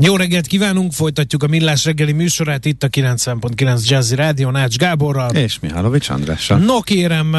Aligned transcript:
Jó 0.00 0.16
reggelt 0.16 0.46
kívánunk, 0.46 0.92
folytatjuk 0.92 1.42
a 1.42 1.46
Millás 1.46 1.84
reggeli 1.84 2.12
műsorát 2.12 2.64
itt 2.64 2.82
a 2.82 2.88
90.9 2.88 3.88
Jazzy 3.88 4.14
Rádió 4.14 4.50
Nács 4.50 4.76
Gáborral. 4.76 5.30
És 5.30 5.58
Mihálovics 5.58 6.08
Andrással. 6.08 6.58
No 6.58 6.80
kérem, 6.80 7.36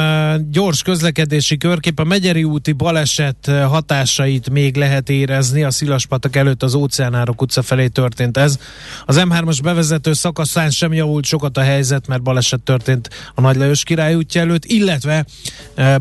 gyors 0.52 0.82
közlekedési 0.82 1.58
körkép, 1.58 1.99
a 1.99 2.04
Megyeri 2.04 2.44
úti 2.44 2.72
baleset 2.72 3.52
hatásait 3.68 4.49
még 4.49 4.76
lehet 4.76 5.09
érezni, 5.09 5.63
a 5.63 5.72
Szilaspatak 5.72 6.35
előtt 6.35 6.63
az 6.63 6.73
Óceánárok 6.73 7.41
utca 7.41 7.62
felé 7.62 7.88
történt 7.88 8.38
ez. 8.38 8.60
Az 9.05 9.21
M3-as 9.30 9.60
bevezető 9.63 10.13
szakaszán 10.13 10.70
sem 10.70 10.94
javult 10.94 11.26
sokat 11.26 11.57
a 11.57 11.62
helyzet, 11.62 12.07
mert 12.07 12.21
baleset 12.21 12.62
történt 12.62 13.10
a 13.35 13.41
Nagy 13.41 13.55
Lajos 13.55 13.84
király 13.84 14.16
útja 14.16 14.41
előtt, 14.41 14.66
illetve 14.66 15.26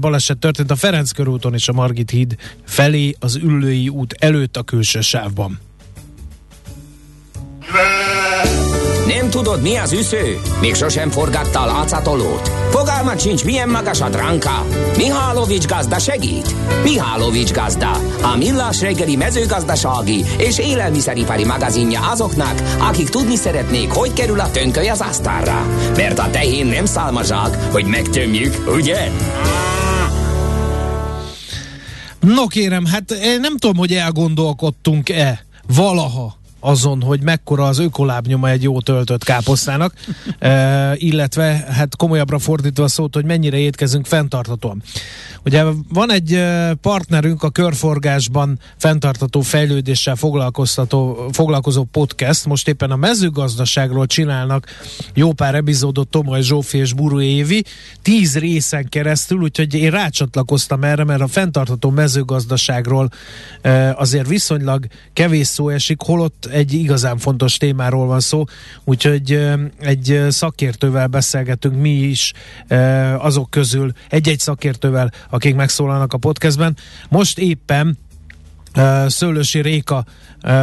baleset 0.00 0.38
történt 0.38 0.70
a 0.70 0.76
Ferenc 0.76 1.10
körúton 1.10 1.54
és 1.54 1.68
a 1.68 1.72
Margit 1.72 2.10
híd 2.10 2.36
felé 2.64 3.14
az 3.18 3.36
Üllői 3.36 3.88
út 3.88 4.14
előtt 4.18 4.56
a 4.56 4.62
külső 4.62 5.00
sávban. 5.00 5.66
Nem 9.06 9.30
tudod, 9.30 9.62
mi 9.62 9.76
az 9.76 9.92
üsző? 9.92 10.40
Még 10.60 10.74
sosem 10.74 11.10
forgatta 11.10 11.60
a 11.60 11.66
látszatolót? 11.66 12.48
Fogalmat 12.70 13.20
sincs, 13.20 13.44
milyen 13.44 13.68
magas 13.68 14.00
a 14.00 14.08
dránka? 14.08 14.66
Mihálovics 14.96 15.66
gazda 15.66 15.98
segít? 15.98 16.54
Mihálovics 16.82 17.52
gazda, 17.52 17.90
a 18.22 18.36
millás 18.36 18.80
reggeli 18.80 19.16
mezőgazdasági 19.16 20.24
és 20.38 20.58
élelmiszeripari 20.58 21.44
magazinja 21.44 22.00
azoknak, 22.00 22.62
akik 22.78 23.08
tudni 23.08 23.36
szeretnék, 23.36 23.90
hogy 23.90 24.12
kerül 24.12 24.40
a 24.40 24.50
tönköly 24.50 24.88
az 24.88 25.00
asztalra. 25.00 25.66
Mert 25.96 26.18
a 26.18 26.30
tehén 26.30 26.66
nem 26.66 26.84
szálmazsák, 26.84 27.72
hogy 27.72 27.84
megtömjük, 27.84 28.54
ugye? 28.66 29.10
No 32.20 32.46
kérem, 32.46 32.84
hát 32.84 33.10
én 33.10 33.40
nem 33.40 33.56
tudom, 33.56 33.76
hogy 33.76 33.92
elgondolkodtunk-e 33.92 35.46
valaha 35.74 36.37
azon, 36.60 37.02
hogy 37.02 37.22
mekkora 37.22 37.66
az 37.66 37.78
ökolábnyoma 37.78 38.48
egy 38.48 38.62
jó 38.62 38.80
töltött 38.80 39.24
káposztának, 39.24 39.92
e, 40.38 40.94
illetve 40.96 41.64
hát 41.70 41.96
komolyabbra 41.96 42.38
fordítva 42.38 42.84
a 42.84 42.88
szót, 42.88 43.14
hogy 43.14 43.24
mennyire 43.24 43.56
étkezünk 43.56 44.06
fenntartatóan. 44.06 44.82
Ugye 45.44 45.64
van 45.92 46.12
egy 46.12 46.44
partnerünk 46.80 47.42
a 47.42 47.50
körforgásban 47.50 48.58
fenntartató 48.76 49.40
fejlődéssel 49.40 50.16
foglalkoztató, 50.16 51.28
foglalkozó 51.32 51.84
podcast, 51.84 52.46
most 52.46 52.68
éppen 52.68 52.90
a 52.90 52.96
mezőgazdaságról 52.96 54.06
csinálnak 54.06 54.66
jó 55.14 55.32
pár 55.32 55.54
epizódot 55.54 56.08
Tomaj 56.08 56.42
Zsófi 56.42 56.78
és 56.78 56.92
Buru 56.92 57.20
Évi, 57.20 57.64
tíz 58.02 58.38
részen 58.38 58.88
keresztül, 58.88 59.40
úgyhogy 59.40 59.74
én 59.74 59.90
rácsatlakoztam 59.90 60.84
erre, 60.84 61.04
mert 61.04 61.20
a 61.20 61.26
fenntartató 61.26 61.90
mezőgazdaságról 61.90 63.10
e, 63.60 63.94
azért 63.94 64.28
viszonylag 64.28 64.86
kevés 65.12 65.46
szó 65.46 65.68
esik, 65.68 66.00
holott 66.00 66.47
egy 66.52 66.72
igazán 66.72 67.18
fontos 67.18 67.56
témáról 67.56 68.06
van 68.06 68.20
szó, 68.20 68.44
úgyhogy 68.84 69.48
egy 69.80 70.26
szakértővel 70.28 71.06
beszélgetünk 71.06 71.80
mi 71.80 71.90
is 71.90 72.32
azok 73.18 73.50
közül, 73.50 73.92
egy-egy 74.08 74.38
szakértővel, 74.38 75.12
akik 75.30 75.54
megszólalnak 75.54 76.12
a 76.12 76.18
podcastben. 76.18 76.76
Most 77.08 77.38
éppen 77.38 77.98
Szőlősi 79.06 79.60
Réka 79.60 80.04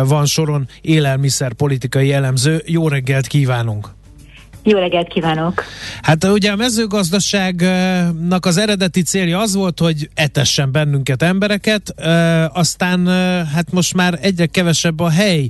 van 0.05 0.25
soron 0.25 0.67
élelmiszer 0.81 1.53
politikai 1.53 2.13
elemző. 2.13 2.63
Jó 2.65 2.87
reggelt 2.87 3.27
kívánunk! 3.27 3.93
Jó 4.67 4.79
reggelt 4.79 5.07
kívánok! 5.07 5.63
Hát 6.01 6.23
ugye 6.23 6.51
a 6.51 6.55
mezőgazdaságnak 6.55 8.45
az 8.45 8.57
eredeti 8.57 9.01
célja 9.01 9.39
az 9.39 9.55
volt, 9.55 9.79
hogy 9.79 10.09
etessen 10.13 10.71
bennünket 10.71 11.21
embereket, 11.21 11.93
aztán 12.53 13.07
hát 13.53 13.71
most 13.71 13.93
már 13.93 14.19
egyre 14.21 14.45
kevesebb 14.45 14.99
a 14.99 15.09
hely, 15.09 15.49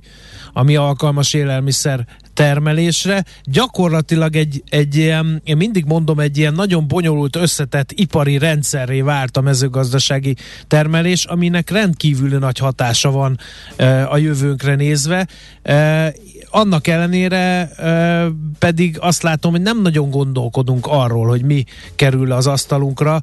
ami 0.54 0.76
alkalmas 0.76 1.34
élelmiszer 1.34 2.06
termelésre. 2.36 3.26
Gyakorlatilag 3.44 4.36
egy, 4.36 4.64
egy 4.70 4.96
ilyen, 4.96 5.42
én 5.44 5.58
mindig 5.58 5.86
mondom, 5.86 6.20
egy 6.20 6.38
ilyen 6.38 6.54
nagyon 6.54 6.88
bonyolult, 6.88 7.36
összetett 7.36 7.92
ipari 7.92 8.38
rendszerré 8.38 9.02
vált 9.02 9.38
a 9.38 9.42
mezőgazdasági 9.42 10.36
termelés, 10.68 11.26
aminek 11.26 11.70
rendkívül 11.70 12.40
nagy 12.40 12.58
hatása 12.58 13.12
van 13.12 13.40
e, 13.76 14.10
a 14.10 14.18
jövőnkre 14.18 14.76
nézve. 14.76 15.28
E, 15.64 16.14
annak 16.50 16.88
ellenére 16.88 17.70
e, 17.70 18.28
pedig 18.60 18.98
azt 19.00 19.24
látom, 19.24 19.52
hogy 19.52 19.62
nem 19.62 19.82
nagyon 19.82 20.10
gondolkodunk 20.10 20.86
arról, 20.88 21.28
hogy 21.28 21.42
mi 21.42 21.64
kerül 21.96 22.32
az 22.32 22.48
asztalunkra, 22.48 23.20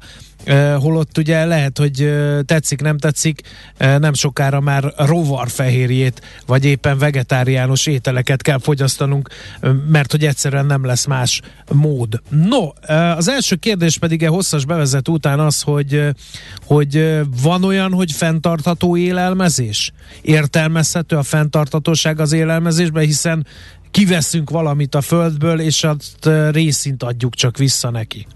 holott 0.79 1.17
ugye 1.17 1.45
lehet, 1.45 1.77
hogy 1.77 2.13
tetszik, 2.45 2.81
nem 2.81 2.97
tetszik, 2.97 3.41
nem 3.77 4.13
sokára 4.13 4.59
már 4.59 4.93
rovarfehérjét, 4.97 6.21
vagy 6.45 6.65
éppen 6.65 6.97
vegetáriánus 6.97 7.85
ételeket 7.85 8.41
kell 8.41 8.59
fogyasztanunk, 8.59 9.29
mert 9.87 10.11
hogy 10.11 10.25
egyszerűen 10.25 10.65
nem 10.65 10.85
lesz 10.85 11.05
más 11.05 11.41
mód. 11.71 12.21
No, 12.29 12.69
az 13.15 13.27
első 13.27 13.55
kérdés 13.55 13.97
pedig 13.97 14.25
a 14.25 14.29
hosszas 14.29 14.65
bevezet 14.65 15.07
után 15.07 15.39
az, 15.39 15.61
hogy, 15.61 16.07
hogy 16.65 17.19
van 17.41 17.63
olyan, 17.63 17.93
hogy 17.93 18.11
fenntartható 18.11 18.97
élelmezés? 18.97 19.91
Értelmezhető 20.21 21.15
a 21.15 21.23
fenntarthatóság 21.23 22.19
az 22.19 22.31
élelmezésben, 22.31 23.03
hiszen 23.03 23.45
kiveszünk 23.91 24.49
valamit 24.49 24.95
a 24.95 25.01
földből, 25.01 25.59
és 25.59 25.83
azt 25.83 26.29
részint 26.51 27.03
adjuk 27.03 27.35
csak 27.35 27.57
vissza 27.57 27.89
neki. 27.89 28.27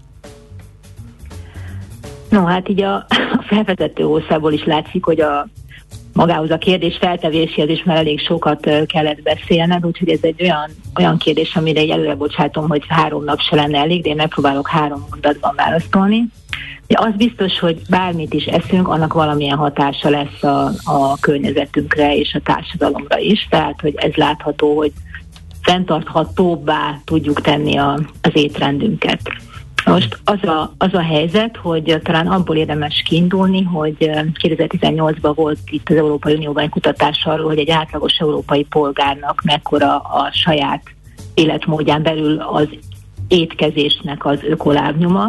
No, 2.28 2.44
hát 2.44 2.68
így 2.68 2.82
a, 2.82 2.94
a 3.38 3.44
felvezető 3.46 4.02
hószából 4.02 4.52
is 4.52 4.64
látszik, 4.64 5.04
hogy 5.04 5.20
a 5.20 5.48
magához 6.12 6.50
a 6.50 6.58
kérdés 6.58 6.96
feltevéséhez 7.00 7.70
is 7.70 7.82
már 7.84 7.96
elég 7.96 8.20
sokat 8.20 8.70
kellett 8.86 9.22
beszélned, 9.22 9.86
úgyhogy 9.86 10.08
ez 10.08 10.18
egy 10.22 10.42
olyan, 10.42 10.70
olyan 10.98 11.18
kérdés, 11.18 11.56
amire 11.56 11.80
egy 11.80 11.88
előre 11.88 12.14
bocsátom, 12.14 12.68
hogy 12.68 12.84
három 12.88 13.24
nap 13.24 13.40
se 13.40 13.56
lenne 13.56 13.78
elég, 13.78 14.02
de 14.02 14.08
én 14.08 14.16
megpróbálok 14.16 14.68
három 14.68 15.06
mondatban 15.10 15.54
válaszolni. 15.56 16.24
De 16.86 16.98
az 17.00 17.14
biztos, 17.16 17.58
hogy 17.58 17.80
bármit 17.90 18.34
is 18.34 18.44
eszünk, 18.44 18.88
annak 18.88 19.12
valamilyen 19.12 19.56
hatása 19.56 20.10
lesz 20.10 20.42
a, 20.42 20.70
a 20.84 21.18
környezetünkre 21.20 22.16
és 22.16 22.34
a 22.34 22.40
társadalomra 22.44 23.18
is, 23.18 23.46
tehát 23.50 23.80
hogy 23.80 23.94
ez 23.96 24.14
látható, 24.14 24.76
hogy 24.76 24.92
fenntarthatóbbá 25.62 27.00
tudjuk 27.04 27.40
tenni 27.40 27.76
a, 27.76 27.98
az 28.22 28.30
étrendünket. 28.32 29.20
Most 29.88 30.18
az 30.24 30.42
a, 30.42 30.72
az 30.78 30.94
a 30.94 31.02
helyzet, 31.02 31.56
hogy 31.56 32.00
talán 32.02 32.26
abból 32.26 32.56
érdemes 32.56 33.02
kiindulni, 33.04 33.62
hogy 33.62 33.96
2018-ban 34.42 35.32
volt 35.34 35.58
itt 35.70 35.88
az 35.90 35.96
Európai 35.96 36.34
Unióban 36.34 36.62
egy 36.62 36.70
kutatás 36.70 37.24
arról, 37.24 37.46
hogy 37.46 37.58
egy 37.58 37.70
átlagos 37.70 38.16
európai 38.18 38.64
polgárnak 38.64 39.42
mekkora 39.44 39.96
a 39.98 40.30
saját 40.32 40.82
életmódján 41.34 42.02
belül 42.02 42.40
az 42.40 42.68
étkezésnek 43.28 44.24
az 44.24 44.38
ökolábnyoma, 44.42 45.28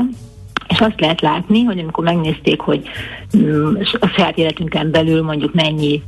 és 0.68 0.80
azt 0.80 1.00
lehet 1.00 1.22
látni, 1.22 1.64
hogy 1.64 1.80
amikor 1.80 2.04
megnézték, 2.04 2.60
hogy 2.60 2.82
mm, 3.38 3.76
a 4.00 4.08
saját 4.08 4.38
életünkön 4.38 4.92
belül 4.92 5.24
mondjuk 5.24 5.54
mennyi 5.54 6.04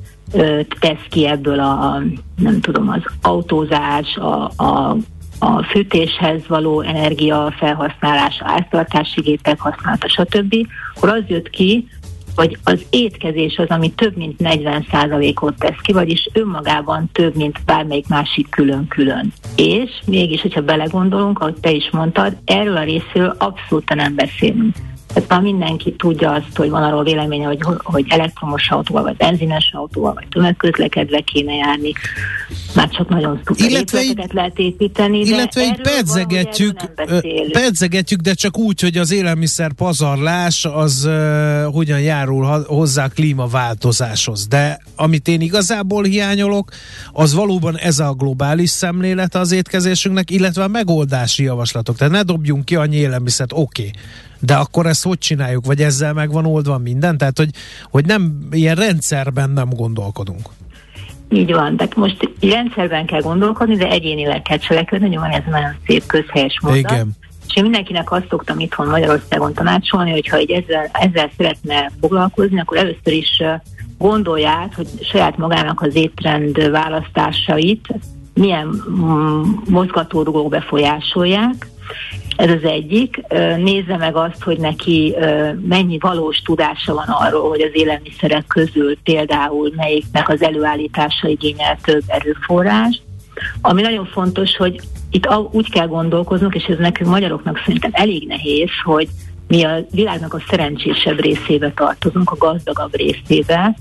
tesz 0.79 1.05
ki 1.09 1.27
ebből 1.27 1.59
a, 1.59 2.01
nem 2.35 2.61
tudom, 2.61 2.89
az 2.89 3.01
autózás, 3.21 4.15
a, 4.15 4.43
a 4.43 4.95
a 5.43 5.63
fűtéshez 5.63 6.47
való 6.47 6.81
energia 6.81 7.53
felhasználása, 7.57 8.45
áztartási 8.45 9.21
gépek 9.21 9.59
használata, 9.59 10.07
stb., 10.07 10.55
akkor 10.95 11.09
az 11.09 11.23
jött 11.27 11.49
ki, 11.49 11.87
hogy 12.35 12.57
az 12.63 12.85
étkezés 12.89 13.57
az, 13.57 13.67
ami 13.67 13.91
több 13.91 14.17
mint 14.17 14.35
40%-ot 14.39 15.59
tesz 15.59 15.79
ki, 15.81 15.91
vagyis 15.91 16.29
önmagában 16.33 17.09
több, 17.11 17.35
mint 17.35 17.59
bármelyik 17.65 18.07
másik 18.07 18.49
külön-külön. 18.49 19.33
És 19.55 19.89
mégis, 20.05 20.41
hogyha 20.41 20.61
belegondolunk, 20.61 21.39
ahogy 21.39 21.59
te 21.61 21.71
is 21.71 21.89
mondtad, 21.91 22.37
erről 22.45 22.77
a 22.77 22.83
részről 22.83 23.35
abszolút 23.37 23.93
nem 23.93 24.15
beszélünk. 24.15 24.75
Tehát 25.13 25.29
már 25.29 25.41
mindenki 25.41 25.95
tudja 25.95 26.31
azt, 26.31 26.55
hogy 26.55 26.69
van 26.69 26.83
arról 26.83 27.03
véleménye, 27.03 27.45
hogy, 27.45 27.59
hogy 27.77 28.05
elektromos 28.09 28.69
autóval, 28.69 29.03
vagy 29.03 29.15
benzines 29.15 29.71
autóval, 29.73 30.13
vagy 30.13 30.27
tömegközlekedve 30.29 31.19
kéne 31.19 31.53
járni. 31.53 31.91
Már 32.75 32.89
csak 32.89 33.09
nagyon 33.09 33.39
szuper 33.45 33.69
illetve 33.69 34.01
így, 34.03 34.29
lehet 34.31 34.59
építeni. 34.59 35.19
Illetve 35.19 35.63
így 35.63 35.81
pedzegetjük, 35.81 36.75
pedzegetjük, 37.51 38.19
de 38.19 38.33
csak 38.33 38.57
úgy, 38.57 38.81
hogy 38.81 38.97
az 38.97 39.11
élelmiszer 39.11 39.73
pazarlás 39.73 40.65
az 40.65 41.05
uh, 41.05 41.73
hogyan 41.73 42.01
járul 42.01 42.63
hozzá 42.67 43.05
a 43.05 43.07
klímaváltozáshoz. 43.07 44.47
De 44.47 44.79
amit 44.95 45.27
én 45.27 45.41
igazából 45.41 46.03
hiányolok, 46.03 46.71
az 47.11 47.33
valóban 47.33 47.77
ez 47.77 47.99
a 47.99 48.13
globális 48.13 48.69
szemlélet 48.69 49.35
az 49.35 49.51
étkezésünknek, 49.51 50.31
illetve 50.31 50.63
a 50.63 50.67
megoldási 50.67 51.43
javaslatok. 51.43 51.97
Tehát 51.97 52.13
ne 52.13 52.21
dobjunk 52.21 52.65
ki 52.65 52.75
annyi 52.75 52.95
élelmiszert, 52.95 53.51
oké. 53.53 53.81
Okay 53.81 53.91
de 54.41 54.55
akkor 54.55 54.85
ezt 54.85 55.03
hogy 55.03 55.17
csináljuk? 55.17 55.65
Vagy 55.65 55.81
ezzel 55.81 56.13
meg 56.13 56.31
van 56.31 56.45
oldva 56.45 56.77
minden? 56.77 57.17
Tehát, 57.17 57.37
hogy, 57.37 57.49
hogy 57.89 58.05
nem 58.05 58.47
ilyen 58.51 58.75
rendszerben 58.75 59.49
nem 59.49 59.69
gondolkodunk. 59.69 60.49
Így 61.29 61.51
van, 61.53 61.77
tehát 61.77 61.95
most 61.95 62.29
rendszerben 62.41 63.05
kell 63.05 63.21
gondolkodni, 63.21 63.75
de 63.75 63.89
egyénileg 63.89 64.41
kell 64.41 64.57
cselekedni, 64.57 65.07
nyilván 65.07 65.31
ez 65.31 65.43
nagyon 65.49 65.75
szép 65.87 66.05
közhelyes 66.05 66.59
mondat. 66.61 66.91
Igen. 66.91 67.11
És 67.47 67.55
én 67.55 67.63
mindenkinek 67.63 68.11
azt 68.11 68.27
szoktam 68.29 68.59
itthon 68.59 68.87
Magyarországon 68.87 69.53
tanácsolni, 69.53 70.11
hogy 70.11 70.27
ha 70.27 70.37
egy 70.37 70.51
ezzel, 70.51 70.89
ezzel 70.91 71.29
szeretne 71.37 71.91
foglalkozni, 71.99 72.59
akkor 72.59 72.77
először 72.77 73.13
is 73.13 73.43
gondolját, 73.97 74.73
hogy 74.73 74.87
saját 75.01 75.37
magának 75.37 75.81
az 75.81 75.95
étrend 75.95 76.69
választásait 76.69 77.87
milyen 78.33 78.83
mm, 78.89 79.41
mozgatórugók 79.69 80.49
befolyásolják, 80.49 81.67
ez 82.35 82.49
az 82.49 82.63
egyik. 82.63 83.21
Nézze 83.57 83.97
meg 83.97 84.15
azt, 84.15 84.43
hogy 84.43 84.57
neki 84.57 85.15
mennyi 85.67 85.97
valós 85.97 86.41
tudása 86.41 86.93
van 86.93 87.07
arról, 87.07 87.49
hogy 87.49 87.61
az 87.61 87.71
élelmiszerek 87.73 88.47
közül 88.47 88.97
például 89.03 89.71
melyiknek 89.75 90.29
az 90.29 90.41
előállítása 90.41 91.27
igényel 91.27 91.77
több 91.83 92.03
erőforrás. 92.07 93.01
Ami 93.61 93.81
nagyon 93.81 94.05
fontos, 94.05 94.55
hogy 94.57 94.79
itt 95.11 95.27
úgy 95.51 95.69
kell 95.69 95.87
gondolkoznunk, 95.87 96.55
és 96.55 96.63
ez 96.63 96.77
nekünk 96.77 97.09
magyaroknak 97.09 97.61
szerintem 97.65 97.91
elég 97.93 98.27
nehéz, 98.27 98.69
hogy 98.83 99.07
mi 99.47 99.63
a 99.63 99.85
világnak 99.91 100.33
a 100.33 100.43
szerencsésebb 100.49 101.19
részébe 101.19 101.71
tartozunk, 101.75 102.31
a 102.31 102.37
gazdagabb 102.37 102.95
részébe, 102.95 103.75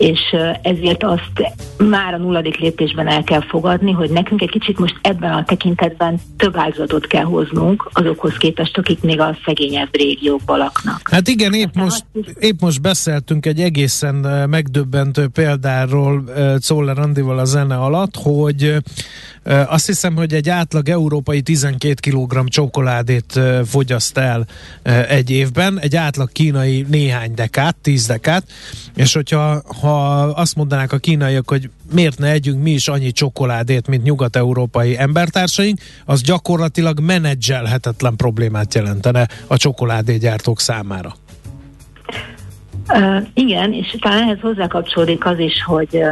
és 0.00 0.20
ezért 0.62 1.02
azt 1.02 1.52
már 1.78 2.14
a 2.14 2.18
nulladik 2.18 2.56
lépésben 2.56 3.08
el 3.08 3.22
kell 3.22 3.40
fogadni, 3.40 3.92
hogy 3.92 4.10
nekünk 4.10 4.42
egy 4.42 4.50
kicsit 4.50 4.78
most 4.78 4.98
ebben 5.02 5.32
a 5.32 5.44
tekintetben 5.44 6.20
több 6.36 6.56
áldozatot 6.56 7.06
kell 7.06 7.24
hoznunk 7.24 7.90
azokhoz 7.92 8.36
képest, 8.36 8.78
akik 8.78 9.00
még 9.00 9.20
a 9.20 9.36
szegényebb 9.44 9.88
régiókban 9.92 10.58
laknak. 10.58 11.08
Hát 11.10 11.28
igen, 11.28 11.52
épp 11.52 11.74
most, 11.74 12.04
épp 12.38 12.60
most 12.60 12.80
beszéltünk 12.80 13.46
egy 13.46 13.60
egészen 13.60 14.14
megdöbbentő 14.48 15.28
példáról 15.28 16.24
Czoller 16.58 16.98
Andival 16.98 17.38
a 17.38 17.44
zene 17.44 17.76
alatt, 17.76 18.14
hogy 18.16 18.76
azt 19.66 19.86
hiszem, 19.86 20.16
hogy 20.16 20.34
egy 20.34 20.48
átlag 20.48 20.88
európai 20.88 21.40
12 21.40 21.94
kg 22.10 22.48
csokoládét 22.48 23.40
fogyaszt 23.64 24.18
el 24.18 24.46
egy 25.08 25.30
évben, 25.30 25.78
egy 25.80 25.96
átlag 25.96 26.32
kínai 26.32 26.86
néhány 26.88 27.34
dekát, 27.34 27.76
10 27.76 28.06
dekát, 28.06 28.44
és 28.94 29.14
hogyha 29.14 29.62
ha 29.80 29.89
azt 30.34 30.56
mondanák 30.56 30.92
a 30.92 30.98
kínaiak, 30.98 31.48
hogy 31.48 31.70
miért 31.92 32.18
ne 32.18 32.30
együnk 32.30 32.62
mi 32.62 32.70
is 32.70 32.88
annyi 32.88 33.12
csokoládét, 33.12 33.88
mint 33.88 34.02
nyugat-európai 34.02 34.98
embertársaink, 34.98 35.78
az 36.04 36.22
gyakorlatilag 36.22 37.00
menedzselhetetlen 37.00 38.16
problémát 38.16 38.74
jelentene 38.74 39.28
a 39.46 39.56
csokoládégyártók 39.56 40.60
számára. 40.60 41.14
Uh, 42.88 43.26
igen, 43.34 43.72
és 43.72 43.96
talán 44.00 44.22
ehhez 44.22 44.40
hozzákapcsolódik 44.40 45.26
az 45.26 45.38
is, 45.38 45.64
hogy 45.64 45.88
uh, 45.92 46.04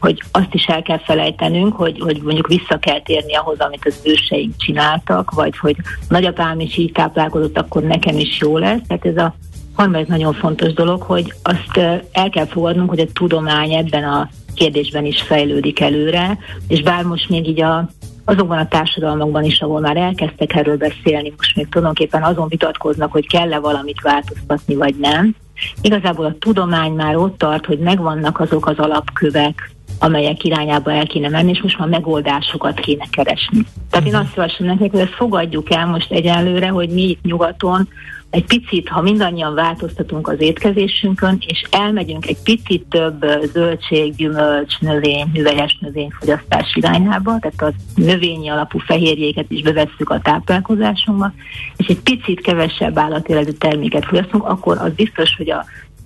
hogy 0.00 0.22
azt 0.30 0.54
is 0.54 0.64
el 0.64 0.82
kell 0.82 0.98
felejtenünk, 0.98 1.76
hogy, 1.76 2.00
hogy 2.00 2.20
mondjuk 2.22 2.46
vissza 2.46 2.78
kell 2.78 3.02
térni 3.02 3.34
ahhoz, 3.34 3.58
amit 3.58 3.86
az 3.86 4.00
őseink 4.04 4.56
csináltak, 4.56 5.30
vagy 5.30 5.58
hogy 5.58 5.76
nagyapám 6.08 6.60
is 6.60 6.76
így 6.76 6.92
táplálkozott, 6.92 7.58
akkor 7.58 7.82
nekem 7.82 8.18
is 8.18 8.38
jó 8.40 8.58
lesz. 8.58 8.80
Tehát 8.86 9.06
ez 9.06 9.16
a 9.16 9.34
harmadik 9.78 10.06
nagyon 10.06 10.32
fontos 10.32 10.72
dolog, 10.72 11.02
hogy 11.02 11.34
azt 11.42 12.02
el 12.12 12.30
kell 12.30 12.46
fogadnunk, 12.46 12.88
hogy 12.88 13.00
a 13.00 13.12
tudomány 13.12 13.72
ebben 13.72 14.04
a 14.04 14.28
kérdésben 14.54 15.04
is 15.04 15.22
fejlődik 15.22 15.80
előre, 15.80 16.38
és 16.68 16.82
bár 16.82 17.04
most 17.04 17.28
még 17.28 17.48
így 17.48 17.62
a, 17.62 17.88
azokban 18.24 18.58
a 18.58 18.68
társadalmakban 18.68 19.44
is, 19.44 19.60
ahol 19.60 19.80
már 19.80 19.96
elkezdtek 19.96 20.54
erről 20.54 20.76
beszélni, 20.76 21.32
most 21.36 21.56
még 21.56 21.68
tulajdonképpen 21.68 22.22
azon 22.22 22.48
vitatkoznak, 22.48 23.12
hogy 23.12 23.28
kell-e 23.28 23.58
valamit 23.58 24.00
változtatni, 24.00 24.74
vagy 24.74 24.94
nem. 25.00 25.34
Igazából 25.82 26.24
a 26.24 26.36
tudomány 26.38 26.92
már 26.92 27.16
ott 27.16 27.38
tart, 27.38 27.66
hogy 27.66 27.78
megvannak 27.78 28.40
azok 28.40 28.66
az 28.66 28.78
alapkövek, 28.78 29.70
amelyek 29.98 30.44
irányába 30.44 30.92
el 30.92 31.06
kéne 31.06 31.28
menni, 31.28 31.50
és 31.50 31.62
most 31.62 31.78
már 31.78 31.88
megoldásokat 31.88 32.80
kéne 32.80 33.04
keresni. 33.10 33.66
Tehát 33.90 34.06
én 34.06 34.12
mhm. 34.12 34.22
azt 34.22 34.34
javaslom 34.36 34.68
nekik, 34.68 34.90
hogy 34.90 35.00
ezt 35.00 35.14
fogadjuk 35.14 35.70
el 35.70 35.86
most 35.86 36.12
egyelőre, 36.12 36.68
hogy 36.68 36.88
mi 36.88 37.02
itt 37.02 37.22
nyugaton 37.22 37.88
egy 38.30 38.44
picit, 38.44 38.88
ha 38.88 39.02
mindannyian 39.02 39.54
változtatunk 39.54 40.28
az 40.28 40.40
étkezésünkön, 40.40 41.38
és 41.46 41.62
elmegyünk 41.70 42.26
egy 42.26 42.42
picit 42.42 42.86
több 42.88 43.24
zöldség, 43.52 44.16
gyümölcs, 44.16 44.78
növény, 44.80 45.30
hüvelyes 45.34 45.78
növényfogyasztás 45.80 46.74
irányába, 46.74 47.38
tehát 47.38 47.74
a 47.74 48.00
növényi 48.00 48.48
alapú 48.48 48.78
fehérjéket 48.78 49.50
is 49.50 49.62
bevesszük 49.62 50.10
a 50.10 50.20
táplálkozásunkba, 50.20 51.32
és 51.76 51.86
egy 51.86 52.00
picit 52.00 52.40
kevesebb 52.40 52.98
állatéletű 52.98 53.50
terméket 53.50 54.04
fogyasztunk, 54.04 54.44
akkor 54.44 54.78
az 54.78 54.92
biztos, 54.92 55.36
hogy 55.36 55.50
a 55.50 55.64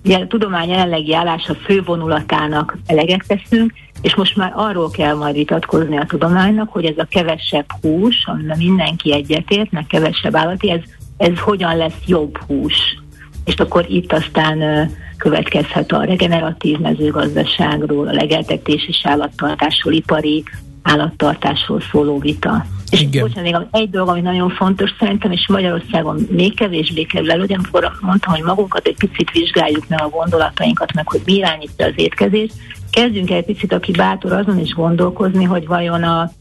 a 0.09 0.27
tudomány 0.27 0.69
jelenlegi 0.69 1.15
állása 1.15 1.55
fővonulatának 1.55 2.77
eleget 2.85 3.23
teszünk, 3.27 3.73
és 4.01 4.15
most 4.15 4.35
már 4.35 4.51
arról 4.55 4.89
kell 4.89 5.15
majd 5.15 5.35
vitatkozni 5.35 5.97
a 5.97 6.05
tudománynak, 6.05 6.69
hogy 6.69 6.85
ez 6.85 6.97
a 6.97 7.07
kevesebb 7.09 7.65
hús, 7.81 8.23
amiben 8.25 8.57
mindenki 8.57 9.13
egyetért, 9.13 9.71
meg 9.71 9.85
kevesebb 9.87 10.35
állati, 10.35 10.71
ez 10.71 10.81
ez 11.17 11.39
hogyan 11.39 11.77
lesz 11.77 12.01
jobb 12.05 12.37
hús. 12.37 13.01
És 13.45 13.55
akkor 13.55 13.85
itt 13.89 14.13
aztán 14.13 14.89
következhet 15.17 15.91
a 15.91 16.03
regeneratív 16.03 16.77
mezőgazdaságról, 16.77 18.07
a 18.07 18.13
legeltetés 18.13 18.87
és 18.87 18.99
állattartásról, 19.03 19.93
ipari 19.93 20.43
állattartásról 20.81 21.81
szóló 21.91 22.19
vita. 22.19 22.65
És 22.89 23.01
Igen. 23.01 23.27
bocsánat, 23.27 23.51
még 23.51 23.81
egy 23.81 23.89
dolog, 23.89 24.07
ami 24.07 24.21
nagyon 24.21 24.49
fontos 24.49 24.95
szerintem, 24.99 25.31
és 25.31 25.47
Magyarországon 25.47 26.27
még 26.29 26.55
kevésbé 26.55 27.03
kerül 27.03 27.31
el, 27.31 27.41
amikor 27.41 27.91
mondtam, 28.01 28.33
hogy 28.33 28.43
magunkat 28.43 28.87
egy 28.87 28.95
picit 28.97 29.31
vizsgáljuk 29.31 29.87
meg 29.87 30.01
a 30.01 30.09
gondolatainkat, 30.09 30.93
meg 30.93 31.07
hogy 31.07 31.21
mi 31.25 31.33
irányítja 31.33 31.85
az 31.85 31.93
étkezést, 31.95 32.53
kezdjünk 32.91 33.31
el 33.31 33.37
egy 33.37 33.45
picit, 33.45 33.73
aki 33.73 33.91
bátor 33.91 34.31
azon 34.31 34.59
is 34.59 34.73
gondolkozni, 34.73 35.43
hogy 35.43 35.67
vajon 35.67 36.03
a 36.03 36.31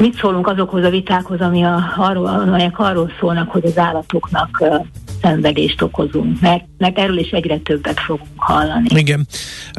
mit 0.00 0.18
szólunk 0.18 0.46
azokhoz 0.46 0.84
a 0.84 0.90
vitákhoz, 0.90 1.40
ami 1.40 1.64
a, 1.64 1.94
arról, 1.96 2.26
amelyek 2.26 2.78
arról 2.78 3.10
szólnak, 3.20 3.50
hogy 3.50 3.64
az 3.64 3.78
állatoknak 3.78 4.56
uh, 4.60 4.86
szenvedést 5.22 5.82
okozunk, 5.82 6.40
mert, 6.40 6.64
mert 6.78 6.98
erről 6.98 7.18
is 7.18 7.30
egyre 7.30 7.58
többet 7.58 8.00
fogunk 8.00 8.28
hallani. 8.36 8.88
Igen. 8.88 9.26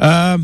Uh, 0.00 0.40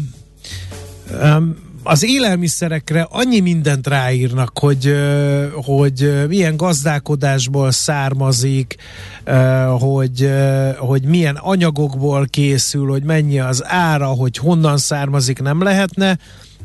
um, 1.23 1.67
az 1.83 2.05
élelmiszerekre 2.05 3.07
annyi 3.11 3.41
mindent 3.41 3.87
ráírnak, 3.87 4.59
hogy, 4.59 4.95
hogy 5.53 6.27
milyen 6.29 6.57
gazdálkodásból 6.57 7.71
származik, 7.71 8.77
hogy, 9.79 10.31
hogy 10.79 11.03
milyen 11.03 11.37
anyagokból 11.37 12.27
készül, 12.31 12.89
hogy 12.89 13.03
mennyi 13.03 13.41
az 13.41 13.65
ára, 13.67 14.07
hogy 14.07 14.37
honnan 14.37 14.77
származik, 14.77 15.41
nem 15.41 15.63
lehetne 15.63 16.19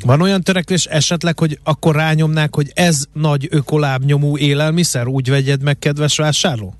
van 0.05 0.21
olyan 0.21 0.41
törekvés 0.41 0.85
esetleg, 0.85 1.39
hogy 1.39 1.59
akkor 1.63 1.95
rányomnák, 1.95 2.55
hogy 2.55 2.71
ez 2.73 3.03
nagy 3.13 3.47
ökolábnyomú 3.49 4.37
élelmiszer? 4.37 5.07
Úgy 5.07 5.29
vegyed 5.29 5.63
meg, 5.63 5.79
kedves 5.79 6.17
vásárló? 6.17 6.73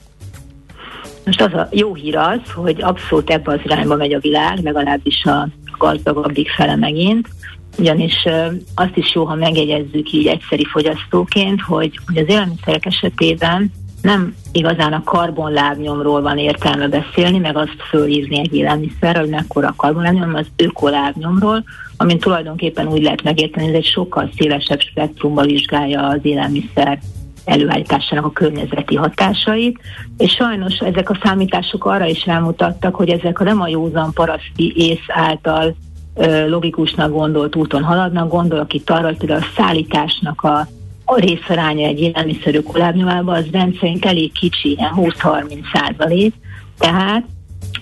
Most 1.26 1.42
az 1.42 1.54
a 1.54 1.68
jó 1.72 1.96
hír 1.96 2.18
az, 2.18 2.52
hogy 2.56 2.82
abszolút 2.82 3.30
ebbe 3.30 3.52
az 3.52 3.60
irányba 3.64 3.96
megy 3.96 4.14
a 4.14 4.20
világ, 4.20 4.60
legalábbis 4.64 5.24
a 5.24 5.48
gazdagabbik 5.78 6.50
fele 6.50 6.76
megint, 6.76 7.28
ugyanis 7.78 8.14
azt 8.76 8.96
is 8.96 9.14
jó, 9.14 9.24
ha 9.24 9.36
megjegyezzük 9.36 10.12
így 10.12 10.28
egyszeri 10.28 10.66
fogyasztóként, 10.66 11.62
hogy, 11.62 12.00
hogy 12.06 12.18
az 12.18 12.30
élelmiszerek 12.30 12.86
esetében 12.86 13.72
nem 14.02 14.36
igazán 14.52 14.94
a 14.94 15.04
karbonlábnyomról 15.04 16.22
van 16.22 16.38
értelme 16.38 16.88
beszélni, 16.88 17.38
meg 17.38 17.58
azt 17.58 17.82
fölírni 17.90 18.40
egy 18.40 18.56
élelmiszerre, 18.56 19.20
hogy 19.20 19.30
mekkora 19.30 19.68
a 19.68 19.74
karbonlábnyom, 19.76 20.36
az 20.36 20.48
ökolábnyomról, 20.56 21.64
amin 22.04 22.20
tulajdonképpen 22.20 22.88
úgy 22.88 23.02
lehet 23.02 23.24
megérteni, 23.24 23.68
ez 23.68 23.74
egy 23.74 23.86
sokkal 23.86 24.30
szélesebb 24.38 24.80
spektrumban 24.80 25.46
vizsgálja 25.46 26.08
az 26.08 26.20
élelmiszer 26.22 27.00
előállításának 27.46 28.26
a 28.26 28.32
környezeti 28.32 28.96
hatásait, 28.96 29.80
és 30.18 30.32
sajnos 30.32 30.80
ezek 30.80 31.10
a 31.10 31.20
számítások 31.24 31.86
arra 31.86 32.06
is 32.06 32.26
rámutattak, 32.26 32.96
hogy 32.96 33.10
ezek 33.10 33.40
a 33.40 33.44
nem 33.44 33.62
a 33.62 33.68
józan 33.68 34.14
paraszti 34.14 34.74
ész 34.76 35.06
által 35.08 35.76
ö, 36.16 36.50
logikusnak 36.50 37.12
gondolt 37.12 37.56
úton 37.56 37.84
haladnak, 37.84 38.30
gondolok 38.30 38.74
itt 38.74 38.90
arra, 38.90 39.14
hogy 39.20 39.32
a 39.32 39.46
szállításnak 39.56 40.42
a 40.42 40.68
a 41.06 41.20
részaránya 41.20 41.88
egy 41.88 42.00
élelmiszerű 42.00 42.60
kolábnyomában 42.60 43.36
az 43.36 43.46
rendszerint 43.52 44.06
elég 44.06 44.32
kicsi, 44.32 44.78
20-30 44.96 45.60
százalék, 45.74 46.34
Tehát 46.78 47.24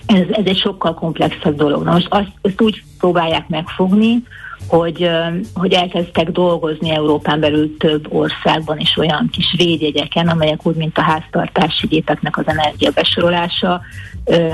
ez, 0.06 0.26
ez 0.30 0.44
egy 0.44 0.58
sokkal 0.58 0.94
komplexebb 0.94 1.56
dolog. 1.56 1.84
Na 1.84 1.92
most 1.92 2.06
azt, 2.10 2.32
azt 2.42 2.60
úgy 2.60 2.82
próbálják 2.98 3.48
megfogni, 3.48 4.22
hogy, 4.66 5.10
hogy 5.54 5.72
elkezdtek 5.72 6.30
dolgozni 6.30 6.90
Európán 6.90 7.40
belül 7.40 7.76
több 7.76 8.06
országban 8.12 8.78
is 8.78 8.96
olyan 8.96 9.28
kis 9.32 9.54
védjegyeken, 9.56 10.28
amelyek 10.28 10.66
úgy, 10.66 10.74
mint 10.74 10.98
a 10.98 11.02
háztartási 11.02 11.86
gépeknek 11.86 12.36
az 12.36 12.44
energiabesorolása, 12.46 13.80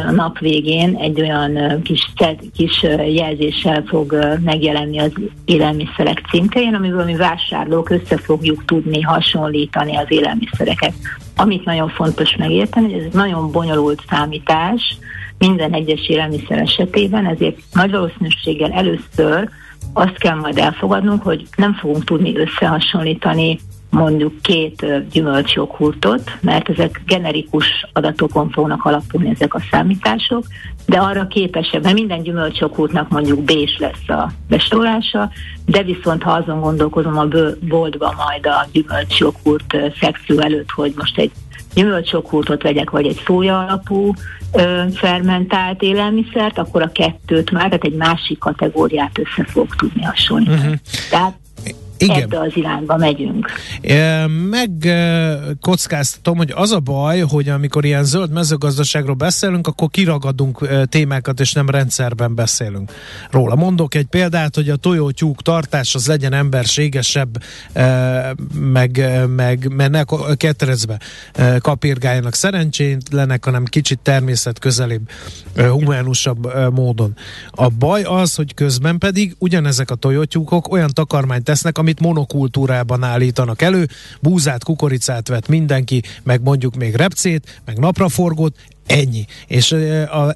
a 0.06 0.10
nap 0.10 0.38
végén 0.38 0.96
egy 0.96 1.20
olyan 1.20 1.82
kis, 1.82 2.12
kis 2.56 2.82
jelzéssel 3.14 3.82
fog 3.86 4.38
megjelenni 4.44 4.98
az 4.98 5.12
élelmiszerek 5.44 6.22
címkején, 6.30 6.74
amivel 6.74 7.04
mi 7.04 7.16
vásárlók 7.16 7.90
össze 7.90 8.16
fogjuk 8.16 8.64
tudni 8.64 9.00
hasonlítani 9.00 9.96
az 9.96 10.06
élelmiszereket. 10.08 10.92
Amit 11.36 11.64
nagyon 11.64 11.88
fontos 11.88 12.36
megérteni, 12.36 12.92
hogy 12.92 12.98
ez 13.00 13.04
egy 13.04 13.14
nagyon 13.14 13.50
bonyolult 13.50 14.02
számítás 14.08 14.98
minden 15.38 15.72
egyes 15.72 16.08
élelmiszer 16.08 16.58
esetében, 16.58 17.26
ezért 17.26 17.58
nagy 17.72 17.90
valószínűséggel 17.90 18.72
először 18.72 19.48
azt 19.92 20.18
kell 20.18 20.34
majd 20.34 20.58
elfogadnunk, 20.58 21.22
hogy 21.22 21.46
nem 21.56 21.74
fogunk 21.74 22.04
tudni 22.04 22.36
összehasonlítani 22.36 23.58
mondjuk 23.90 24.42
két 24.42 24.86
gyümölcsjoghurtot, 25.10 26.30
mert 26.40 26.68
ezek 26.68 27.02
generikus 27.06 27.66
adatokon 27.92 28.50
fognak 28.50 28.84
alapulni 28.84 29.30
ezek 29.30 29.54
a 29.54 29.60
számítások, 29.70 30.44
de 30.86 30.98
arra 30.98 31.26
képesebb, 31.26 31.82
mert 31.82 31.94
minden 31.94 32.22
gyümölcsjoghurtnak 32.22 33.08
mondjuk 33.08 33.42
b 33.42 33.50
lesz 33.78 34.08
a 34.08 34.30
besorolása, 34.48 35.30
de 35.66 35.82
viszont 35.82 36.22
ha 36.22 36.30
azon 36.32 36.60
gondolkozom 36.60 37.18
a 37.18 37.26
boltba 37.60 38.14
majd 38.26 38.46
a 38.46 38.66
gyümölcsjoghurt 38.72 39.76
szekció 40.00 40.38
előtt, 40.38 40.70
hogy 40.70 40.92
most 40.96 41.18
egy 41.18 41.30
gyümölcsjoghurtot 41.74 42.62
vegyek, 42.62 42.90
vagy 42.90 43.06
egy 43.06 43.22
szója 43.26 43.58
alapú 43.58 44.12
ö, 44.52 44.82
fermentált 44.94 45.82
élelmiszert, 45.82 46.58
akkor 46.58 46.82
a 46.82 46.92
kettőt 46.92 47.50
már, 47.50 47.64
tehát 47.64 47.84
egy 47.84 47.96
másik 47.96 48.38
kategóriát 48.38 49.18
össze 49.18 49.44
fog 49.50 49.74
tudni 49.74 50.02
hasonlítani. 50.02 50.58
Uh-huh. 50.58 50.74
Tehát 51.10 51.36
igen. 51.98 52.22
ebbe 52.22 52.40
az 52.40 52.52
irányba 52.54 52.96
megyünk. 52.96 53.46
Megkockáztatom, 54.50 56.36
hogy 56.36 56.52
az 56.54 56.72
a 56.72 56.80
baj, 56.80 57.20
hogy 57.20 57.48
amikor 57.48 57.84
ilyen 57.84 58.04
zöld 58.04 58.32
mezőgazdaságról 58.32 59.14
beszélünk, 59.14 59.66
akkor 59.66 59.88
kiragadunk 59.90 60.68
témákat, 60.88 61.40
és 61.40 61.52
nem 61.52 61.70
rendszerben 61.70 62.34
beszélünk 62.34 62.92
róla. 63.30 63.54
Mondok 63.54 63.94
egy 63.94 64.06
példát, 64.06 64.54
hogy 64.54 64.68
a 64.68 64.76
tojótyúk 64.76 65.42
tartás 65.42 65.94
az 65.94 66.06
legyen 66.06 66.32
emberségesebb, 66.32 67.42
meg, 68.54 69.04
meg 69.36 69.72
mert 69.74 69.90
ne 69.90 70.02
ketrecbe 70.34 71.00
kapirgáljanak 71.58 72.34
szerencsétlenek, 72.34 73.44
hanem 73.44 73.64
kicsit 73.64 73.98
természet 73.98 74.58
közelibb, 74.58 75.10
humánusabb 75.56 76.72
módon. 76.72 77.16
A 77.50 77.68
baj 77.68 78.02
az, 78.02 78.34
hogy 78.34 78.54
közben 78.54 78.98
pedig 78.98 79.34
ugyanezek 79.38 79.90
a 79.90 79.94
tojótyúkok 79.94 80.72
olyan 80.72 80.90
takarmányt 80.92 81.44
tesznek, 81.44 81.78
amit 81.88 82.00
monokultúrában 82.00 83.02
állítanak 83.02 83.62
elő, 83.62 83.88
búzát, 84.20 84.64
kukoricát 84.64 85.28
vet 85.28 85.48
mindenki, 85.48 86.02
meg 86.22 86.42
mondjuk 86.42 86.74
még 86.76 86.94
repcét, 86.94 87.60
meg 87.64 87.78
napraforgót, 87.78 88.56
Ennyi. 88.86 89.24
És 89.46 89.74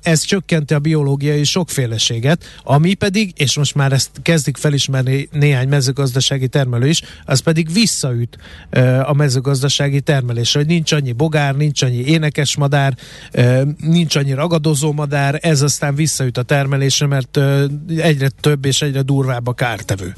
ez 0.02 0.20
csökkenti 0.20 0.74
a 0.74 0.78
biológiai 0.78 1.44
sokféleséget, 1.44 2.44
ami 2.62 2.94
pedig, 2.94 3.32
és 3.36 3.56
most 3.56 3.74
már 3.74 3.92
ezt 3.92 4.10
kezdik 4.22 4.56
felismerni 4.56 5.28
néhány 5.30 5.68
mezőgazdasági 5.68 6.48
termelő 6.48 6.88
is, 6.88 7.02
az 7.24 7.40
pedig 7.40 7.72
visszaüt 7.72 8.38
a 9.02 9.12
mezőgazdasági 9.12 10.00
termelésre, 10.00 10.58
hogy 10.58 10.68
nincs 10.68 10.92
annyi 10.92 11.12
bogár, 11.12 11.56
nincs 11.56 11.82
annyi 11.82 12.04
énekes 12.04 12.56
madár, 12.56 12.96
nincs 13.76 14.16
annyi 14.16 14.32
ragadozó 14.32 14.92
madár, 14.92 15.38
ez 15.42 15.62
aztán 15.62 15.94
visszaüt 15.94 16.38
a 16.38 16.42
termelésre, 16.42 17.06
mert 17.06 17.38
egyre 17.96 18.28
több 18.40 18.64
és 18.64 18.82
egyre 18.82 19.02
durvább 19.02 19.46
a 19.46 19.52
kártevő. 19.52 20.14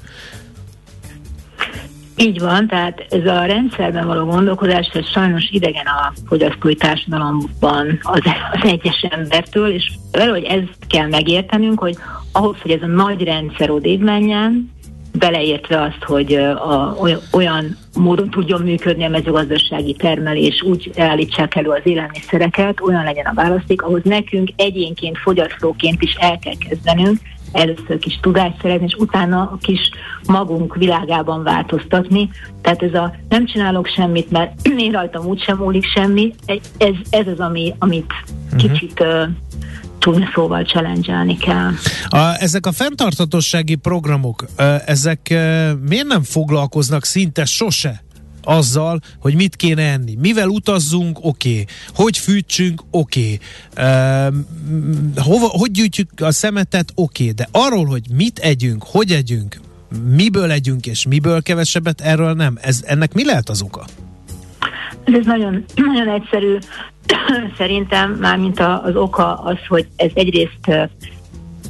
Így 2.16 2.40
van, 2.40 2.66
tehát 2.66 3.06
ez 3.10 3.26
a 3.26 3.44
rendszerben 3.44 4.06
való 4.06 4.24
gondolkodás, 4.24 4.90
ez 4.92 5.06
sajnos 5.06 5.48
idegen 5.50 5.86
a 5.86 6.12
fogyasztói 6.26 6.74
társadalomban 6.74 7.98
az, 8.02 8.20
az 8.52 8.68
egyes 8.68 9.06
embertől, 9.10 9.68
és 9.68 9.92
valahogy 10.12 10.42
ezt 10.42 10.78
kell 10.88 11.08
megértenünk, 11.08 11.78
hogy 11.78 11.96
ahhoz, 12.32 12.56
hogy 12.62 12.70
ez 12.70 12.82
a 12.82 12.86
nagy 12.86 13.22
rendszer 13.22 13.70
odébb 13.70 14.00
menjen, 14.00 14.72
beleértve 15.18 15.82
azt, 15.82 16.02
hogy 16.04 16.34
a, 16.34 16.96
olyan 17.32 17.76
módon 17.96 18.30
tudjon 18.30 18.60
működni 18.60 19.04
a 19.04 19.08
mezőgazdasági 19.08 19.92
termelés, 19.92 20.62
úgy 20.62 20.90
állítsák 20.96 21.54
elő 21.54 21.68
az 21.68 21.80
élelmiszereket, 21.82 22.80
olyan 22.80 23.04
legyen 23.04 23.26
a 23.26 23.34
választék, 23.34 23.82
ahhoz 23.82 24.00
nekünk 24.04 24.50
egyénként, 24.56 25.18
fogyasztóként 25.18 26.02
is 26.02 26.14
el 26.14 26.38
kell 26.38 26.56
kezdenünk 26.68 27.18
először 27.54 27.98
kis 27.98 28.18
tudást 28.22 28.60
szerezni, 28.60 28.84
és 28.86 28.94
utána 28.94 29.40
a 29.40 29.58
kis 29.60 29.90
magunk 30.26 30.74
világában 30.74 31.42
változtatni. 31.42 32.30
Tehát 32.62 32.82
ez 32.82 32.94
a 32.94 33.14
nem 33.28 33.46
csinálok 33.46 33.86
semmit, 33.86 34.30
mert 34.30 34.66
én 34.76 34.92
rajtam 34.92 35.26
úgysem 35.26 35.56
múlik 35.56 35.84
semmi, 35.84 36.34
ez, 36.78 36.94
ez 37.10 37.26
az, 37.26 37.40
ami, 37.40 37.74
amit 37.78 38.12
uh-huh. 38.52 38.70
kicsit 38.70 39.00
uh, 39.00 39.28
tudni 39.98 40.28
szóval 40.34 40.64
challenge 40.64 41.36
kell. 41.40 41.70
A, 42.08 42.36
ezek 42.38 42.66
a 42.66 42.72
fenntartatossági 42.72 43.74
programok, 43.74 44.44
ezek 44.86 45.28
miért 45.80 46.06
nem 46.06 46.22
foglalkoznak 46.22 47.04
szinte 47.04 47.44
sose 47.44 48.03
azzal, 48.44 49.00
hogy 49.20 49.34
mit 49.34 49.56
kéne 49.56 49.82
enni. 49.82 50.14
Mivel 50.20 50.48
utazzunk, 50.48 51.18
oké. 51.20 51.50
Okay. 51.50 51.64
Hogy 51.94 52.18
fűtsünk, 52.18 52.82
oké. 52.90 53.38
Okay. 53.70 54.28
Uh, 54.28 54.34
hova, 55.16 55.46
hogy 55.46 55.70
gyűjtjük 55.70 56.10
a 56.20 56.32
szemetet, 56.32 56.92
oké. 56.94 57.22
Okay. 57.22 57.34
De 57.34 57.48
arról, 57.52 57.84
hogy 57.84 58.02
mit 58.12 58.38
együnk, 58.38 58.84
hogy 58.86 59.12
együnk, 59.12 59.60
miből 60.16 60.50
együnk 60.50 60.86
és 60.86 61.06
miből 61.06 61.42
kevesebbet, 61.42 62.00
erről 62.00 62.32
nem. 62.32 62.58
Ez, 62.60 62.82
ennek 62.86 63.14
mi 63.14 63.24
lehet 63.24 63.48
az 63.48 63.62
oka? 63.62 63.84
Ez 65.04 65.24
nagyon, 65.24 65.64
nagyon 65.74 66.08
egyszerű. 66.08 66.58
Szerintem 67.58 68.10
már 68.10 68.38
mint 68.38 68.60
az 68.60 68.96
oka 68.96 69.34
az, 69.34 69.56
hogy 69.68 69.88
ez 69.96 70.10
egyrészt 70.14 70.90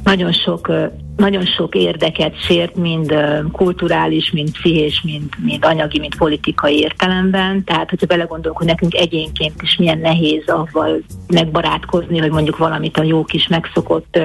nagyon 0.03 0.31
sok 0.31 0.71
nagyon 1.15 1.45
sok 1.45 1.75
érdeket 1.75 2.41
sért, 2.41 2.75
mind 2.75 3.13
kulturális, 3.51 4.31
mind 4.31 4.51
pszichés, 4.51 5.01
mind, 5.01 5.29
mind 5.37 5.65
anyagi, 5.65 5.99
mind 5.99 6.15
politikai 6.15 6.79
értelemben. 6.79 7.63
Tehát, 7.63 7.89
hogyha 7.89 8.05
belegondolunk, 8.05 8.57
hogy 8.57 8.67
nekünk 8.67 8.93
egyénként 8.93 9.61
is 9.61 9.75
milyen 9.75 9.99
nehéz 9.99 10.43
avval 10.45 11.01
megbarátkozni, 11.27 12.17
hogy 12.17 12.31
mondjuk 12.31 12.57
valamit 12.57 12.97
a 12.97 13.03
jó 13.03 13.23
kis 13.23 13.47
megszokott 13.47 14.19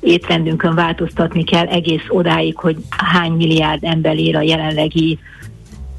étrendünkön 0.00 0.74
változtatni 0.74 1.44
kell, 1.44 1.66
egész 1.66 2.04
odáig, 2.08 2.56
hogy 2.56 2.76
hány 2.96 3.32
milliárd 3.32 3.84
ember 3.84 4.18
ér 4.18 4.36
a 4.36 4.42
jelenlegi 4.42 5.18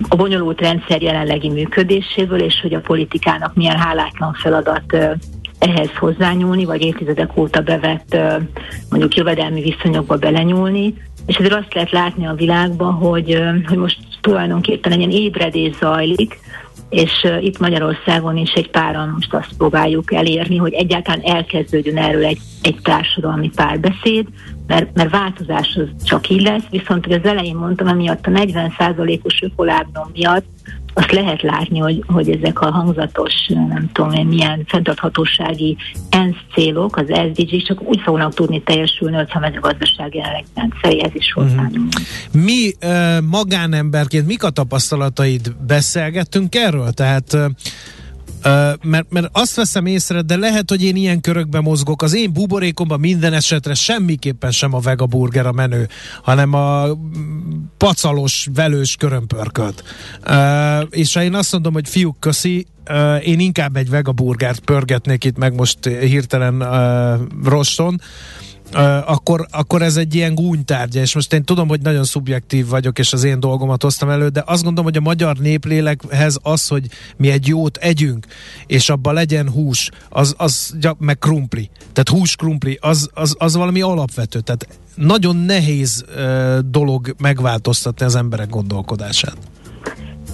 a 0.10 0.16
bonyolult 0.16 0.62
rendszer 0.62 1.02
jelenlegi 1.02 1.50
működéséből, 1.50 2.40
és 2.40 2.60
hogy 2.62 2.74
a 2.74 2.80
politikának 2.80 3.56
milyen 3.56 3.78
hálátlan 3.78 4.34
feladat 4.34 4.98
ehhez 5.60 5.92
hozzányúlni, 6.00 6.66
vagy 6.66 6.82
évtizedek 6.82 7.38
óta 7.38 7.62
bevett 7.62 8.18
mondjuk 8.90 9.16
jövedelmi 9.16 9.62
viszonyokba 9.62 10.18
belenyúlni, 10.18 10.94
és 11.26 11.36
ezért 11.36 11.54
azt 11.54 11.74
lehet 11.74 11.92
látni 11.92 12.28
a 12.28 12.34
világban, 12.34 12.94
hogy, 12.94 13.42
hogy 13.68 13.78
most 13.78 13.98
tulajdonképpen 14.22 14.92
egy 14.92 14.98
ilyen 14.98 15.12
ébredés 15.12 15.76
zajlik, 15.76 16.40
és 16.90 17.28
itt 17.40 17.60
Magyarországon 17.60 18.38
is 18.38 18.52
egy 18.52 18.70
páran 18.70 19.10
most 19.10 19.34
azt 19.34 19.54
próbáljuk 19.58 20.14
elérni, 20.14 20.58
hogy 20.58 20.74
egyáltalán 20.74 21.22
elkezdődjön 21.24 21.98
erről 21.98 22.26
egy, 22.26 22.40
egy 22.62 22.80
társadalmi 22.84 23.50
párbeszéd, 23.56 24.28
mert, 24.68 24.94
mert 24.94 25.10
változás 25.10 25.80
csak 26.04 26.30
így 26.30 26.42
lesz, 26.42 26.64
viszont 26.70 27.06
az 27.08 27.24
elején 27.24 27.56
mondtam, 27.56 27.88
amiatt 27.88 28.26
a 28.26 28.32
40%-os 28.32 29.42
ökolábnyom 29.42 30.10
miatt 30.14 30.46
azt 30.98 31.12
lehet 31.12 31.42
látni, 31.42 31.80
hogy, 31.80 32.04
hogy 32.08 32.30
ezek 32.30 32.62
a 32.62 32.72
hangzatos, 32.72 33.34
nem 33.48 33.90
tudom 33.94 34.12
én, 34.12 34.26
milyen 34.26 34.64
fenntarthatósági 34.68 35.78
ENSZ 36.10 36.36
célok, 36.54 36.96
az 36.96 37.06
SDG 37.08 37.66
csak 37.66 37.82
úgy 37.82 38.02
fognak 38.04 38.34
tudni 38.34 38.62
teljesülni, 38.64 39.16
hogyha 39.16 39.40
mezőgazdaság 39.40 40.16
jelenleg 40.16 40.44
rendszeréhez 40.56 41.12
is 41.14 41.34
mhm. 41.36 41.46
hozzányúlunk. 41.46 41.94
Uh-huh. 41.94 42.44
Mi 42.44 42.72
magánemberként, 43.30 44.28
mik 44.28 44.44
a 44.44 44.50
tapasztalataid? 44.50 45.56
Beszélgettünk 45.68 46.56
erről? 46.56 46.92
Tehát 46.92 47.38
mert, 48.82 49.10
mert 49.10 49.30
azt 49.32 49.56
veszem 49.56 49.86
észre, 49.86 50.22
de 50.22 50.38
lehet, 50.38 50.70
hogy 50.70 50.84
én 50.84 50.96
ilyen 50.96 51.22
körökben 51.22 51.64
mozgok. 51.64 52.02
Az 52.02 52.16
én 52.16 52.34
buborékomban 52.34 53.00
minden 53.00 53.34
esetre 53.34 53.74
semmiképpen 53.74 54.52
sem 54.52 54.74
a 54.74 54.80
vegaburger 54.80 55.46
a 55.46 55.52
menő, 55.52 55.88
hanem 56.24 56.54
a 56.54 56.86
pacalos, 57.78 58.48
velős 58.54 58.96
körömpörkölt. 58.96 59.84
És 60.90 61.14
ha 61.14 61.24
én 61.24 61.34
azt 61.34 61.52
mondom, 61.52 61.74
hogy 61.74 61.90
fiúk, 61.90 62.20
köszi, 62.20 62.66
én 63.24 63.40
inkább 63.40 63.76
egy 63.76 63.90
vegaburgert 63.90 64.60
pörgetnék 64.60 65.24
itt 65.24 65.38
meg 65.38 65.56
most 65.56 65.86
hirtelen 65.86 66.62
akkor, 69.06 69.48
akkor 69.52 69.82
ez 69.82 69.98
egy 69.98 70.16
ilyen 70.16 70.36
gúnytárgya, 70.36 71.02
és 71.02 71.16
most 71.16 71.34
én 71.34 71.44
tudom, 71.44 71.68
hogy 71.68 71.82
nagyon 71.82 72.04
szubjektív 72.04 72.68
vagyok, 72.68 73.00
és 73.00 73.14
az 73.14 73.24
én 73.24 73.40
dolgomat 73.40 73.84
hoztam 73.84 74.10
elő, 74.10 74.28
de 74.28 74.44
azt 74.46 74.64
gondolom, 74.64 74.92
hogy 74.92 74.98
a 74.98 75.08
magyar 75.10 75.38
néplélekhez 75.38 76.40
az, 76.44 76.68
hogy 76.68 76.88
mi 77.18 77.30
egy 77.30 77.48
jót 77.48 77.78
együnk, 77.78 78.26
és 78.66 78.90
abban 78.90 79.14
legyen 79.14 79.50
hús, 79.50 79.90
az, 80.10 80.36
az 80.38 80.78
meg 80.98 81.18
krumpli, 81.18 81.70
tehát 81.94 82.10
hús 82.10 82.36
krumpli, 82.36 82.78
az, 82.82 83.10
az, 83.14 83.36
az 83.40 83.56
valami 83.56 83.82
alapvető, 83.82 84.40
tehát 84.40 84.68
nagyon 84.96 85.36
nehéz 85.36 86.06
uh, 86.16 86.60
dolog 86.60 87.16
megváltoztatni 87.22 88.06
az 88.06 88.16
emberek 88.16 88.50
gondolkodását. 88.50 89.38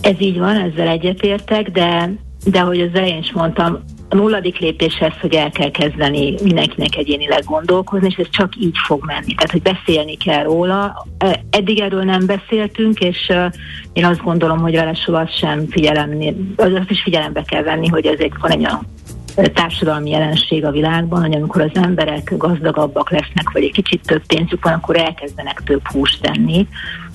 Ez 0.01 0.15
így 0.19 0.37
van, 0.37 0.55
ezzel 0.55 0.87
egyetértek, 0.87 1.71
de, 1.71 2.13
de 2.45 2.59
hogy 2.59 2.81
az 2.81 2.89
elején 2.93 3.17
is 3.17 3.31
mondtam, 3.31 3.83
a 4.13 4.15
nulladik 4.15 4.57
lépés 4.57 4.95
ez, 4.95 5.13
hogy 5.21 5.33
el 5.33 5.49
kell 5.49 5.71
kezdeni 5.71 6.35
mindenkinek 6.43 6.95
egyénileg 6.95 7.43
gondolkozni, 7.43 8.07
és 8.07 8.15
ez 8.15 8.29
csak 8.29 8.55
így 8.59 8.77
fog 8.85 9.05
menni. 9.05 9.35
Tehát, 9.35 9.51
hogy 9.51 9.61
beszélni 9.61 10.17
kell 10.17 10.43
róla. 10.43 11.05
Eddig 11.49 11.79
erről 11.79 12.03
nem 12.03 12.25
beszéltünk, 12.25 12.99
és 12.99 13.31
én 13.93 14.05
azt 14.05 14.23
gondolom, 14.23 14.59
hogy 14.59 14.73
ráadásul 14.73 15.15
azt 15.15 15.37
sem 15.37 15.67
figyelem, 15.69 16.17
azt 16.55 16.89
is 16.89 17.01
figyelembe 17.01 17.41
kell 17.41 17.63
venni, 17.63 17.87
hogy 17.87 18.05
ez 18.05 18.19
egy, 18.19 18.33
van 18.39 18.51
egy 18.51 18.65
olyan 18.65 18.87
társadalmi 19.53 20.09
jelenség 20.09 20.65
a 20.65 20.71
világban, 20.71 21.21
hogy 21.21 21.35
amikor 21.35 21.61
az 21.61 21.83
emberek 21.83 22.33
gazdagabbak 22.37 23.11
lesznek, 23.11 23.51
vagy 23.51 23.63
egy 23.63 23.71
kicsit 23.71 24.01
több 24.05 24.25
pénzük 24.25 24.63
van, 24.63 24.73
akkor 24.73 24.97
elkezdenek 24.97 25.61
több 25.65 25.87
húst 25.87 26.21
tenni. 26.21 26.67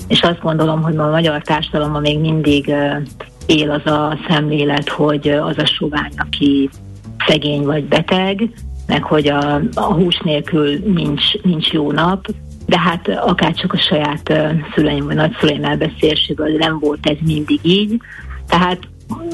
És 0.08 0.20
azt 0.20 0.40
gondolom, 0.40 0.82
hogy 0.82 0.94
ma 0.94 1.04
a 1.04 1.10
magyar 1.10 1.42
társadalomban 1.42 2.00
még 2.00 2.18
mindig 2.18 2.74
él 3.48 3.70
az 3.70 3.92
a 3.92 4.18
szemlélet, 4.28 4.88
hogy 4.88 5.28
az 5.28 5.58
a 5.58 5.66
sovány, 5.66 6.12
aki 6.16 6.70
szegény 7.26 7.62
vagy 7.62 7.84
beteg, 7.84 8.50
meg 8.86 9.02
hogy 9.02 9.28
a, 9.28 9.60
a 9.74 9.92
hús 9.92 10.20
nélkül 10.24 10.78
nincs, 10.86 11.42
nincs 11.42 11.72
jó 11.72 11.92
nap, 11.92 12.26
de 12.66 12.78
hát 12.78 13.08
akár 13.08 13.54
csak 13.54 13.72
a 13.72 13.78
saját 13.78 14.32
szüleim 14.74 15.04
vagy 15.04 15.14
nagyszüleim 15.14 15.64
elbeszélségről 15.64 16.56
nem 16.56 16.78
volt 16.78 17.06
ez 17.06 17.16
mindig 17.24 17.60
így. 17.62 18.00
Tehát 18.48 18.78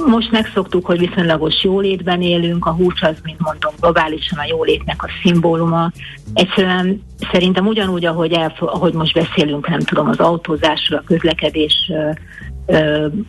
most 0.07 0.31
megszoktuk, 0.31 0.87
hogy 0.87 0.99
viszonylagos 0.99 1.63
jólétben 1.65 2.23
élünk, 2.23 2.67
a 2.67 2.73
hús 2.73 3.03
az, 3.03 3.17
mint 3.23 3.41
mondom, 3.41 3.73
globálisan 3.81 4.39
a 4.39 4.45
jólétnek 4.49 5.03
a 5.03 5.09
szimbóluma. 5.23 5.93
Egyszerűen 6.35 7.03
szerintem 7.33 7.67
ugyanúgy, 7.67 8.05
ahogy, 8.05 8.33
el, 8.33 8.55
ahogy 8.59 8.93
most 8.93 9.15
beszélünk, 9.15 9.69
nem 9.69 9.81
tudom, 9.81 10.09
az 10.09 10.19
autózásról, 10.19 10.99
a 10.99 11.07
közlekedés 11.07 11.93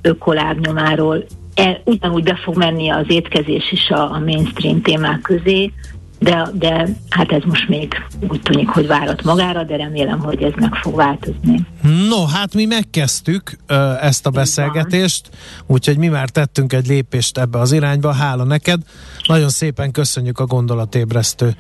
ökolábnyomáról, 0.01 1.24
e, 1.55 1.81
ugyanúgy 1.85 2.24
be 2.24 2.39
fog 2.43 2.57
menni 2.57 2.89
az 2.89 3.05
étkezés 3.07 3.71
is 3.71 3.89
a, 3.89 4.12
a 4.12 4.19
mainstream 4.19 4.81
témák 4.81 5.21
közé, 5.21 5.71
de, 6.19 6.47
de 6.53 6.88
hát 7.09 7.31
ez 7.31 7.41
most 7.45 7.69
még 7.69 7.93
úgy 8.29 8.41
tűnik, 8.41 8.67
hogy 8.67 8.88
várat 8.88 9.24
magára, 9.24 9.63
de 9.63 9.75
remélem, 9.75 10.19
hogy 10.19 10.43
ez 10.43 10.51
meg 10.55 10.74
fog 10.74 10.95
változni. 10.95 11.65
No, 12.09 12.25
hát 12.25 12.53
mi 12.53 12.65
megkezdtük 12.65 13.57
ö, 13.67 13.91
ezt 14.01 14.25
a 14.25 14.29
beszélgetést, 14.29 15.29
úgyhogy 15.67 15.97
mi 15.97 16.07
már 16.07 16.29
tettünk 16.29 16.74
egy 16.74 16.88
lépést 16.88 17.38
ebbe 17.38 17.59
az 17.59 17.71
irányba, 17.71 18.12
hála 18.12 18.43
neked. 18.43 18.81
Nagyon 19.27 19.50
szépen 19.50 19.91
köszönjük 19.91 20.39
a 20.39 20.45
gondolatébresztő 20.45 21.55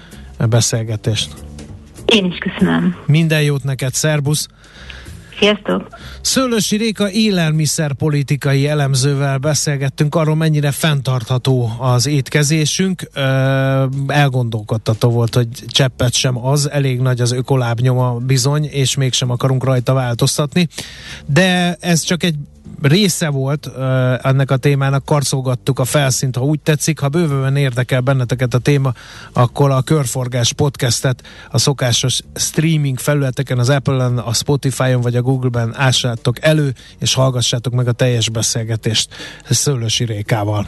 beszélgetést. 0.49 1.33
Én 2.05 2.25
is 2.25 2.37
köszönöm. 2.37 2.95
Minden 3.05 3.41
jót 3.41 3.63
neked, 3.63 3.93
szerbusz! 3.93 4.47
Sziasztok! 5.39 5.87
Szőlősi 6.21 6.77
Réka 6.77 7.11
élelmiszerpolitikai 7.11 8.67
elemzővel 8.67 9.37
beszélgettünk 9.37 10.15
arról, 10.15 10.35
mennyire 10.35 10.71
fenntartható 10.71 11.71
az 11.79 12.07
étkezésünk. 12.07 13.09
Elgondolkodtató 14.07 15.09
volt, 15.09 15.35
hogy 15.35 15.47
cseppet 15.67 16.13
sem 16.13 16.45
az, 16.45 16.69
elég 16.69 16.99
nagy 16.99 17.21
az 17.21 17.31
ökolábnyoma 17.31 18.13
bizony, 18.13 18.63
és 18.63 18.95
mégsem 18.95 19.29
akarunk 19.29 19.63
rajta 19.63 19.93
változtatni. 19.93 20.67
De 21.25 21.77
ez 21.79 22.01
csak 22.01 22.23
egy 22.23 22.35
része 22.81 23.29
volt 23.29 23.71
ennek 24.21 24.51
a 24.51 24.57
témának, 24.57 25.05
karcolgattuk 25.05 25.79
a 25.79 25.85
felszínt, 25.85 26.35
ha 26.35 26.43
úgy 26.43 26.59
tetszik. 26.59 26.99
Ha 26.99 27.09
bővően 27.09 27.55
érdekel 27.55 28.01
benneteket 28.01 28.53
a 28.53 28.59
téma, 28.59 28.93
akkor 29.33 29.71
a 29.71 29.81
Körforgás 29.81 30.53
podcastet 30.53 31.23
a 31.51 31.57
szokásos 31.57 32.19
streaming 32.35 32.99
felületeken, 32.99 33.59
az 33.59 33.69
Apple-en, 33.69 34.17
a 34.17 34.33
Spotify-on 34.33 35.01
vagy 35.01 35.15
a 35.15 35.21
Google-ben 35.21 35.75
ássátok 35.75 36.41
elő, 36.41 36.73
és 36.99 37.13
hallgassátok 37.13 37.73
meg 37.73 37.87
a 37.87 37.91
teljes 37.91 38.29
beszélgetést 38.29 39.09
Szőlősi 39.49 40.05
Rékával. 40.05 40.67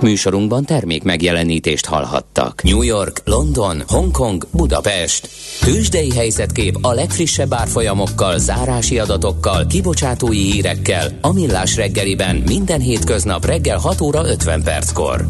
Műsorunkban 0.00 0.64
termék 0.64 1.02
megjelenítést 1.02 1.86
hallhattak. 1.86 2.62
New 2.62 2.82
York, 2.82 3.20
London, 3.24 3.82
Hongkong, 3.86 4.46
Budapest. 4.52 5.28
Tősdei 5.60 6.14
helyzetkép 6.14 6.78
a 6.80 6.92
legfrissebb 6.92 7.54
árfolyamokkal, 7.54 8.38
zárási 8.38 8.98
adatokkal, 8.98 9.66
kibocsátói 9.66 10.50
hírekkel, 10.50 11.18
a 11.20 11.32
Millás 11.32 11.76
reggeliben 11.76 12.42
minden 12.46 12.80
hétköznap 12.80 13.44
reggel 13.44 13.78
6 13.78 14.00
óra 14.00 14.28
50 14.28 14.62
perckor. 14.62 15.26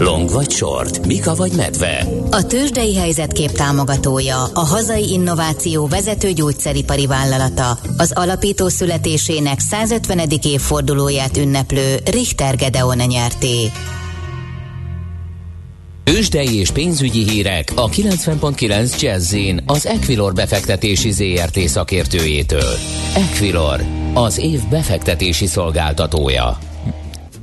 Long 0.00 0.30
vagy 0.30 0.50
short, 0.50 1.06
Mika 1.06 1.34
vagy 1.34 1.52
medve. 1.56 2.06
A 2.30 2.46
tőzsdei 2.46 2.96
helyzetkép 2.96 3.50
támogatója, 3.50 4.44
a 4.54 4.60
hazai 4.60 5.12
innováció 5.12 5.86
vezető 5.86 6.32
gyógyszeripari 6.32 7.06
vállalata, 7.06 7.78
az 7.96 8.12
alapító 8.14 8.68
születésének 8.68 9.60
150. 9.60 10.20
évfordulóját 10.42 11.36
ünneplő 11.36 11.96
Richter 12.10 12.56
Gedeon 12.56 12.96
nyerté. 12.96 13.70
Tőzsdei 16.04 16.58
és 16.58 16.70
pénzügyi 16.70 17.28
hírek 17.30 17.72
a 17.74 17.88
90.9 17.88 19.00
jazz 19.00 19.34
az 19.66 19.86
Equilor 19.86 20.32
befektetési 20.32 21.10
ZRT 21.10 21.58
szakértőjétől. 21.58 22.74
Equilor, 23.14 23.84
az 24.14 24.38
év 24.38 24.60
befektetési 24.68 25.46
szolgáltatója. 25.46 26.58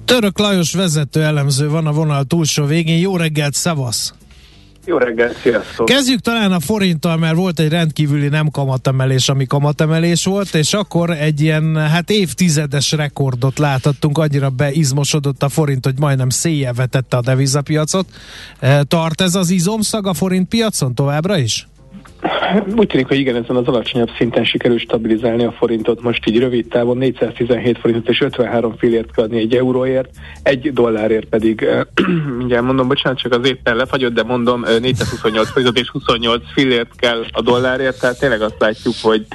Török 0.08 0.39
Lajos 0.39 0.74
vezető 0.74 1.24
elemző 1.24 1.70
van 1.70 1.88
a 1.88 1.91
vonal 1.91 2.24
túlsó 2.24 2.65
végén. 2.65 3.00
Jó 3.00 3.17
reggelt, 3.17 3.54
szavasz! 3.54 4.13
Jó 4.86 4.98
reggelt, 4.98 5.38
sziasztok! 5.41 5.86
Kezdjük 5.86 6.20
talán 6.20 6.52
a 6.52 6.60
forinttal, 6.60 7.17
mert 7.17 7.36
volt 7.36 7.60
egy 7.60 7.70
rendkívüli 7.70 8.28
nem 8.28 8.50
kamatemelés, 8.50 9.30
ami 9.30 9.46
kamatemelés 9.46 10.26
volt, 10.26 10.56
és 10.56 10.74
akkor 10.74 11.10
egy 11.10 11.41
ilyen, 11.41 11.76
hát 11.76 12.10
évtizedes 12.10 12.91
rekordot 12.91 13.60
láthattunk, 13.60 14.17
annyira 14.17 14.50
beizmosodott 14.50 15.43
a 15.43 15.50
forint, 15.50 15.86
hogy 15.86 16.00
majdnem 16.00 16.30
széjjel 16.30 16.74
vetette 16.74 17.17
a 17.17 17.22
devizapiacot. 17.22 18.08
E, 18.60 18.84
tart 18.84 19.22
ez 19.22 19.36
az 19.36 19.50
izomszag 19.50 20.08
a 20.08 20.13
forint 20.13 20.48
piacon 20.48 20.96
továbbra 20.96 21.38
is? 21.38 21.67
Úgy 22.75 22.88
tűnik, 22.88 23.08
hogy 23.08 23.19
igen, 23.19 23.36
ezen 23.36 23.56
az 23.56 23.67
alacsonyabb 23.67 24.10
szinten 24.17 24.43
sikerül 24.43 24.80
stabilizálni 24.80 25.43
a 25.43 25.51
forintot. 25.51 26.01
Most 26.01 26.27
így 26.27 26.39
rövid 26.39 26.67
távon 26.67 26.97
417 26.97 27.77
forintot 27.77 28.10
és 28.10 28.21
53 28.21 28.77
fillért 28.77 29.12
kell 29.12 29.23
adni 29.23 29.39
egy 29.39 29.56
euróért, 29.56 30.10
egy 30.43 30.73
dollárért 30.73 31.25
pedig, 31.25 31.67
mindjárt 32.38 32.65
mondom, 32.69 32.88
bocsánat, 32.88 33.19
csak 33.19 33.34
az 33.34 33.47
éppen 33.47 33.75
lefagyott, 33.75 34.13
de 34.13 34.23
mondom, 34.23 34.62
428 34.62 35.49
forintot 35.49 35.80
és 35.80 35.89
28 35.89 36.41
fillért 36.53 36.95
kell 36.95 37.23
a 37.32 37.41
dollárért, 37.41 37.99
tehát 37.99 38.19
tényleg 38.19 38.41
azt 38.41 38.60
látjuk, 38.60 38.95
hogy 39.01 39.25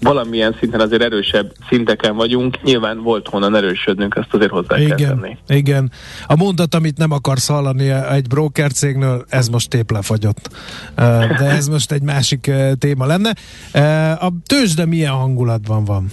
valamilyen 0.00 0.56
szinten 0.60 0.80
azért 0.80 1.02
erősebb 1.02 1.52
szinteken 1.68 2.16
vagyunk. 2.16 2.62
Nyilván 2.62 3.02
volt 3.02 3.28
honnan 3.28 3.56
erősödnünk, 3.56 4.14
ezt 4.16 4.34
azért 4.34 4.50
hozzá 4.50 4.78
igen, 4.78 4.96
kell 4.96 5.08
tenni. 5.08 5.36
Igen. 5.48 5.90
A 6.26 6.36
mondat, 6.36 6.74
amit 6.74 6.98
nem 6.98 7.10
akarsz 7.10 7.48
hallani 7.48 7.88
egy 7.90 8.26
broker 8.26 8.72
cégnél, 8.72 9.24
ez 9.28 9.48
most 9.48 9.74
épp 9.74 9.90
lefagyott. 9.90 10.50
De 11.38 11.44
ez 11.44 11.68
most 11.68 11.92
egy 11.92 12.02
másik 12.02 12.50
téma 12.78 13.06
lenne. 13.06 13.34
A 14.14 14.32
tőzsde 14.46 14.86
milyen 14.86 15.12
hangulatban 15.12 15.84
van? 15.84 16.10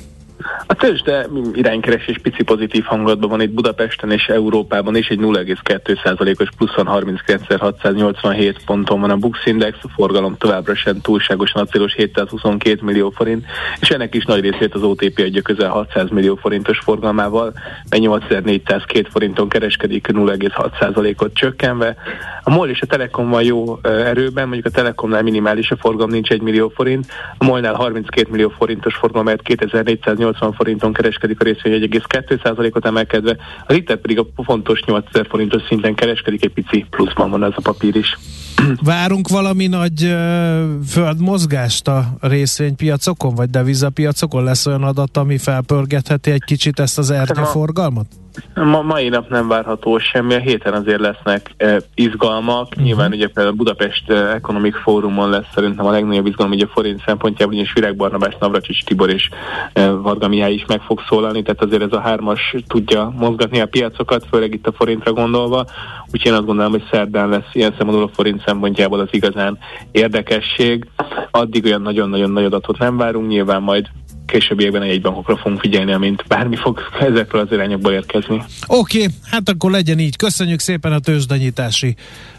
A 0.67 0.73
tőzsde 0.73 1.27
iránykeresés 1.53 2.17
pici 2.17 2.43
pozitív 2.43 2.83
hangulatban 2.83 3.29
van 3.29 3.41
itt 3.41 3.51
Budapesten 3.51 4.11
és 4.11 4.27
Európában 4.27 4.95
is, 4.95 5.07
egy 5.07 5.19
0,2%-os 5.19 6.49
pluszon 6.57 6.87
39.687 6.89 8.55
ponton 8.65 9.01
van 9.01 9.09
a 9.09 9.15
Bux 9.15 9.45
Index, 9.45 9.77
a 9.81 9.87
forgalom 9.95 10.37
továbbra 10.37 10.75
sem 10.75 11.01
túlságosan 11.01 11.61
acélos 11.61 11.93
722 11.93 12.79
millió 12.81 13.09
forint, 13.09 13.45
és 13.79 13.89
ennek 13.89 14.15
is 14.15 14.25
nagy 14.25 14.41
részét 14.41 14.73
az 14.73 14.83
OTP 14.83 15.19
adja 15.19 15.41
közel 15.41 15.69
600 15.69 16.09
millió 16.09 16.35
forintos 16.35 16.79
forgalmával, 16.79 17.53
mely 17.89 17.99
8402 17.99 19.07
forinton 19.11 19.49
kereskedik 19.49 20.07
0,6%-ot 20.11 21.33
csökkenve. 21.33 21.95
A 22.43 22.49
MOL 22.49 22.69
és 22.69 22.81
a 22.81 22.85
Telekom 22.85 23.29
van 23.29 23.43
jó 23.43 23.79
erőben, 23.83 24.43
mondjuk 24.43 24.65
a 24.65 24.75
Telekomnál 24.75 25.23
minimális 25.23 25.71
a 25.71 25.77
forgalom 25.77 26.09
nincs 26.09 26.31
1 26.31 26.41
millió 26.41 26.69
forint, 26.69 27.05
a 27.37 27.45
MOL-nál 27.45 27.73
32 27.73 28.27
millió 28.31 28.49
forintos 28.49 28.95
forgalom, 28.95 29.35
2480 29.35 30.32
180 30.33 30.53
forinton 30.53 30.93
kereskedik 30.93 31.41
a 31.41 31.43
részvény 31.43 31.89
1,2%-ot 31.91 32.85
emelkedve, 32.85 33.37
az 33.67 33.75
itt 33.75 33.95
pedig 33.95 34.19
a 34.19 34.25
fontos 34.43 34.83
8000 34.85 35.27
forintos 35.29 35.61
szinten 35.67 35.95
kereskedik, 35.95 36.45
egy 36.45 36.53
pici 36.53 36.85
pluszban 36.89 37.29
van 37.29 37.43
ez 37.43 37.51
a 37.55 37.61
papír 37.61 37.95
is. 37.95 38.17
Várunk 38.83 39.27
valami 39.27 39.67
nagy 39.67 40.03
ö, 40.03 40.63
földmozgást 40.87 41.87
a 41.87 42.05
részvénypiacokon, 42.21 43.35
vagy 43.35 43.49
devizapiacokon? 43.49 44.43
Lesz 44.43 44.65
olyan 44.65 44.83
adat, 44.83 45.17
ami 45.17 45.37
felpörgetheti 45.37 46.31
egy 46.31 46.43
kicsit 46.43 46.79
ezt 46.79 46.97
az 46.97 47.09
ertye 47.09 47.43
forgalmat? 47.43 48.22
Ma, 48.55 48.81
mai 48.81 49.09
nap 49.09 49.29
nem 49.29 49.47
várható 49.47 49.97
semmi, 49.97 50.33
a 50.33 50.39
héten 50.39 50.73
azért 50.73 50.99
lesznek 50.99 51.51
e, 51.57 51.81
izgalmak. 51.95 52.67
Uh-huh. 52.69 52.83
Nyilván 52.83 53.11
ugye 53.11 53.25
például 53.25 53.47
a 53.47 53.57
Budapest 53.57 54.11
Economic 54.11 54.81
Forumon 54.81 55.29
lesz 55.29 55.45
szerintem 55.53 55.85
a 55.85 55.91
legnagyobb 55.91 56.25
izgalom, 56.25 56.51
ugye 56.51 56.65
a 56.65 56.71
forint 56.73 57.03
szempontjából, 57.05 57.55
és 57.55 57.73
Virág 57.73 57.95
Barnabás, 57.95 58.35
Navracsics 58.39 58.83
Tibor 58.83 59.09
és 59.09 59.29
e, 59.73 59.89
Varga 59.89 60.27
Mihály 60.27 60.53
is 60.53 60.65
meg 60.67 60.81
fog 60.81 61.01
szólalni, 61.09 61.41
tehát 61.41 61.63
azért 61.63 61.81
ez 61.81 61.91
a 61.91 61.99
hármas 61.99 62.55
tudja 62.67 63.13
mozgatni 63.17 63.59
a 63.59 63.65
piacokat, 63.65 64.25
főleg 64.29 64.53
itt 64.53 64.67
a 64.67 64.71
forintra 64.71 65.13
gondolva. 65.13 65.65
Úgyhogy 66.11 66.31
én 66.31 66.37
azt 66.37 66.45
gondolom, 66.45 66.71
hogy 66.71 66.87
szerdán 66.91 67.29
lesz 67.29 67.49
ilyen 67.53 67.73
szempontból 67.77 68.03
a 68.03 68.15
forint 68.15 68.43
szempontjából 68.45 68.99
az 68.99 69.07
igazán 69.11 69.57
érdekesség. 69.91 70.87
Addig 71.31 71.65
olyan 71.65 71.81
nagyon-nagyon 71.81 72.31
nagy 72.31 72.43
adatot 72.43 72.77
nem 72.77 72.97
várunk, 72.97 73.27
nyilván 73.27 73.61
majd 73.61 73.87
későbbiekben 74.33 74.81
a 74.81 74.85
jegybankokra 74.85 75.37
fogunk 75.37 75.59
figyelni, 75.59 75.93
amint 75.93 76.23
bármi 76.27 76.55
fog 76.55 76.79
ezekről 76.99 77.41
az 77.41 77.47
irányokból 77.51 77.91
érkezni. 77.91 78.43
Oké, 78.67 78.97
okay, 78.97 79.13
hát 79.31 79.49
akkor 79.49 79.71
legyen 79.71 79.99
így. 79.99 80.15
Köszönjük 80.15 80.59
szépen 80.59 80.91
a 80.91 80.99
tőzsdenyítási 80.99 81.95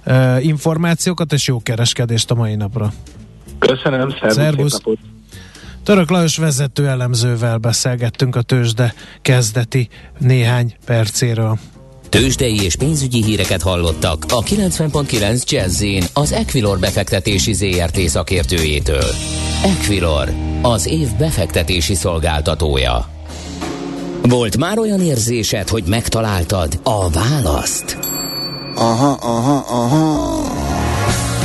uh, 0.06 0.44
információkat, 0.44 1.32
és 1.32 1.46
jó 1.46 1.62
kereskedést 1.62 2.30
a 2.30 2.34
mai 2.34 2.54
napra. 2.54 2.92
Köszönöm, 3.58 4.14
szervusz. 4.26 4.80
Török 5.84 6.10
Lajos 6.10 6.36
vezető 6.36 6.88
elemzővel 6.88 7.58
beszélgettünk 7.58 8.36
a 8.36 8.42
tőzsde 8.42 8.94
kezdeti 9.22 9.88
néhány 10.18 10.74
percéről. 10.86 11.58
Tőzsdei 12.14 12.62
és 12.62 12.76
pénzügyi 12.76 13.22
híreket 13.24 13.62
hallottak 13.62 14.24
a 14.28 14.42
90.9 14.42 15.50
jazz 15.50 15.84
az 16.12 16.32
Equilor 16.32 16.78
befektetési 16.78 17.52
ZRT 17.52 17.98
szakértőjétől. 17.98 19.04
Equilor, 19.64 20.32
az 20.62 20.86
év 20.86 21.08
befektetési 21.18 21.94
szolgáltatója. 21.94 23.08
Volt 24.22 24.56
már 24.56 24.78
olyan 24.78 25.00
érzésed, 25.00 25.68
hogy 25.68 25.84
megtaláltad 25.86 26.80
a 26.82 27.10
választ? 27.10 27.98
Aha, 28.74 29.16
aha, 29.20 29.64
aha. 29.68 30.83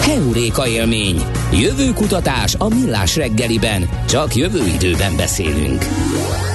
Heuréka 0.09 0.67
élmény. 0.67 1.23
Jövő 1.53 1.93
kutatás 1.93 2.55
a 2.57 2.67
millás 2.67 3.15
reggeliben. 3.15 3.89
Csak 4.07 4.35
jövő 4.35 4.65
időben 4.65 5.15
beszélünk. 5.15 5.85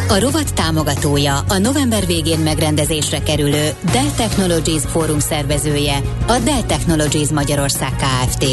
A 0.08 0.18
rovat 0.18 0.54
támogatója, 0.54 1.38
a 1.48 1.58
november 1.58 2.06
végén 2.06 2.38
megrendezésre 2.38 3.22
kerülő 3.22 3.70
Dell 3.92 4.10
Technologies 4.16 4.82
Fórum 4.86 5.18
szervezője, 5.18 6.00
a 6.26 6.38
Dell 6.38 6.62
Technologies 6.62 7.28
Magyarország 7.28 7.92
Kft. 7.96 8.44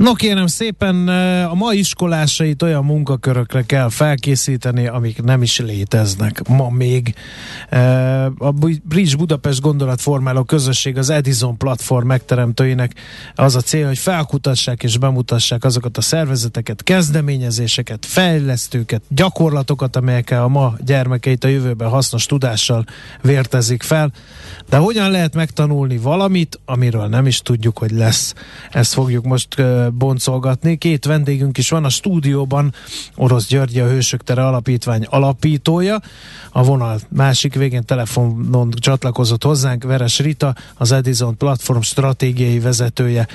No 0.00 0.14
kérem 0.14 0.46
szépen, 0.46 1.08
a 1.44 1.54
ma 1.54 1.72
iskolásait 1.72 2.62
olyan 2.62 2.84
munkakörökre 2.84 3.62
kell 3.62 3.88
felkészíteni, 3.88 4.86
amik 4.86 5.22
nem 5.22 5.42
is 5.42 5.58
léteznek 5.58 6.48
ma 6.48 6.70
még. 6.70 7.14
A 8.38 8.50
Bridge 8.82 9.16
Budapest 9.16 9.60
gondolatformáló 9.60 10.42
közösség 10.42 10.98
az 10.98 11.10
Edison 11.10 11.56
platform 11.56 12.06
megteremtőinek 12.06 12.94
az 13.34 13.56
a 13.56 13.60
cél, 13.60 13.86
hogy 13.86 13.98
felkutassák 13.98 14.82
és 14.82 14.98
bemutassák 14.98 15.64
azokat 15.64 15.96
a 15.96 16.00
szervezeteket, 16.00 16.82
kezdeményezéseket, 16.82 18.06
fejlesztőket, 18.06 19.02
gyakorlatokat, 19.08 19.96
amelyekkel 19.96 20.42
a 20.42 20.48
ma 20.48 20.74
gyermekeit 20.84 21.44
a 21.44 21.48
jövőben 21.48 21.88
hasznos 21.88 22.26
tudással 22.26 22.84
vértezik 23.22 23.82
fel. 23.82 24.12
De 24.68 24.76
hogyan 24.76 25.10
lehet 25.10 25.34
megtanulni 25.34 25.98
valamit, 25.98 26.60
amiről 26.64 27.06
nem 27.06 27.26
is 27.26 27.40
tudjuk, 27.40 27.78
hogy 27.78 27.90
lesz? 27.90 28.34
Ezt 28.70 28.92
fogjuk 28.92 29.24
most 29.24 29.62
boncolgatni. 29.94 30.76
Két 30.76 31.04
vendégünk 31.04 31.58
is 31.58 31.70
van 31.70 31.84
a 31.84 31.88
stúdióban, 31.88 32.74
Orosz 33.16 33.46
György, 33.46 33.78
a 33.78 33.88
Hősök 33.88 34.22
Tere 34.22 34.46
Alapítvány 34.46 35.06
alapítója. 35.08 36.00
A 36.50 36.62
vonal 36.62 36.98
másik 37.08 37.54
végén 37.54 37.84
telefonon 37.84 38.70
csatlakozott 38.80 39.44
hozzánk 39.44 39.84
Veres 39.84 40.18
Rita, 40.18 40.54
az 40.74 40.92
Edison 40.92 41.36
Platform 41.36 41.80
stratégiai 41.80 42.58
vezetője. 42.58 43.26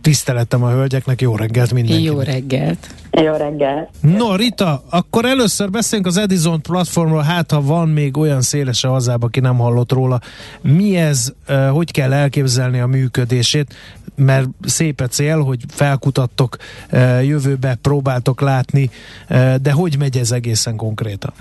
Tiszteletem 0.00 0.62
a 0.62 0.70
hölgyeknek, 0.70 1.20
jó 1.20 1.36
reggelt 1.36 1.72
mindenkinek. 1.72 2.12
Jó 2.12 2.20
reggelt. 2.20 2.94
Jó 3.10 3.32
reggelt. 3.32 3.88
No, 4.00 4.36
Rita, 4.36 4.84
akkor 4.90 5.24
először 5.24 5.70
beszéljünk 5.70 6.10
az 6.10 6.16
Edison 6.16 6.62
platformról, 6.62 7.22
hát 7.22 7.50
ha 7.50 7.62
van 7.62 7.88
még 7.88 8.16
olyan 8.16 8.40
széles 8.40 8.84
a 8.84 8.88
hazába, 8.88 9.26
aki 9.26 9.40
nem 9.40 9.58
hallott 9.58 9.92
róla. 9.92 10.20
Mi 10.60 10.96
ez, 10.96 11.32
hogy 11.72 11.90
kell 11.90 12.12
elképzelni 12.12 12.80
a 12.80 12.86
működését? 12.86 13.74
Mert 14.20 14.48
szép 14.62 15.00
a 15.00 15.06
cél, 15.06 15.42
hogy 15.42 15.64
felkutattok, 15.68 16.56
jövőbe 17.22 17.74
próbáltok 17.82 18.40
látni, 18.40 18.90
de 19.60 19.72
hogy 19.72 19.98
megy 19.98 20.18
ez 20.18 20.32
egészen 20.32 20.76
konkrétan? 20.76 21.32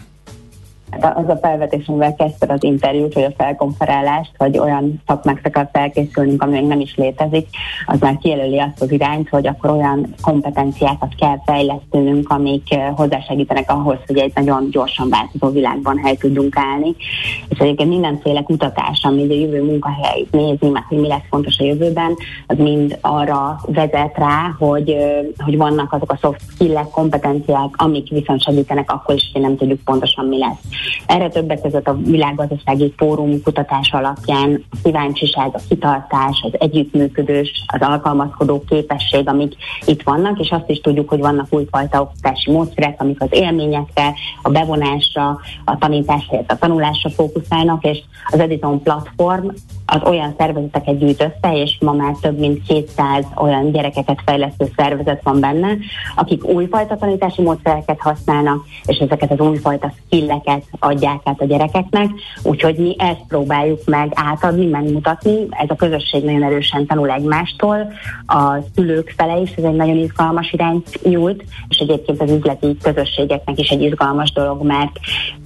Az 0.91 1.29
a 1.29 1.37
felvetés, 1.41 1.87
amivel 1.87 2.15
kezdted 2.15 2.49
az 2.49 2.63
interjút, 2.63 3.13
vagy 3.13 3.23
a 3.23 3.33
felkonferálást, 3.37 4.31
hogy 4.37 4.57
olyan 4.57 5.01
szakmákra 5.07 5.49
kell 5.49 5.69
felkészülnünk, 5.71 6.41
ami 6.41 6.51
még 6.51 6.67
nem 6.67 6.79
is 6.79 6.95
létezik, 6.95 7.47
az 7.85 7.99
már 7.99 8.17
kijelöli 8.17 8.59
azt 8.59 8.81
az 8.81 8.91
irányt, 8.91 9.29
hogy 9.29 9.47
akkor 9.47 9.69
olyan 9.69 10.13
kompetenciákat 10.21 11.15
kell 11.15 11.37
fejlesztenünk, 11.45 12.29
amik 12.29 12.73
eh, 12.73 12.93
hozzásegítenek 12.95 13.71
ahhoz, 13.71 13.97
hogy 14.05 14.17
egy 14.17 14.31
nagyon 14.35 14.69
gyorsan 14.69 15.09
változó 15.09 15.53
világban 15.53 15.97
hely 15.97 16.15
tudjunk 16.15 16.57
állni. 16.57 16.95
És 17.49 17.57
egyébként 17.57 17.89
mindenféle 17.89 18.41
kutatás, 18.41 18.99
ami 19.03 19.21
a 19.29 19.33
jövő 19.33 19.63
munkahelyét 19.63 20.31
nézi, 20.31 20.71
hogy 20.87 20.97
mi 20.97 21.07
lesz 21.07 21.27
fontos 21.29 21.57
a 21.59 21.63
jövőben, 21.63 22.15
az 22.47 22.57
mind 22.57 22.97
arra 23.01 23.59
vezet 23.65 24.17
rá, 24.17 24.55
hogy, 24.59 24.89
eh, 24.89 25.25
hogy 25.37 25.57
vannak 25.57 25.93
azok 25.93 26.11
a 26.11 26.17
soft 26.17 26.41
skill 26.49 26.75
kompetenciák, 26.91 27.69
amik 27.77 28.09
viszont 28.09 28.41
segítenek 28.41 28.91
akkor 28.91 29.15
is, 29.15 29.29
hogy 29.33 29.41
nem 29.41 29.57
tudjuk 29.57 29.79
pontosan 29.79 30.25
mi 30.25 30.37
lesz. 30.37 30.76
Erre 31.05 31.29
többek 31.29 31.61
között 31.61 31.87
a 31.87 31.97
világgazdasági 31.97 32.93
fórum 32.97 33.41
kutatás 33.43 33.91
alapján 33.91 34.63
a 34.69 34.77
kíváncsiság, 34.83 35.49
a 35.53 35.59
kitartás, 35.69 36.45
az 36.51 36.59
együttműködés, 36.59 37.63
az 37.67 37.81
alkalmazkodó 37.81 38.63
képesség, 38.69 39.27
amik 39.27 39.55
itt 39.85 40.03
vannak, 40.03 40.39
és 40.39 40.49
azt 40.49 40.69
is 40.69 40.79
tudjuk, 40.79 41.09
hogy 41.09 41.19
vannak 41.19 41.47
újfajta 41.49 42.01
oktatási 42.01 42.51
módszerek, 42.51 43.01
amik 43.01 43.21
az 43.21 43.29
élményekre, 43.31 44.13
a 44.41 44.49
bevonásra, 44.49 45.39
a 45.65 45.77
tanításra, 45.77 46.43
a 46.47 46.57
tanulásra 46.57 47.09
fókuszálnak, 47.09 47.83
és 47.83 47.99
az 48.27 48.39
Edison 48.39 48.81
platform 48.81 49.47
az 49.85 50.01
olyan 50.03 50.35
szervezeteket 50.37 50.97
gyűjt 50.97 51.21
össze, 51.21 51.57
és 51.57 51.77
ma 51.79 51.91
már 51.91 52.15
több 52.21 52.39
mint 52.39 52.63
200 52.67 53.25
olyan 53.35 53.71
gyerekeket 53.71 54.21
fejlesztő 54.25 54.71
szervezet 54.75 55.23
van 55.23 55.39
benne, 55.39 55.77
akik 56.15 56.45
újfajta 56.45 56.97
tanítási 56.97 57.41
módszereket 57.41 57.99
használnak, 57.99 58.65
és 58.85 58.97
ezeket 58.97 59.31
az 59.31 59.39
újfajta 59.39 59.93
skilleket 60.05 60.63
adják 60.79 61.21
át 61.23 61.41
a 61.41 61.45
gyerekeknek, 61.45 62.09
úgyhogy 62.43 62.75
mi 62.75 62.95
ezt 62.97 63.23
próbáljuk 63.27 63.79
meg 63.85 64.11
átadni, 64.15 64.65
megmutatni. 64.65 65.47
Ez 65.49 65.69
a 65.69 65.75
közösség 65.75 66.23
nagyon 66.23 66.43
erősen 66.43 66.85
tanul 66.85 67.11
egymástól, 67.11 67.91
a 68.27 68.57
szülők 68.75 69.13
fele 69.17 69.37
is, 69.37 69.51
ez 69.51 69.63
egy 69.63 69.75
nagyon 69.75 69.97
izgalmas 69.97 70.51
irányt 70.51 70.99
nyújt, 71.03 71.43
és 71.67 71.77
egyébként 71.77 72.21
az 72.21 72.31
üzleti 72.31 72.77
közösségeknek 72.81 73.59
is 73.59 73.69
egy 73.69 73.81
izgalmas 73.81 74.31
dolog, 74.31 74.65
mert 74.65 74.99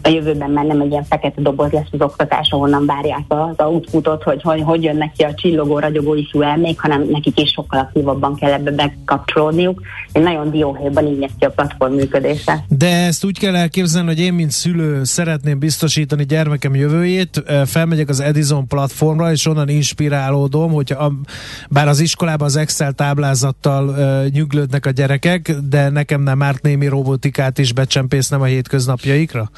a 0.04 0.10
jövőben 0.10 0.50
már 0.50 0.66
nem 0.66 0.82
egy 0.82 0.92
ilyen 0.92 1.04
fekete 1.04 1.42
doboz 1.42 1.72
lesz 1.72 1.88
az 1.92 2.02
oktatás, 2.02 2.52
ahonnan 2.52 2.86
várják 2.86 3.24
az 3.28 3.66
outputot, 3.66 4.24
hogy 4.24 4.42
hogy, 4.42 4.62
hogy 4.62 4.84
jön 4.84 4.98
neki 4.98 5.24
a 5.24 5.34
csillogó, 5.34 5.80
ragyogó 5.80 6.16
ifjú 6.16 6.42
elmék, 6.42 6.80
hanem 6.80 7.08
nekik 7.12 7.40
is 7.40 7.52
sokkal 7.52 7.80
aktívabban 7.80 8.36
kell 8.36 8.52
ebbe 8.52 8.72
bekapcsolódniuk. 8.72 9.82
Egy 10.12 10.24
nagyon 10.24 10.52
dióhéjban 10.52 11.08
így 11.08 11.30
ki 11.40 11.46
a 11.46 11.50
platform 11.50 11.94
működése. 11.94 12.66
De 12.68 13.06
ezt 13.06 13.26
úgy 13.26 13.40
kell 13.40 13.56
elképzelni, 13.56 14.08
hogy 14.08 14.20
én, 14.20 14.34
mint 14.34 14.52
szülő 14.52 15.04
szeretném 15.12 15.60
biztosítani 15.60 16.26
gyermekem 16.26 16.76
jövőjét, 16.76 17.44
felmegyek 17.66 18.10
az 18.10 18.20
Edison 18.20 18.68
platformra, 18.68 19.32
és 19.32 19.46
onnan 19.46 19.70
inspirálódom, 19.70 20.72
hogy 20.72 20.92
a, 20.92 21.12
bár 21.70 21.88
az 21.88 22.00
iskolában 22.00 22.48
az 22.48 22.56
Excel 22.56 22.94
táblázattal 22.94 23.88
uh, 23.88 24.32
nyüglődnek 24.32 24.86
a 24.86 24.90
gyerekek, 24.90 25.52
de 25.52 25.90
nekem 25.90 26.22
nem 26.22 26.42
árt 26.42 26.62
némi 26.62 26.88
robotikát 26.88 27.58
is 27.58 27.74
becsempésznem 27.74 28.42
a 28.42 28.46
hétköznapjaikra? 28.46 29.52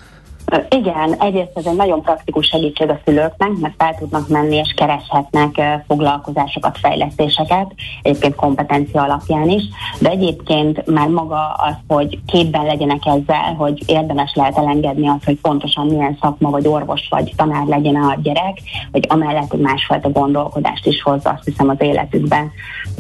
Igen, 0.70 1.14
egyrészt 1.20 1.52
ez 1.54 1.66
egy 1.66 1.76
nagyon 1.76 2.02
praktikus 2.02 2.48
segítség 2.48 2.90
a 2.90 3.00
szülőknek, 3.06 3.52
mert 3.62 3.74
fel 3.78 3.96
tudnak 4.00 4.28
menni 4.28 4.56
és 4.56 4.74
kereshetnek 4.76 5.84
foglalkozásokat, 5.88 6.78
fejlesztéseket, 6.78 7.74
egyébként 8.02 8.36
kompetencia 8.36 9.02
alapján 9.02 9.50
is, 9.50 9.64
de 10.00 10.10
egyébként 10.10 10.86
már 10.86 11.08
maga 11.08 11.54
az, 11.54 11.76
hogy 11.88 12.20
képben 12.26 12.66
legyenek 12.66 13.06
ezzel, 13.06 13.54
hogy 13.58 13.84
érdemes 13.86 14.34
lehet 14.36 14.58
elengedni 14.58 15.08
azt, 15.08 15.26
hogy 15.26 15.40
pontosan 15.42 15.88
milyen 15.88 16.18
szakma, 16.22 16.50
vagy 16.50 16.68
orvos, 16.68 17.08
vagy 17.10 17.34
tanár 17.36 17.66
legyen 17.66 17.96
a 17.96 18.18
gyerek, 18.22 18.58
hogy 18.92 19.06
amellett 19.10 19.54
egy 19.54 19.60
másfajta 19.60 20.10
gondolkodást 20.10 20.86
is 20.88 21.02
hozza, 21.02 21.30
azt 21.30 21.46
hiszem 21.46 21.70
az 21.70 21.78
életükben. 21.80 22.52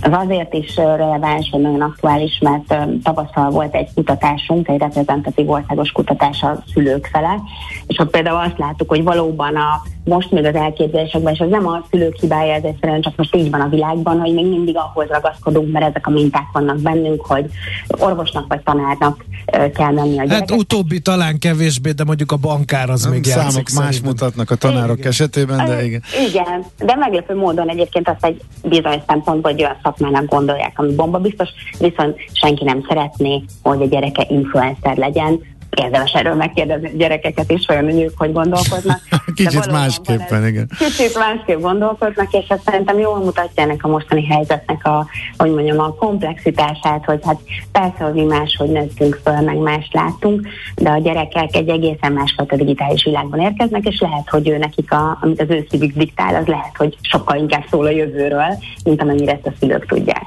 Az 0.01 0.11
azért 0.11 0.53
is 0.53 0.75
releváns, 0.75 1.49
hogy 1.51 1.61
nagyon 1.61 1.81
aktuális, 1.81 2.39
mert 2.39 2.75
tavasszal 3.03 3.49
volt 3.49 3.75
egy 3.75 3.93
kutatásunk, 3.93 4.67
egy 4.67 4.79
reprezentatív 4.79 5.49
országos 5.49 5.91
kutatás 5.91 6.43
a 6.43 6.63
szülők 6.73 7.09
fele, 7.11 7.41
és 7.87 7.97
ott 7.97 8.09
például 8.09 8.43
azt 8.43 8.57
láttuk, 8.57 8.89
hogy 8.89 9.03
valóban 9.03 9.55
a 9.55 9.81
most 10.03 10.31
még 10.31 10.45
az 10.45 10.55
elképzelésekben, 10.55 11.33
és 11.33 11.39
az 11.39 11.49
nem 11.49 11.67
a 11.67 11.85
szülők 11.89 12.19
hibája, 12.19 12.53
ez 12.53 12.63
egyszerűen 12.63 13.01
csak 13.01 13.15
most 13.15 13.35
így 13.35 13.49
van 13.49 13.61
a 13.61 13.69
világban, 13.69 14.19
hogy 14.19 14.33
még 14.33 14.45
mindig 14.45 14.77
ahhoz 14.77 15.07
ragaszkodunk, 15.09 15.71
mert 15.71 15.85
ezek 15.85 16.07
a 16.07 16.09
minták 16.09 16.45
vannak 16.53 16.79
bennünk, 16.79 17.25
hogy 17.25 17.45
orvosnak 17.87 18.47
vagy 18.47 18.61
tanárnak 18.61 19.25
kell 19.73 19.91
menni 19.91 20.19
a 20.19 20.29
Hát 20.29 20.51
utóbbi 20.51 20.99
talán 20.99 21.39
kevésbé, 21.39 21.91
de 21.91 22.03
mondjuk 22.03 22.31
a 22.31 22.37
bankár 22.37 22.89
az 22.89 23.03
nem 23.03 23.11
még 23.11 23.23
számok 23.23 23.43
játszik, 23.43 23.75
más 23.75 23.85
szerintem. 23.85 24.09
mutatnak 24.09 24.51
a 24.51 24.55
tanárok 24.55 24.97
igen. 24.97 25.09
esetében, 25.09 25.65
de 25.65 25.85
igen. 25.85 26.01
Igen, 26.29 26.63
de 26.77 26.95
meglepő 26.95 27.35
módon 27.35 27.69
egyébként 27.69 28.09
azt 28.09 28.25
egy 28.25 28.41
bizonyos 28.63 29.01
szempontból 29.07 29.51
egy 29.51 29.61
olyan 29.61 29.77
szakmának 29.83 30.25
gondolják, 30.25 30.79
ami 30.79 30.93
bomba 30.93 31.19
biztos, 31.19 31.49
viszont 31.79 32.17
senki 32.31 32.63
nem 32.63 32.85
szeretné, 32.87 33.43
hogy 33.63 33.81
a 33.81 33.85
gyereke 33.85 34.25
influencer 34.29 34.97
legyen, 34.97 35.39
érdemes 35.75 36.11
erről 36.11 36.33
megkérdezni 36.33 36.87
a 36.87 36.97
gyerekeket 36.97 37.51
is, 37.51 37.67
olyan 37.69 37.87
ők 37.87 38.17
hogy 38.17 38.31
gondolkoznak. 38.31 38.99
Kicsit 39.35 39.71
másképpen, 39.71 40.47
igen. 40.47 40.69
Kicsit 40.77 41.17
másképp 41.17 41.59
gondolkoznak, 41.59 42.33
és 42.33 42.47
ezt 42.47 42.63
szerintem 42.65 42.99
jól 42.99 43.17
mutatja 43.17 43.63
ennek 43.63 43.83
a 43.83 43.87
mostani 43.87 44.25
helyzetnek 44.25 44.85
a, 44.85 45.07
hogy 45.37 45.51
mondjam, 45.51 45.79
a 45.79 45.95
komplexitását, 45.95 47.05
hogy 47.05 47.19
hát 47.25 47.39
persze, 47.71 48.03
hogy 48.03 48.13
mi 48.13 48.23
máshogy 48.23 48.69
nőttünk 48.69 49.19
föl, 49.23 49.41
meg 49.41 49.57
más 49.57 49.89
láttunk, 49.91 50.47
de 50.75 50.89
a 50.89 50.97
gyerekek 50.97 51.55
egy 51.55 51.69
egészen 51.69 52.11
másfajta 52.11 52.55
digitális 52.55 53.03
világban 53.03 53.39
érkeznek, 53.39 53.83
és 53.85 53.99
lehet, 53.99 54.29
hogy 54.29 54.49
ő 54.49 54.57
nekik, 54.57 54.91
a, 54.91 55.17
amit 55.21 55.41
az 55.41 55.49
ő 55.49 55.67
szívük 55.69 55.97
diktál, 55.97 56.35
az 56.35 56.45
lehet, 56.45 56.77
hogy 56.77 56.97
sokkal 57.01 57.37
inkább 57.37 57.63
szól 57.69 57.85
a 57.85 57.89
jövőről, 57.89 58.57
mint 58.83 59.01
amennyire 59.01 59.31
ezt 59.31 59.45
a 59.45 59.53
szülők 59.59 59.85
tudják. 59.85 60.25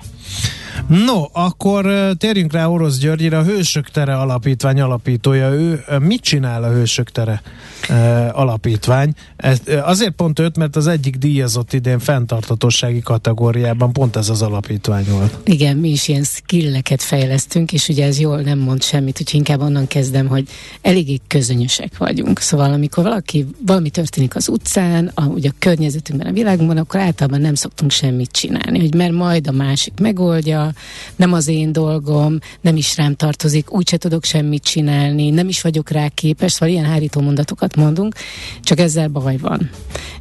No, 0.86 1.22
akkor 1.32 2.12
térjünk 2.18 2.52
rá 2.52 2.66
Orosz 2.66 2.98
Györgyire, 2.98 3.38
a 3.38 3.44
Hősök 3.44 3.88
Tere 3.88 4.16
Alapítvány 4.16 4.80
alapítója. 4.80 5.50
Ő 5.52 5.84
mit 6.00 6.20
csinál 6.20 6.62
a 6.62 6.70
Hősök 6.72 7.10
Tere 7.10 7.42
alapítvány? 8.32 9.12
Azért 9.82 10.10
pont 10.10 10.38
őt, 10.38 10.56
mert 10.56 10.76
az 10.76 10.86
egyik 10.86 11.16
díjazott 11.16 11.72
idén 11.72 11.98
fenntartatósági 11.98 13.00
kategóriában 13.00 13.92
pont 13.92 14.16
ez 14.16 14.28
az 14.28 14.42
alapítvány 14.42 15.04
volt. 15.10 15.38
Igen, 15.44 15.76
mi 15.76 15.88
is 15.88 16.08
ilyen 16.08 16.24
skilleket 16.24 17.02
fejlesztünk, 17.02 17.72
és 17.72 17.88
ugye 17.88 18.06
ez 18.06 18.20
jól 18.20 18.40
nem 18.40 18.58
mond 18.58 18.82
semmit, 18.82 19.20
úgyhogy 19.20 19.38
inkább 19.38 19.60
onnan 19.60 19.86
kezdem, 19.86 20.26
hogy 20.26 20.48
eléggé 20.82 21.20
közönösek 21.26 21.96
vagyunk. 21.98 22.38
Szóval 22.38 22.72
amikor 22.72 23.04
valaki, 23.04 23.46
valami 23.66 23.90
történik 23.90 24.36
az 24.36 24.48
utcán, 24.48 25.10
a, 25.14 25.24
ugye 25.24 25.48
a 25.48 25.54
környezetünkben, 25.58 26.28
a 26.30 26.32
világunkban, 26.32 26.76
akkor 26.76 27.00
általában 27.00 27.40
nem 27.40 27.54
szoktunk 27.54 27.90
semmit 27.90 28.30
csinálni, 28.30 28.78
hogy 28.78 28.94
mert 28.94 29.12
majd 29.12 29.48
a 29.48 29.52
másik 29.52 29.92
megoldja, 30.00 30.65
nem 31.16 31.32
az 31.32 31.48
én 31.48 31.72
dolgom, 31.72 32.38
nem 32.60 32.76
is 32.76 32.96
rám 32.96 33.14
tartozik, 33.14 33.72
úgyse 33.72 33.96
tudok 33.96 34.24
semmit 34.24 34.62
csinálni, 34.62 35.30
nem 35.30 35.48
is 35.48 35.62
vagyok 35.62 35.90
rá 35.90 36.08
képes, 36.08 36.52
szóval 36.52 36.68
ilyen 36.68 36.84
hárító 36.84 37.20
mondatokat 37.20 37.76
mondunk, 37.76 38.14
csak 38.62 38.78
ezzel 38.78 39.08
baj 39.08 39.36
van. 39.36 39.70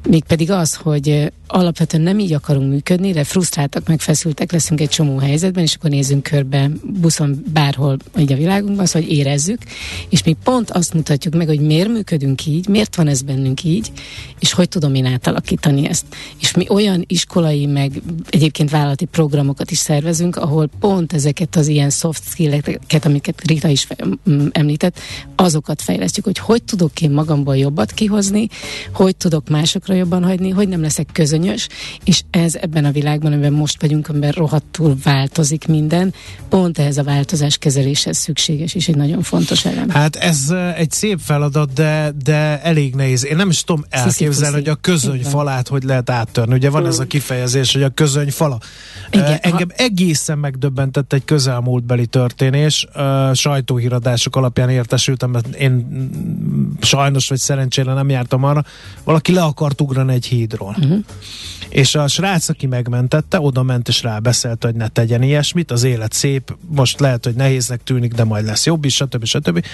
Mégpedig 0.10 0.52
az, 0.52 0.76
hogy 0.76 1.32
alapvetően 1.48 2.04
nem 2.04 2.20
így 2.20 2.34
akarunk 2.34 2.72
működni, 2.72 3.12
de 3.12 3.24
frusztráltak, 3.24 3.88
meg 3.88 4.00
feszültek 4.00 4.52
leszünk 4.52 4.82
egy 4.82 4.90
csomó 4.90 5.18
helyzetben, 5.18 5.64
és 5.64 5.76
akkor 5.76 5.90
nézzünk 5.90 6.24
körbe 6.24 6.70
buszon 6.84 7.44
bárhol 7.54 7.98
így 8.18 8.32
a 8.32 8.36
világunkban, 8.36 8.86
szóval 8.86 9.08
hogy 9.08 9.18
érezzük, 9.18 9.62
és 10.10 10.24
mi 10.24 10.36
pont 10.44 10.72
azt 10.72 10.94
mutatjuk 10.94 11.36
meg, 11.36 11.48
hogy 11.48 11.60
miért 11.60 11.88
működünk 11.88 12.46
így, 12.46 12.68
miért 12.68 12.96
van 12.96 13.08
ez 13.08 13.22
bennünk 13.22 13.64
így, 13.64 13.92
és 14.40 14.54
hogy 14.54 14.70
tudom 14.70 14.96
én 14.96 15.06
átalakítani 15.06 15.88
ezt. 15.88 16.06
És 16.40 16.54
mi 16.54 16.66
olyan 16.70 17.04
iskolai, 17.08 17.66
meg 17.66 18.02
egyébként 18.30 18.70
vállalati 18.70 19.06
programokat 19.06 19.72
is 19.72 19.78
szervezünk, 19.78 20.35
ahol 20.38 20.70
pont 20.80 21.14
ezeket 21.14 21.56
az 21.56 21.68
ilyen 21.68 21.90
soft 21.90 22.24
skill-eket, 22.30 23.06
amiket 23.06 23.42
Rita 23.48 23.68
is 23.68 23.88
említett, 24.52 25.00
azokat 25.36 25.82
fejlesztjük, 25.82 26.26
hogy 26.26 26.38
hogy 26.38 26.64
tudok 26.64 27.02
én 27.02 27.12
magamból 27.12 27.58
jobbat 27.58 27.92
kihozni, 27.92 28.48
hogy 28.94 29.16
tudok 29.16 29.50
másokra 29.50 29.94
jobban 29.94 30.24
hagyni, 30.24 30.50
hogy 30.50 30.68
nem 30.68 30.82
leszek 30.82 31.08
közönyös, 31.12 31.68
és 32.04 32.22
ez 32.30 32.56
ebben 32.56 32.86
a 32.86 32.92
világban, 32.92 33.32
amiben 33.32 33.54
most 33.54 33.82
vagyunk, 33.82 34.10
amiben 34.10 34.32
rohadtul 34.32 34.96
változik 35.04 35.68
minden, 35.68 36.14
pont 36.50 36.80
ehhez 36.80 36.98
a 36.98 37.04
változás 37.04 37.58
kezeléshez 37.58 38.18
szükséges, 38.18 38.74
és 38.74 38.88
egy 38.88 38.96
nagyon 38.96 39.22
fontos 39.22 39.66
elem. 39.66 39.90
Hát 39.90 40.16
ez 40.16 40.54
egy 40.76 40.92
szép 40.92 41.20
feladat, 41.24 41.74
de, 41.74 42.12
de 42.24 42.62
elég 42.62 42.96
nehéz. 42.96 43.26
Én 43.26 43.36
nem 43.36 43.50
is 43.50 43.64
tudom 43.64 43.86
elképzelni, 43.90 44.56
hogy 44.56 44.70
a 44.70 44.76
közöny 44.76 45.24
falát 45.24 45.68
hogy 45.68 45.84
lehet 45.84 46.10
áttörni. 46.10 46.54
Ugye 46.54 46.70
van 46.70 46.86
ez 46.86 47.00
a 47.00 47.06
kifejezés, 47.06 47.74
hogy 47.74 47.84
a 47.84 47.90
közöny 47.90 48.32
fala. 48.32 48.60
Igen, 49.12 49.38
Engem 49.42 49.70
ha... 49.78 49.84
egészen 50.26 50.52
megdöbbentett 50.52 51.14
egy 51.14 51.26
közelmúltbeli 51.26 52.06
történés. 52.06 52.88
Sajtóhíradások 53.34 54.36
alapján 54.36 54.70
értesültem, 54.70 55.30
mert 55.30 55.56
én 55.56 55.88
sajnos 56.82 57.28
vagy 57.28 57.38
szerencsére 57.38 57.94
nem 57.94 58.10
jártam 58.10 58.44
arra. 58.44 58.64
Valaki 59.04 59.34
le 59.34 59.42
akart 59.42 59.82
ugrani 59.82 60.14
egy 60.14 60.26
hídról. 60.26 60.76
Uh-huh. 60.80 61.00
És 61.70 61.96
a 61.96 62.08
srác, 62.08 62.50
aki 62.50 62.68
megmentette, 62.68 63.40
oda 63.40 63.64
ment 63.64 63.88
és 63.88 64.02
rábeszélt, 64.02 64.64
hogy 64.64 64.76
ne 64.76 64.88
tegyen 64.88 65.22
ilyesmit, 65.22 65.72
az 65.72 65.84
élet 65.84 66.14
szép, 66.14 66.56
most 66.68 67.00
lehet, 67.00 67.26
hogy 67.26 67.36
nehéznek 67.36 67.84
tűnik, 67.84 68.14
de 68.14 68.24
majd 68.24 68.46
lesz 68.46 68.66
jobb 68.66 68.86
is, 68.86 68.96
stb. 68.96 69.26
stb. 69.26 69.66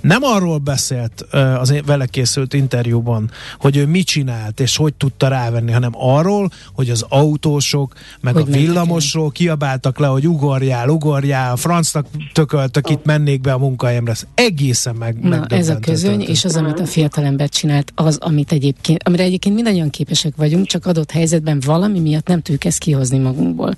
Nem 0.00 0.22
arról 0.22 0.58
beszélt 0.58 1.20
az 1.58 1.74
vele 1.86 2.06
készült 2.06 2.54
interjúban, 2.54 3.30
hogy 3.58 3.76
ő 3.76 3.86
mit 3.86 4.06
csinált, 4.06 4.60
és 4.60 4.76
hogy 4.76 4.94
tudta 4.94 5.28
rávenni, 5.28 5.72
hanem 5.72 5.92
arról, 5.94 6.50
hogy 6.72 6.90
az 6.90 7.04
autósok, 7.08 7.94
meg 8.20 8.34
hogy 8.34 8.42
a 8.42 8.52
villamosról 8.52 9.30
kiabáltak 9.30 9.97
le, 9.98 10.06
hogy 10.06 10.28
ugorjál, 10.28 10.88
ugorjál, 10.88 11.52
a 11.52 11.56
francnak 11.56 12.06
tököltök, 12.32 12.90
itt 12.90 13.04
mennék 13.04 13.40
be 13.40 13.52
a 13.52 13.58
munkahelyemre. 13.58 14.10
Ez 14.10 14.26
egészen 14.34 14.94
meg 14.94 15.20
Na, 15.20 15.44
ez 15.48 15.68
a 15.68 15.78
közöny, 15.78 16.20
és 16.20 16.44
az, 16.44 16.56
amit 16.56 16.80
a 16.80 16.86
fiatalember 16.86 17.48
csinált, 17.48 17.92
az, 17.94 18.16
amit 18.20 18.52
egyébként, 18.52 19.02
amire 19.02 19.22
egyébként 19.22 19.54
mindannyian 19.54 19.90
képesek 19.90 20.36
vagyunk, 20.36 20.66
csak 20.66 20.86
adott 20.86 21.10
helyzetben 21.10 21.60
valami 21.64 22.00
miatt 22.00 22.26
nem 22.26 22.42
tudjuk 22.42 22.64
ezt 22.64 22.78
kihozni 22.78 23.18
magunkból. 23.18 23.74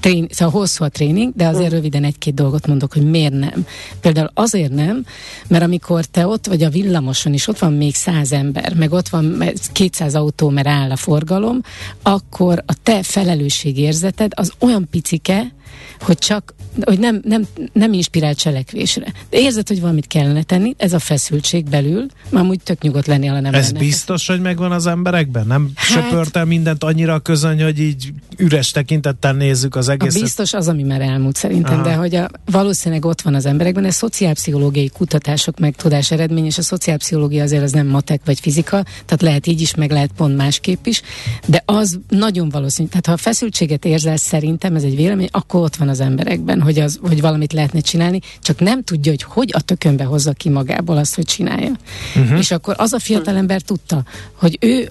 Trén, 0.00 0.26
szóval 0.30 0.60
hosszú 0.60 0.84
a 0.84 0.88
tréning, 0.88 1.32
de 1.36 1.46
azért 1.46 1.72
röviden 1.72 2.04
egy-két 2.04 2.34
dolgot 2.34 2.66
mondok, 2.66 2.92
hogy 2.92 3.10
miért 3.10 3.32
nem. 3.32 3.66
Például 4.00 4.30
azért 4.34 4.72
nem, 4.72 5.04
mert 5.48 5.64
amikor 5.64 6.04
te 6.04 6.26
ott 6.26 6.46
vagy 6.46 6.62
a 6.62 6.70
villamoson, 6.70 7.32
és 7.32 7.48
ott 7.48 7.58
van 7.58 7.72
még 7.72 7.94
száz 7.94 8.32
ember, 8.32 8.74
meg 8.74 8.92
ott 8.92 9.08
van 9.08 9.44
200 9.72 10.14
autó, 10.14 10.48
mert 10.48 10.66
áll 10.66 10.90
a 10.90 10.96
forgalom, 10.96 11.60
akkor 12.02 12.62
a 12.66 12.74
te 12.82 13.02
felelősségérzeted 13.02 14.32
az 14.34 14.52
olyan 14.58 14.88
picike, 14.90 15.52
hogy 16.00 16.18
csak 16.18 16.54
hogy 16.80 16.98
nem, 16.98 17.20
nem, 17.24 17.46
nem 17.72 17.92
inspirál 17.92 18.34
cselekvésre. 18.34 19.12
De 19.30 19.38
érzed, 19.38 19.68
hogy 19.68 19.80
valamit 19.80 20.06
kellene 20.06 20.42
tenni, 20.42 20.74
ez 20.76 20.92
a 20.92 20.98
feszültség 20.98 21.68
belül, 21.68 22.06
már 22.28 22.44
úgy 22.44 22.60
tök 22.62 22.82
nyugodt 22.82 23.06
lenni, 23.06 23.26
ha 23.26 23.40
nem 23.40 23.54
Ez 23.54 23.66
lenne 23.66 23.78
biztos, 23.78 24.26
hogy 24.26 24.40
megvan 24.40 24.72
az 24.72 24.86
emberekben? 24.86 25.46
Nem 25.46 25.70
hát, 25.74 25.86
söpört 25.86 26.44
mindent 26.44 26.84
annyira 26.84 27.18
közöny, 27.18 27.62
hogy 27.62 27.80
így 27.80 28.12
üres 28.36 28.70
tekintettel 28.70 29.32
nézzük 29.32 29.76
az 29.76 29.88
egészet? 29.88 30.16
A 30.16 30.20
biztos 30.20 30.52
az, 30.52 30.68
ami 30.68 30.82
már 30.82 31.00
elmúlt 31.00 31.36
szerintem, 31.36 31.74
Aha. 31.74 31.82
de 31.82 31.94
hogy 31.94 32.14
a, 32.14 32.30
valószínűleg 32.44 33.04
ott 33.04 33.20
van 33.20 33.34
az 33.34 33.46
emberekben, 33.46 33.84
ez 33.84 33.94
szociálpszichológiai 33.94 34.88
kutatások 34.88 35.58
meg 35.58 35.76
tudás 35.76 36.10
eredmény, 36.10 36.44
és 36.44 36.58
a 36.58 36.62
szociálpszichológia 36.62 37.42
azért 37.42 37.62
az 37.62 37.72
nem 37.72 37.86
matek 37.86 38.20
vagy 38.24 38.40
fizika, 38.40 38.82
tehát 38.82 39.22
lehet 39.22 39.46
így 39.46 39.60
is, 39.60 39.74
meg 39.74 39.90
lehet 39.90 40.10
pont 40.16 40.36
másképp 40.36 40.86
is, 40.86 41.02
de 41.46 41.62
az 41.64 41.98
nagyon 42.08 42.48
valószínű. 42.48 42.88
Tehát 42.88 43.06
ha 43.06 43.12
a 43.12 43.16
feszültséget 43.16 43.84
érzel, 43.84 44.16
szerintem 44.16 44.74
ez 44.74 44.82
egy 44.82 44.96
vélemény, 44.96 45.28
akkor 45.30 45.60
ott 45.60 45.76
van 45.76 45.88
az 45.88 46.00
emberekben, 46.00 46.59
hogy, 46.60 46.78
az, 46.78 46.98
hogy 47.02 47.20
valamit 47.20 47.52
lehetne 47.52 47.80
csinálni, 47.80 48.20
csak 48.40 48.60
nem 48.60 48.82
tudja, 48.82 49.10
hogy 49.10 49.22
hogy 49.22 49.50
a 49.52 49.60
tökönbe 49.60 50.04
hozza 50.04 50.32
ki 50.32 50.48
magából 50.48 50.96
azt, 50.96 51.14
hogy 51.14 51.24
csinálja. 51.24 51.72
Uh-huh. 52.16 52.38
És 52.38 52.50
akkor 52.50 52.74
az 52.78 52.92
a 52.92 52.98
fiatalember 52.98 53.60
tudta, 53.60 54.02
hogy 54.34 54.58
ő 54.60 54.90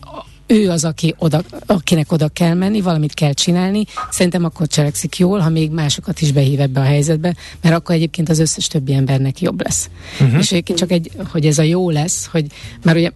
ő 0.49 0.69
az, 0.69 0.85
aki 0.85 1.15
oda, 1.17 1.43
akinek 1.65 2.11
oda 2.11 2.27
kell 2.27 2.53
menni, 2.53 2.81
valamit 2.81 3.13
kell 3.13 3.33
csinálni, 3.33 3.83
szerintem 4.09 4.43
akkor 4.43 4.67
cselekszik 4.67 5.17
jól, 5.17 5.39
ha 5.39 5.49
még 5.49 5.71
másokat 5.71 6.21
is 6.21 6.31
behív 6.31 6.59
ebbe 6.59 6.79
a 6.79 6.83
helyzetbe, 6.83 7.35
mert 7.61 7.75
akkor 7.75 7.95
egyébként 7.95 8.29
az 8.29 8.39
összes 8.39 8.67
többi 8.67 8.93
embernek 8.93 9.41
jobb 9.41 9.63
lesz. 9.63 9.89
Uh-huh. 10.19 10.39
És 10.39 10.51
egyébként 10.51 10.77
csak 10.77 10.91
egy, 10.91 11.11
hogy 11.31 11.45
ez 11.45 11.57
a 11.57 11.63
jó 11.63 11.89
lesz, 11.89 12.25
hogy 12.25 12.45
már 12.83 12.95
ugye 12.95 13.11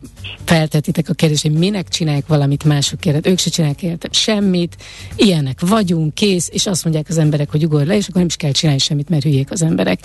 feltetitek 0.46 1.10
a 1.10 1.14
kérdést, 1.14 1.42
hogy 1.42 1.52
minek 1.52 1.88
csinálják 1.88 2.28
valamit 2.28 2.64
másokért, 2.64 3.28
ők 3.28 3.40
se 3.40 3.50
csinálják 3.50 3.84
érte 3.84 4.08
semmit, 4.12 4.76
ilyenek 5.16 5.60
vagyunk, 5.62 6.14
kész, 6.14 6.50
és 6.52 6.66
azt 6.66 6.84
mondják 6.84 7.06
az 7.10 7.18
emberek, 7.18 7.52
hogy 7.52 7.66
ugorj 7.66 7.86
le, 7.86 7.96
és 7.96 8.04
akkor 8.04 8.16
nem 8.16 8.26
is 8.26 8.36
kell 8.36 8.52
csinálni 8.52 8.80
semmit, 8.82 9.10
mert 9.10 9.24
hülyék 9.24 9.52
az 9.52 9.62
emberek. 9.62 10.00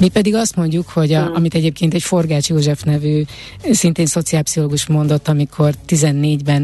Mi 0.00 0.08
pedig 0.08 0.34
azt 0.34 0.56
mondjuk, 0.56 0.88
hogy 0.88 1.12
a, 1.12 1.34
amit 1.34 1.54
egyébként 1.54 1.94
egy 1.94 2.02
Forgács 2.02 2.48
József 2.48 2.82
nevű, 2.82 3.24
szintén 3.70 4.06
szociálpszichológus 4.06 4.86
mondott, 4.86 5.28
amikor 5.28 5.74
14-ben, 5.88 6.57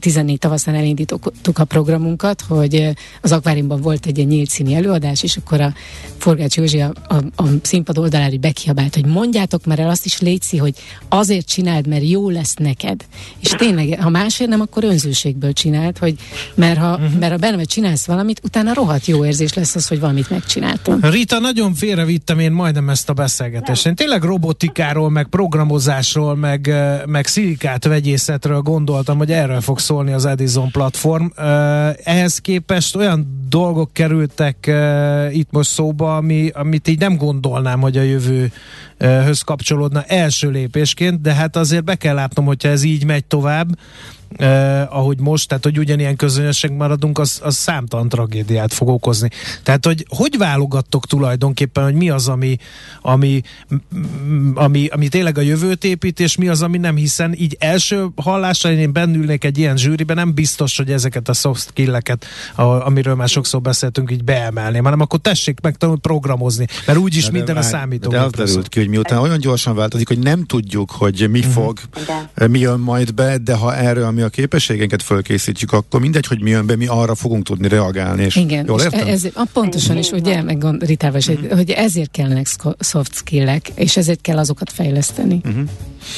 14 0.00 0.38
tavaszán 0.38 0.74
elindítottuk 0.74 1.58
a 1.58 1.64
programunkat, 1.64 2.40
hogy 2.48 2.90
az 3.20 3.32
akváriumban 3.32 3.80
volt 3.80 4.06
egy 4.06 4.16
ilyen 4.16 4.28
nyílt 4.28 4.50
színi 4.50 4.74
előadás, 4.74 5.22
és 5.22 5.36
akkor 5.36 5.60
a 5.60 5.74
Forgács 6.16 6.56
Józsi 6.56 6.80
a, 6.80 6.92
a, 7.08 7.14
a 7.14 7.44
színpad 7.62 7.98
oldalári 7.98 8.38
bekiabált, 8.38 8.94
hogy 8.94 9.06
mondjátok 9.06 9.64
már 9.64 9.78
el 9.78 9.88
azt 9.88 10.04
is 10.04 10.20
létszi, 10.20 10.56
hogy 10.56 10.74
azért 11.08 11.46
csináld, 11.46 11.86
mert 11.86 12.08
jó 12.08 12.30
lesz 12.30 12.54
neked. 12.54 13.04
És 13.40 13.50
tényleg, 13.50 14.00
ha 14.02 14.08
másért 14.08 14.50
nem, 14.50 14.60
akkor 14.60 14.84
önzőségből 14.84 15.52
csinált, 15.52 15.98
hogy 15.98 16.14
mert 16.54 16.78
ha, 16.78 16.90
uh-huh. 16.90 17.18
mert 17.18 17.32
ha 17.32 17.38
benne 17.38 17.64
csinálsz 17.64 18.06
valamit, 18.06 18.40
utána 18.44 18.74
rohadt 18.74 19.06
jó 19.06 19.24
érzés 19.24 19.54
lesz 19.54 19.74
az, 19.74 19.88
hogy 19.88 20.00
valamit 20.00 20.30
megcsináltam. 20.30 20.98
Rita, 21.02 21.38
nagyon 21.38 21.74
félrevittem 21.74 22.38
én 22.38 22.52
majdnem 22.52 22.88
ezt 22.88 23.08
a 23.08 23.12
beszélgetést. 23.12 23.86
Én 23.86 23.94
tényleg 23.94 24.22
robotikáról, 24.22 25.10
meg 25.10 25.26
programozásról, 25.26 26.36
meg, 26.36 26.72
meg 27.06 27.26
szilikát 27.26 27.84
vegyészetről 27.84 28.60
gondoltam, 28.60 29.03
hogy 29.12 29.32
erről 29.32 29.60
fog 29.60 29.78
szólni 29.78 30.12
az 30.12 30.24
Edison 30.24 30.70
platform. 30.70 31.26
Ehhez 32.04 32.38
képest 32.38 32.96
olyan 32.96 33.46
dolgok 33.48 33.92
kerültek 33.92 34.70
itt 35.32 35.48
most 35.50 35.70
szóba, 35.70 36.16
ami, 36.16 36.50
amit 36.54 36.88
így 36.88 36.98
nem 36.98 37.16
gondolnám, 37.16 37.80
hogy 37.80 37.96
a 37.96 38.02
jövőhöz 38.02 39.40
kapcsolódna 39.40 40.02
első 40.02 40.50
lépésként, 40.50 41.20
de 41.20 41.34
hát 41.34 41.56
azért 41.56 41.84
be 41.84 41.94
kell 41.94 42.14
látnom, 42.14 42.44
hogyha 42.44 42.68
ez 42.68 42.82
így 42.82 43.04
megy 43.04 43.24
tovább, 43.24 43.68
eh, 44.36 44.96
ahogy 44.96 45.20
most, 45.20 45.48
tehát 45.48 45.64
hogy 45.64 45.78
ugyanilyen 45.78 46.16
közönösek 46.16 46.70
maradunk, 46.76 47.18
az, 47.18 47.40
az 47.42 47.56
számtalan 47.56 48.08
tragédiát 48.08 48.72
fog 48.72 48.88
okozni. 48.88 49.30
Tehát, 49.62 49.84
hogy 49.84 50.06
hogy 50.08 50.38
válogattok 50.38 51.06
tulajdonképpen, 51.06 51.84
hogy 51.84 51.94
mi 51.94 52.10
az, 52.10 52.28
ami, 52.28 52.56
ami, 53.02 53.42
ami, 54.54 54.86
ami 54.86 55.08
tényleg 55.08 55.38
a 55.38 55.40
jövőt 55.40 55.84
épít, 55.84 56.20
és 56.20 56.36
mi 56.36 56.48
az, 56.48 56.62
ami 56.62 56.78
nem, 56.78 56.96
hiszen 56.96 57.34
így 57.38 57.56
első 57.60 58.06
hallásra 58.16 58.72
én 58.72 58.92
bennülnék 58.92 59.44
egy 59.44 59.58
ilyen 59.58 59.76
zsűriben, 59.76 60.16
nem 60.16 60.34
biztos, 60.34 60.76
hogy 60.76 60.90
ezeket 60.90 61.28
a 61.28 61.32
soft 61.32 61.66
skill-eket, 61.68 62.26
amiről 62.56 63.14
már 63.14 63.28
sokszor 63.28 63.60
beszéltünk, 63.60 64.10
így 64.10 64.24
beemelném, 64.24 64.84
hanem 64.84 65.00
akkor 65.00 65.20
tessék 65.20 65.60
meg 65.60 65.76
programozni, 66.00 66.66
mert 66.86 66.98
úgyis 66.98 67.24
de 67.24 67.32
minden 67.32 67.54
de, 67.54 67.60
a 67.60 67.62
számítógép. 67.62 68.18
De 68.18 68.24
az 68.24 68.32
derült 68.32 68.68
ki, 68.68 68.78
hogy 68.78 68.88
miután 68.88 69.18
olyan 69.18 69.38
gyorsan 69.38 69.74
változik, 69.74 70.08
hogy 70.08 70.18
nem 70.18 70.44
tudjuk, 70.44 70.90
hogy 70.90 71.26
mi 71.30 71.38
uh-huh. 71.38 71.52
fog, 71.52 71.78
mi 72.50 72.58
jön 72.58 72.80
majd 72.80 73.14
be, 73.14 73.38
de 73.38 73.54
ha 73.54 73.74
erről 73.74 74.10
mi 74.10 74.22
a 74.24 74.28
képességeinket 74.28 75.02
fölkészítjük, 75.02 75.72
akkor 75.72 76.00
mindegy, 76.00 76.26
hogy 76.26 76.42
mi 76.42 76.50
jön 76.50 76.66
be, 76.66 76.76
mi 76.76 76.86
arra 76.86 77.14
fogunk 77.14 77.44
tudni 77.44 77.68
reagálni. 77.68 78.22
És 78.22 78.36
Igen, 78.36 78.64
jól 78.66 78.80
értem? 78.80 79.06
És 79.06 79.12
ez, 79.12 79.24
a 79.34 79.46
pontosan 79.52 79.96
is, 79.96 80.10
ugye, 80.10 80.42
meg 80.42 80.64
Ritával, 80.78 81.20
uh-huh. 81.28 81.50
hogy 81.50 81.70
ezért 81.70 82.10
kellnek 82.10 82.46
soft 82.78 83.14
skill-ek, 83.14 83.68
és 83.74 83.96
ezért 83.96 84.20
kell 84.20 84.38
azokat 84.38 84.72
fejleszteni. 84.72 85.40
Uh-huh. 85.44 85.68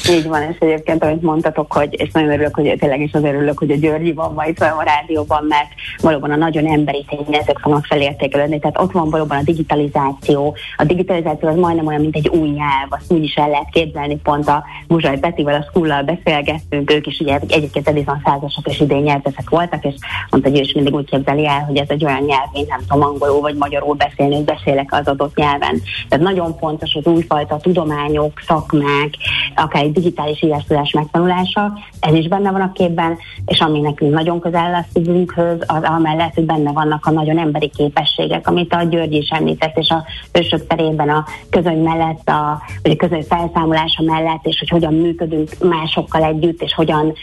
Így 0.09 0.27
van, 0.27 0.41
és 0.41 0.57
egyébként, 0.59 1.03
amit 1.03 1.21
mondtatok, 1.21 1.73
hogy, 1.73 2.01
és 2.01 2.11
nagyon 2.11 2.31
örülök, 2.31 2.55
hogy 2.55 2.75
tényleg 2.79 3.01
is 3.01 3.11
azért 3.11 3.33
örülök, 3.33 3.57
hogy 3.57 3.71
a 3.71 3.75
Györgyi 3.75 4.13
van 4.13 4.33
ma 4.33 4.45
itt 4.45 4.59
a 4.59 4.83
rádióban, 4.85 5.45
mert 5.47 5.67
valóban 6.01 6.31
a 6.31 6.35
nagyon 6.35 6.67
emberi 6.67 7.05
tényezők 7.09 7.59
fognak 7.59 7.85
felértékelődni. 7.85 8.59
Tehát 8.59 8.79
ott 8.79 8.91
van 8.91 9.09
valóban 9.09 9.37
a 9.37 9.43
digitalizáció. 9.43 10.55
A 10.77 10.83
digitalizáció 10.83 11.49
az 11.49 11.55
majdnem 11.55 11.85
olyan, 11.85 12.01
mint 12.01 12.15
egy 12.15 12.27
új 12.27 12.49
nyelv, 12.49 12.87
azt 12.89 13.11
úgy 13.11 13.23
is 13.23 13.35
el 13.35 13.49
lehet 13.49 13.69
képzelni. 13.71 14.17
Pont 14.23 14.47
a 14.47 14.63
Muzsaj 14.87 15.19
Petivel, 15.19 15.55
a 15.55 15.65
Skullal 15.69 16.03
beszélgettünk, 16.03 16.91
ők 16.91 17.07
is 17.07 17.19
ugye 17.19 17.39
egyébként 17.47 17.86
Edison 17.87 18.21
százasok 18.25 18.67
és 18.67 18.79
idén 18.79 19.01
nyelvezek 19.01 19.49
voltak, 19.49 19.83
és 19.83 19.95
mondta, 20.29 20.49
hogy 20.49 20.59
ő 20.59 20.61
is 20.61 20.73
mindig 20.73 20.93
úgy 20.93 21.09
képzeli 21.09 21.47
el, 21.47 21.63
hogy 21.63 21.77
ez 21.77 21.89
egy 21.89 22.05
olyan 22.05 22.23
nyelv, 22.23 22.47
mint 22.53 22.67
nem 22.67 22.79
tudom, 22.87 23.07
angolul 23.07 23.41
vagy 23.41 23.55
magyarul 23.55 23.95
beszélni, 23.95 24.35
hogy 24.35 24.45
beszélek 24.45 24.93
az 24.93 25.07
adott 25.07 25.35
nyelven. 25.35 25.81
Tehát 26.09 26.25
nagyon 26.25 26.57
fontos 26.57 26.95
az 26.95 27.05
újfajta 27.05 27.57
tudományok, 27.57 28.41
szakmák, 28.47 29.09
akár 29.55 29.83
egy 29.83 29.91
digitális 29.91 30.41
írástudás 30.41 30.91
megtanulása, 30.91 31.73
ez 31.99 32.13
is 32.13 32.27
benne 32.27 32.51
van 32.51 32.61
a 32.61 32.71
képben, 32.71 33.17
és 33.45 33.59
ami 33.59 33.79
nekünk 33.79 34.13
nagyon 34.13 34.39
közel 34.39 34.71
lesz 34.71 34.87
szívünkhöz, 34.93 35.63
az 35.65 35.83
amellett, 35.83 36.33
hogy 36.33 36.45
benne 36.45 36.71
vannak 36.71 37.05
a 37.05 37.11
nagyon 37.11 37.37
emberi 37.37 37.69
képességek, 37.69 38.47
amit 38.47 38.73
a 38.73 38.83
György 38.83 39.13
is 39.13 39.29
említett, 39.29 39.77
és 39.77 39.89
a 39.89 40.03
ősök 40.31 40.67
terében 40.67 41.09
a 41.09 41.25
közöny 41.49 41.83
mellett, 41.83 42.29
a, 42.29 42.61
vagy 42.83 42.91
a 42.91 42.95
közöny 42.95 43.23
felszámolása 43.23 44.03
mellett, 44.03 44.45
és 44.45 44.59
hogy 44.59 44.69
hogyan 44.69 44.93
működünk 44.93 45.49
másokkal 45.63 46.23
együtt, 46.23 46.61
és 46.61 46.73
hogyan 46.73 47.13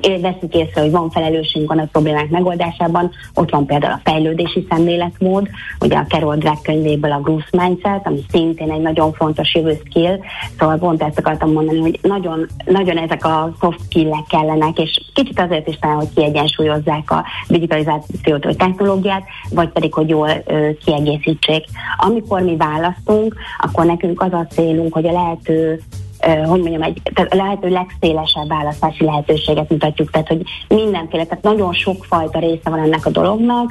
veszük 0.00 0.54
észre, 0.54 0.80
hogy 0.80 0.90
van 0.90 1.10
felelősségünk 1.10 1.70
a 1.70 1.74
nagy 1.74 1.88
problémák 1.88 2.30
megoldásában. 2.30 3.10
Ott 3.34 3.50
van 3.50 3.66
például 3.66 3.92
a 3.92 4.10
fejlődési 4.10 4.66
szemléletmód, 4.70 5.48
ugye 5.80 5.96
a 5.96 6.06
Carol 6.08 6.36
Drake 6.36 6.60
könyvéből 6.62 7.12
a 7.12 7.20
Growth 7.20 7.52
Mindset, 7.52 8.06
ami 8.06 8.24
szintén 8.30 8.70
egy 8.70 8.80
nagyon 8.80 9.12
fontos 9.12 9.54
jövő 9.54 9.78
skill, 9.84 10.18
szóval 10.58 10.78
pont 10.78 11.02
ezt 11.02 11.18
akartam 11.18 11.52
mondani, 11.52 11.78
hogy 11.78 11.98
nagyon, 12.02 12.46
nagyon 12.64 12.98
ezek 12.98 13.24
a 13.24 13.54
soft 13.60 13.80
skill 13.84 14.10
kellenek, 14.28 14.78
és 14.78 15.00
kicsit 15.14 15.40
azért 15.40 15.68
is 15.68 15.78
talán, 15.78 15.96
hogy 15.96 16.14
kiegyensúlyozzák 16.14 17.10
a 17.10 17.24
digitalizációt 17.48 18.44
vagy 18.44 18.56
technológiát, 18.56 19.24
vagy 19.50 19.68
pedig, 19.68 19.94
hogy 19.94 20.08
jól 20.08 20.30
ö, 20.46 20.68
kiegészítsék. 20.84 21.64
Amikor 21.96 22.40
mi 22.40 22.56
választunk, 22.56 23.34
akkor 23.58 23.84
nekünk 23.84 24.22
az 24.22 24.32
a 24.32 24.46
célunk, 24.50 24.92
hogy 24.92 25.06
a 25.06 25.12
lehető 25.12 25.80
hogy 26.20 26.60
mondjam, 26.60 26.82
egy 26.82 27.00
tehát 27.14 27.34
lehető 27.34 27.68
legszélesebb 27.68 28.48
választási 28.48 29.04
lehetőséget 29.04 29.70
mutatjuk, 29.70 30.10
tehát 30.10 30.28
hogy 30.28 30.42
mindenféle, 30.68 31.24
tehát 31.24 31.44
nagyon 31.44 31.72
sokfajta 31.72 32.38
része 32.38 32.70
van 32.70 32.78
ennek 32.78 33.06
a 33.06 33.10
dolognak, 33.10 33.70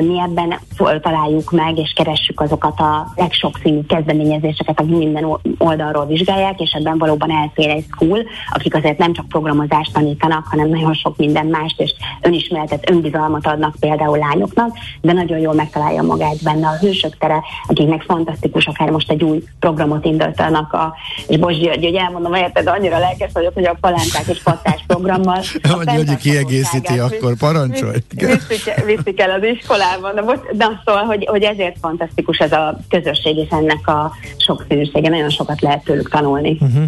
mi 0.00 0.20
ebben 0.20 0.58
találjuk 1.00 1.50
meg 1.50 1.78
és 1.78 1.92
keressük 1.92 2.40
azokat 2.40 2.80
a 2.80 3.12
legsokszínű 3.16 3.80
kezdeményezéseket, 3.86 4.80
akik 4.80 4.96
minden 4.96 5.38
oldalról 5.58 6.06
vizsgálják, 6.06 6.60
és 6.60 6.70
ebben 6.70 6.98
valóban 6.98 7.30
elfér 7.30 7.68
egy 7.68 7.84
school, 7.90 8.22
akik 8.50 8.74
azért 8.74 8.98
nem 8.98 9.12
csak 9.12 9.28
programozást 9.28 9.92
tanítanak, 9.92 10.46
hanem 10.46 10.68
nagyon 10.68 10.94
sok 10.94 11.16
minden 11.16 11.46
mást, 11.46 11.80
és 11.80 11.94
önismeretet, 12.20 12.90
önbizalmat 12.90 13.46
adnak 13.46 13.74
például 13.80 14.18
lányoknak, 14.18 14.76
de 15.00 15.12
nagyon 15.12 15.38
jól 15.38 15.54
megtalálja 15.54 16.02
magát 16.02 16.42
benne 16.42 16.66
a 16.66 16.78
hősök 16.80 17.18
tere, 17.18 17.42
akiknek 17.66 18.02
fantasztikus, 18.02 18.66
akár 18.66 18.90
most 18.90 19.10
egy 19.10 19.24
új 19.24 19.42
programot 19.60 20.04
indítanak, 20.04 20.72
a, 20.72 20.94
és 21.28 21.38
Bozsi 21.38 21.69
György, 21.70 21.84
hogy 21.84 21.94
elmondom, 21.94 22.34
érted, 22.34 22.66
annyira 22.66 22.98
lelkes 22.98 23.30
vagyok, 23.32 23.54
hogy 23.54 23.66
a 23.66 23.76
palánták 23.80 24.26
és 24.26 24.42
pattás 24.42 24.84
programmal. 24.86 25.42
Hogy 25.70 25.88
hogy 25.88 26.16
kiegészíti, 26.16 26.98
akkor 26.98 27.36
parancsolj. 27.36 27.96
Viszik, 28.16 28.84
viszik 28.84 29.20
el 29.20 29.30
az 29.30 29.42
iskolában, 29.42 30.14
de, 30.14 30.20
most, 30.20 30.40
de 30.52 30.82
szóval, 30.84 31.04
hogy, 31.04 31.26
hogy 31.26 31.42
ezért 31.42 31.76
fantasztikus 31.80 32.38
ez 32.38 32.52
a 32.52 32.78
közösség, 32.88 33.36
és 33.36 33.48
ennek 33.50 33.88
a 33.88 34.12
sokszínűsége, 34.36 35.08
nagyon 35.08 35.30
sokat 35.30 35.60
lehet 35.60 35.84
tőlük 35.84 36.10
tanulni. 36.10 36.58
Uh-huh. 36.60 36.84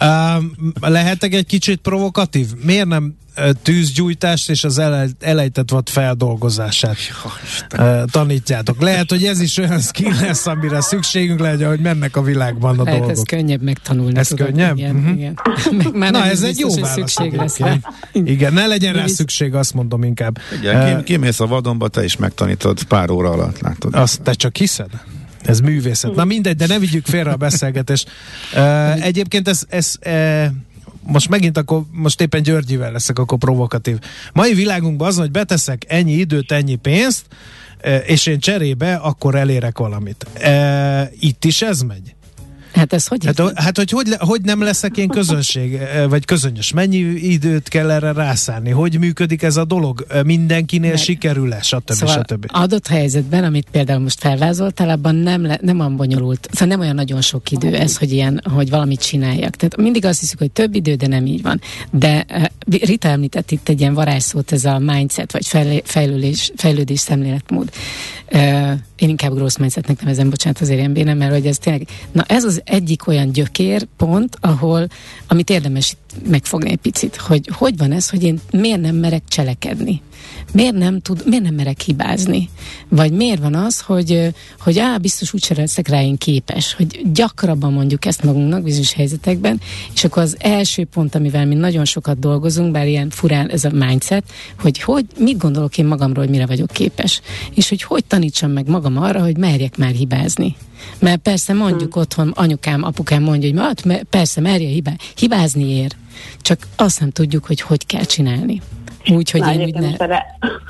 Uh, 0.00 0.90
lehetek 0.90 1.34
egy 1.34 1.46
kicsit 1.46 1.80
provokatív? 1.80 2.46
Miért 2.64 2.86
nem 2.86 3.16
tűzgyújtást 3.62 4.50
és 4.50 4.64
az 4.64 4.82
elejtett 5.20 5.70
vad 5.70 5.88
feldolgozását 5.88 6.96
Jó, 7.08 7.30
tanítjátok. 8.04 8.80
Lehet, 8.80 9.10
hogy 9.10 9.24
ez 9.24 9.40
is 9.40 9.56
olyan 9.56 9.80
skill 9.80 10.14
lesz, 10.20 10.46
amire 10.46 10.80
szükségünk 10.80 11.40
legyen, 11.40 11.68
hogy 11.68 11.80
mennek 11.80 12.16
a 12.16 12.22
világban 12.22 12.78
a 12.78 12.82
Lehet, 12.82 12.98
dolgok. 12.98 13.16
ez 13.16 13.22
könnyebb 13.22 13.62
megtanulni. 13.62 14.18
Ez 14.18 14.28
tudod, 14.28 14.46
könnyebb? 14.46 14.78
Igen, 14.78 14.96
uh-huh. 14.96 15.16
igen. 15.16 15.38
Meg 15.92 16.10
Na, 16.10 16.24
ez 16.24 16.42
egy 16.42 16.58
jó 16.58 16.74
válasz. 16.74 16.92
Szükség 16.92 17.32
lesz 17.32 17.58
rá. 17.58 17.76
Igen, 18.12 18.52
ne 18.52 18.66
legyen 18.66 18.94
rá 18.94 19.06
szükség, 19.06 19.54
azt 19.54 19.74
mondom 19.74 20.02
inkább. 20.04 20.38
Igen, 20.60 20.96
uh, 20.96 21.04
kimész 21.04 21.40
a 21.40 21.46
vadonba, 21.46 21.88
te 21.88 22.04
is 22.04 22.16
megtanítod 22.16 22.82
pár 22.82 23.10
óra 23.10 23.30
alatt, 23.30 23.60
látod. 23.60 23.94
Azt 23.94 24.22
te 24.22 24.32
csak 24.32 24.56
hiszed? 24.56 24.90
Ez 25.42 25.60
művészet. 25.60 26.14
Na 26.14 26.24
mindegy, 26.24 26.56
de 26.56 26.66
ne 26.66 26.78
vigyük 26.78 27.06
félre 27.06 27.30
a 27.30 27.36
beszélgetést. 27.36 28.10
Uh, 28.54 29.04
egyébként 29.10 29.48
ez, 29.48 29.62
ez 29.68 29.94
uh, 30.06 30.44
most 31.06 31.28
megint 31.28 31.58
akkor, 31.58 31.82
most 31.90 32.20
éppen 32.20 32.42
Györgyivel 32.42 32.92
leszek 32.92 33.18
akkor 33.18 33.38
provokatív. 33.38 33.98
Mai 34.32 34.54
világunkban 34.54 35.08
az, 35.08 35.18
hogy 35.18 35.30
beteszek 35.30 35.84
ennyi 35.88 36.12
időt, 36.12 36.52
ennyi 36.52 36.74
pénzt, 36.74 37.26
e, 37.80 37.96
és 37.96 38.26
én 38.26 38.38
cserébe 38.38 38.94
akkor 38.94 39.34
elérek 39.34 39.78
valamit. 39.78 40.26
E, 40.34 41.10
itt 41.20 41.44
is 41.44 41.62
ez 41.62 41.80
megy? 41.80 42.13
Hát 42.74 42.92
ez 42.92 43.06
hogy? 43.06 43.24
Hát, 43.24 43.58
hát 43.58 43.76
hogy, 43.76 43.90
hogy, 43.90 44.14
hogy 44.18 44.40
nem 44.42 44.62
leszek 44.62 44.96
én 44.96 45.08
közönség, 45.08 45.78
vagy 46.08 46.24
közönyös? 46.24 46.72
Mennyi 46.72 46.96
időt 47.14 47.68
kell 47.68 47.90
erre 47.90 48.12
rászállni? 48.12 48.70
Hogy 48.70 48.98
működik 48.98 49.42
ez 49.42 49.56
a 49.56 49.64
dolog? 49.64 50.06
Mindenkinél 50.24 50.90
Meg. 50.90 50.98
sikerül-e? 50.98 51.62
Stb. 51.62 51.92
Szóval 51.92 52.24
stb. 52.28 52.46
adott 52.48 52.86
helyzetben, 52.86 53.44
amit 53.44 53.66
például 53.70 54.00
most 54.00 54.20
felvázoltál, 54.20 54.88
abban 54.88 55.14
nem, 55.14 55.42
le, 55.42 55.58
nem 55.62 55.80
olyan 55.80 55.96
bonyolult, 55.96 56.48
szóval 56.52 56.68
nem 56.68 56.80
olyan 56.80 56.94
nagyon 56.94 57.20
sok 57.20 57.50
idő 57.50 57.74
ez, 57.74 57.96
hogy 57.96 58.12
ilyen, 58.12 58.42
hogy 58.54 58.70
valamit 58.70 59.00
csináljak. 59.00 59.56
Tehát 59.56 59.76
mindig 59.76 60.04
azt 60.04 60.20
hiszük, 60.20 60.38
hogy 60.38 60.50
több 60.50 60.74
idő, 60.74 60.94
de 60.94 61.06
nem 61.06 61.26
így 61.26 61.42
van. 61.42 61.60
De 61.90 62.26
uh, 62.30 62.44
Rita 62.80 63.08
említett 63.08 63.50
itt 63.50 63.68
egy 63.68 63.80
ilyen 63.80 63.94
varázsszót, 63.94 64.52
ez 64.52 64.64
a 64.64 64.78
mindset, 64.78 65.32
vagy 65.32 65.46
fejlődés, 65.84 66.52
fejlődés 66.56 67.00
szemléletmód. 67.00 67.70
Uh, 68.32 68.72
én 68.96 69.08
inkább 69.08 69.34
grossz 69.34 69.56
mindsetnek 69.56 70.00
nevezem, 70.00 70.30
bocsánat 70.30 70.60
azért 70.60 70.78
ilyen 70.78 70.92
bénem, 70.92 71.16
mert 71.16 71.32
hogy 71.32 71.46
ez 71.46 71.58
tényleg, 71.58 71.88
na 72.12 72.24
ez 72.26 72.44
az 72.44 72.62
egyik 72.64 73.06
olyan 73.06 73.32
gyökér 73.32 73.86
pont, 73.96 74.36
ahol, 74.40 74.86
amit 75.26 75.50
érdemes 75.50 75.96
megfogni 76.28 76.70
egy 76.70 76.76
picit, 76.76 77.16
hogy 77.16 77.50
hogy 77.52 77.76
van 77.76 77.92
ez, 77.92 78.10
hogy 78.10 78.22
én 78.22 78.40
miért 78.50 78.80
nem 78.80 78.96
merek 78.96 79.22
cselekedni 79.28 80.02
miért 80.52 80.74
nem, 80.74 81.00
tud, 81.00 81.22
miért 81.26 81.44
nem 81.44 81.54
merek 81.54 81.80
hibázni? 81.80 82.48
Vagy 82.88 83.12
miért 83.12 83.40
van 83.40 83.54
az, 83.54 83.80
hogy, 83.80 84.34
hogy 84.60 84.78
á, 84.78 84.96
biztos 84.96 85.32
úgyse 85.32 85.54
leszek 85.54 85.88
rá 85.88 86.02
én 86.02 86.16
képes, 86.16 86.74
hogy 86.74 87.00
gyakrabban 87.12 87.72
mondjuk 87.72 88.04
ezt 88.04 88.22
magunknak 88.22 88.62
bizonyos 88.62 88.92
helyzetekben, 88.92 89.60
és 89.94 90.04
akkor 90.04 90.22
az 90.22 90.36
első 90.38 90.84
pont, 90.84 91.14
amivel 91.14 91.46
mi 91.46 91.54
nagyon 91.54 91.84
sokat 91.84 92.18
dolgozunk, 92.18 92.72
bár 92.72 92.86
ilyen 92.86 93.10
furán 93.10 93.50
ez 93.50 93.64
a 93.64 93.70
mindset, 93.70 94.24
hogy, 94.58 94.80
hogy 94.80 95.04
mit 95.18 95.38
gondolok 95.38 95.78
én 95.78 95.86
magamról, 95.86 96.24
hogy 96.24 96.32
mire 96.32 96.46
vagyok 96.46 96.70
képes, 96.70 97.20
és 97.54 97.68
hogy 97.68 97.82
hogy 97.82 98.04
tanítsam 98.04 98.50
meg 98.50 98.68
magam 98.68 98.96
arra, 98.96 99.22
hogy 99.22 99.36
merjek 99.36 99.76
már 99.76 99.90
hibázni. 99.90 100.56
Mert 100.98 101.20
persze 101.20 101.52
mondjuk 101.52 101.92
hmm. 101.92 102.02
otthon, 102.02 102.32
anyukám, 102.34 102.82
apukám 102.82 103.22
mondja, 103.22 103.50
hogy 103.50 103.60
hát 103.60 104.04
persze 104.10 104.40
merje 104.40 104.68
hibá, 104.68 104.92
hibázni 105.16 105.70
ér, 105.70 105.92
csak 106.40 106.58
azt 106.76 107.00
nem 107.00 107.10
tudjuk, 107.10 107.44
hogy 107.46 107.60
hogy 107.60 107.86
kell 107.86 108.04
csinálni. 108.04 108.60
Úgy, 109.08 109.30
hogy 109.30 109.46
én 109.52 109.60
úgy 109.60 109.74
ne... 109.74 110.18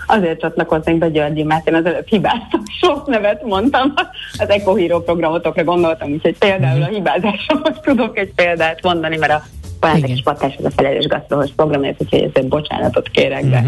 Azért 0.07 0.41
csatlakoznék 0.41 0.99
be 0.99 1.09
Györgyi, 1.09 1.43
mert 1.43 1.69
én 1.69 1.75
az 1.75 1.85
előbb 1.85 2.07
hibáztam, 2.07 2.63
sok 2.81 3.07
nevet 3.07 3.45
mondtam, 3.45 3.93
az 4.39 4.49
Eco 4.49 4.75
Hero 4.75 5.01
programotokra 5.01 5.65
gondoltam, 5.65 6.13
úgyhogy 6.13 6.39
például 6.39 6.83
a 6.83 6.87
hibázásomhoz 6.87 7.77
tudok 7.83 8.19
egy 8.19 8.33
példát 8.35 8.83
mondani, 8.83 9.17
mert 9.17 9.33
a 9.33 9.43
Bajándek 9.81 10.11
és 10.11 10.23
Patás 10.23 10.55
az 10.59 10.65
a 10.65 10.71
felelős 10.71 11.07
gasztrohos 11.07 11.51
programért, 11.57 12.03
úgyhogy 12.03 12.23
ezért 12.23 12.49
bocsánatot 12.49 13.09
kérek, 13.09 13.45
de. 13.45 13.65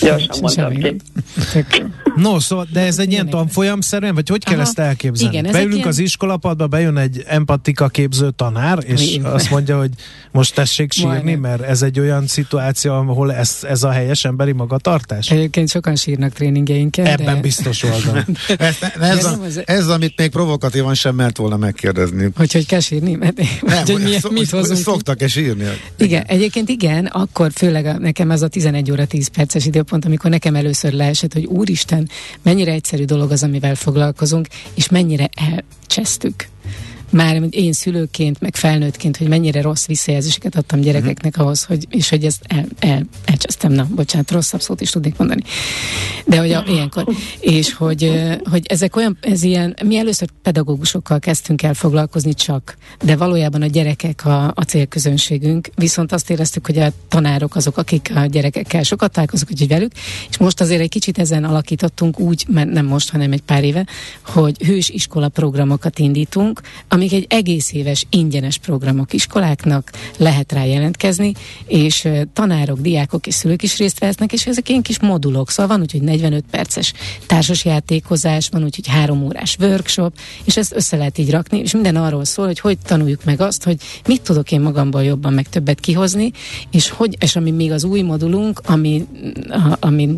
Gyorsan 0.00 0.38
mondtam 0.40 0.74
ki. 0.74 0.96
No, 2.16 2.40
szóval, 2.40 2.66
de 2.72 2.80
ez 2.80 2.98
egy 2.98 3.12
ilyen 3.12 3.28
tanfolyamszerűen, 3.28 4.14
vagy 4.14 4.28
hogy 4.28 4.44
kell 4.44 4.54
Aha. 4.54 4.62
ezt 4.62 4.78
elképzelni? 4.78 5.36
Igen, 5.36 5.52
Beülünk 5.52 5.74
ilyen... 5.74 5.88
az 5.88 5.98
iskolapadba, 5.98 6.66
bejön 6.66 6.96
egy 6.96 7.24
empatika 7.26 7.88
képző 7.88 8.30
tanár, 8.30 8.78
és 8.86 9.14
Igen. 9.14 9.24
azt 9.24 9.50
mondja, 9.50 9.78
hogy 9.78 9.90
most 10.30 10.54
tessék 10.54 10.92
sírni, 10.92 11.34
mert 11.34 11.62
ez 11.62 11.82
egy 11.82 12.00
olyan 12.00 12.26
szituáció, 12.26 12.92
ahol 12.92 13.32
ez, 13.32 13.58
ez 13.62 13.82
a 13.82 13.90
helyes 13.90 14.24
emberi 14.24 14.52
magatartás? 14.52 15.30
Egyébként 15.30 15.70
sokan 15.70 15.96
sírnak 15.96 16.32
tréningeinken. 16.32 17.06
Ebben 17.06 17.34
de... 17.34 17.40
biztos 17.40 17.82
oldal. 17.82 18.24
ez, 18.58 18.76
ez, 19.00 19.24
a, 19.24 19.38
ez, 19.64 19.88
amit 19.88 20.14
még 20.16 20.30
provokatívan 20.30 20.94
sem 20.94 21.14
mert 21.14 21.36
volna 21.36 21.56
megkérdezni. 21.56 22.28
Hogy 22.36 22.52
hogy 22.52 22.66
kell 22.66 22.80
sírni? 22.80 23.14
Mert, 23.14 23.36
nem, 23.62 23.84
hogy, 23.86 24.02
mi, 24.02 24.18
szok, 24.18 24.32
mit 24.32 24.50
hozunk 24.50 24.78
Szoktak-e 24.78 25.28
sírni? 25.28 25.64
Igen, 25.98 26.22
egyébként 26.22 26.68
igen, 26.68 27.06
akkor 27.06 27.50
főleg 27.54 27.86
a, 27.86 27.98
nekem 27.98 28.30
ez 28.30 28.42
a 28.42 28.48
11 28.48 28.90
óra 28.90 29.06
10 29.06 29.28
perces 29.28 29.66
idő 29.66 29.77
időpont, 29.78 30.04
amikor 30.04 30.30
nekem 30.30 30.54
először 30.54 30.92
leesett, 30.92 31.32
hogy 31.32 31.44
úristen, 31.44 32.08
mennyire 32.42 32.72
egyszerű 32.72 33.04
dolog 33.04 33.30
az, 33.30 33.42
amivel 33.42 33.74
foglalkozunk, 33.74 34.46
és 34.74 34.88
mennyire 34.88 35.28
elcsesztük 35.34 36.48
már 37.10 37.42
én 37.50 37.72
szülőként, 37.72 38.40
meg 38.40 38.56
felnőttként, 38.56 39.16
hogy 39.16 39.28
mennyire 39.28 39.62
rossz 39.62 39.86
visszajelzéseket 39.86 40.56
adtam 40.56 40.80
gyerekeknek 40.80 41.38
ahhoz, 41.38 41.64
hogy, 41.64 41.86
és 41.90 42.08
hogy 42.08 42.24
ezt 42.24 42.44
el, 42.46 42.66
el, 42.78 43.06
elcsesztem, 43.24 43.72
na, 43.72 43.86
bocsánat, 43.94 44.30
rosszabb 44.30 44.60
szót 44.60 44.80
is 44.80 44.90
tudnék 44.90 45.16
mondani. 45.16 45.42
De 46.26 46.38
hogy 46.38 46.52
a, 46.52 46.64
ilyenkor. 46.68 47.06
És 47.40 47.74
hogy, 47.74 48.12
hogy 48.50 48.66
ezek 48.66 48.96
olyan, 48.96 49.18
ez 49.20 49.42
ilyen, 49.42 49.76
mi 49.84 49.96
először 49.96 50.28
pedagógusokkal 50.42 51.18
kezdtünk 51.18 51.62
el 51.62 51.74
foglalkozni 51.74 52.34
csak, 52.34 52.76
de 53.04 53.16
valójában 53.16 53.62
a 53.62 53.66
gyerekek 53.66 54.24
a, 54.24 54.52
a 54.54 54.62
célközönségünk, 54.62 55.70
viszont 55.74 56.12
azt 56.12 56.30
éreztük, 56.30 56.66
hogy 56.66 56.78
a 56.78 56.92
tanárok 57.08 57.56
azok, 57.56 57.76
akik 57.76 58.10
a 58.14 58.26
gyerekekkel 58.26 58.82
sokat 58.82 59.12
találkozunk, 59.12 59.48
hogy 59.58 59.68
velük, 59.68 59.92
és 60.28 60.38
most 60.38 60.60
azért 60.60 60.80
egy 60.80 60.88
kicsit 60.88 61.18
ezen 61.18 61.44
alakítottunk 61.44 62.20
úgy, 62.20 62.44
mert 62.48 62.70
nem 62.70 62.86
most, 62.86 63.10
hanem 63.10 63.32
egy 63.32 63.42
pár 63.42 63.64
éve, 63.64 63.86
hogy 64.22 64.62
hős 64.62 64.88
iskola 64.88 65.28
programokat 65.28 65.98
indítunk, 65.98 66.60
amik 66.98 67.12
egy 67.12 67.26
egész 67.28 67.72
éves 67.72 68.06
ingyenes 68.10 68.58
programok 68.58 69.12
iskoláknak, 69.12 69.90
lehet 70.16 70.52
rá 70.52 70.64
jelentkezni, 70.64 71.32
és 71.66 72.08
tanárok, 72.32 72.78
diákok 72.78 73.26
és 73.26 73.34
szülők 73.34 73.62
is 73.62 73.76
részt 73.76 73.98
vesznek, 73.98 74.32
és 74.32 74.46
ezek 74.46 74.68
ilyen 74.68 74.82
kis 74.82 75.00
modulok, 75.00 75.50
szóval 75.50 75.76
van 75.76 75.80
úgy, 75.80 75.92
hogy 75.92 76.02
45 76.02 76.44
perces 76.50 76.92
társasjátékozás, 77.26 78.48
van 78.48 78.64
úgy, 78.64 78.74
hogy 78.74 78.86
három 78.86 79.22
órás 79.22 79.56
workshop, 79.60 80.18
és 80.44 80.56
ezt 80.56 80.74
össze 80.74 80.96
lehet 80.96 81.18
így 81.18 81.30
rakni, 81.30 81.58
és 81.58 81.72
minden 81.72 81.96
arról 81.96 82.24
szól, 82.24 82.46
hogy 82.46 82.60
hogy 82.60 82.78
tanuljuk 82.78 83.24
meg 83.24 83.40
azt, 83.40 83.64
hogy 83.64 83.76
mit 84.06 84.22
tudok 84.22 84.52
én 84.52 84.60
magamból 84.60 85.02
jobban 85.02 85.32
meg 85.32 85.48
többet 85.48 85.80
kihozni, 85.80 86.30
és 86.70 86.90
hogy, 86.90 87.16
és 87.20 87.36
ami 87.36 87.50
még 87.50 87.72
az 87.72 87.84
új 87.84 88.00
modulunk, 88.00 88.60
ami, 88.64 89.06
ami, 89.80 90.08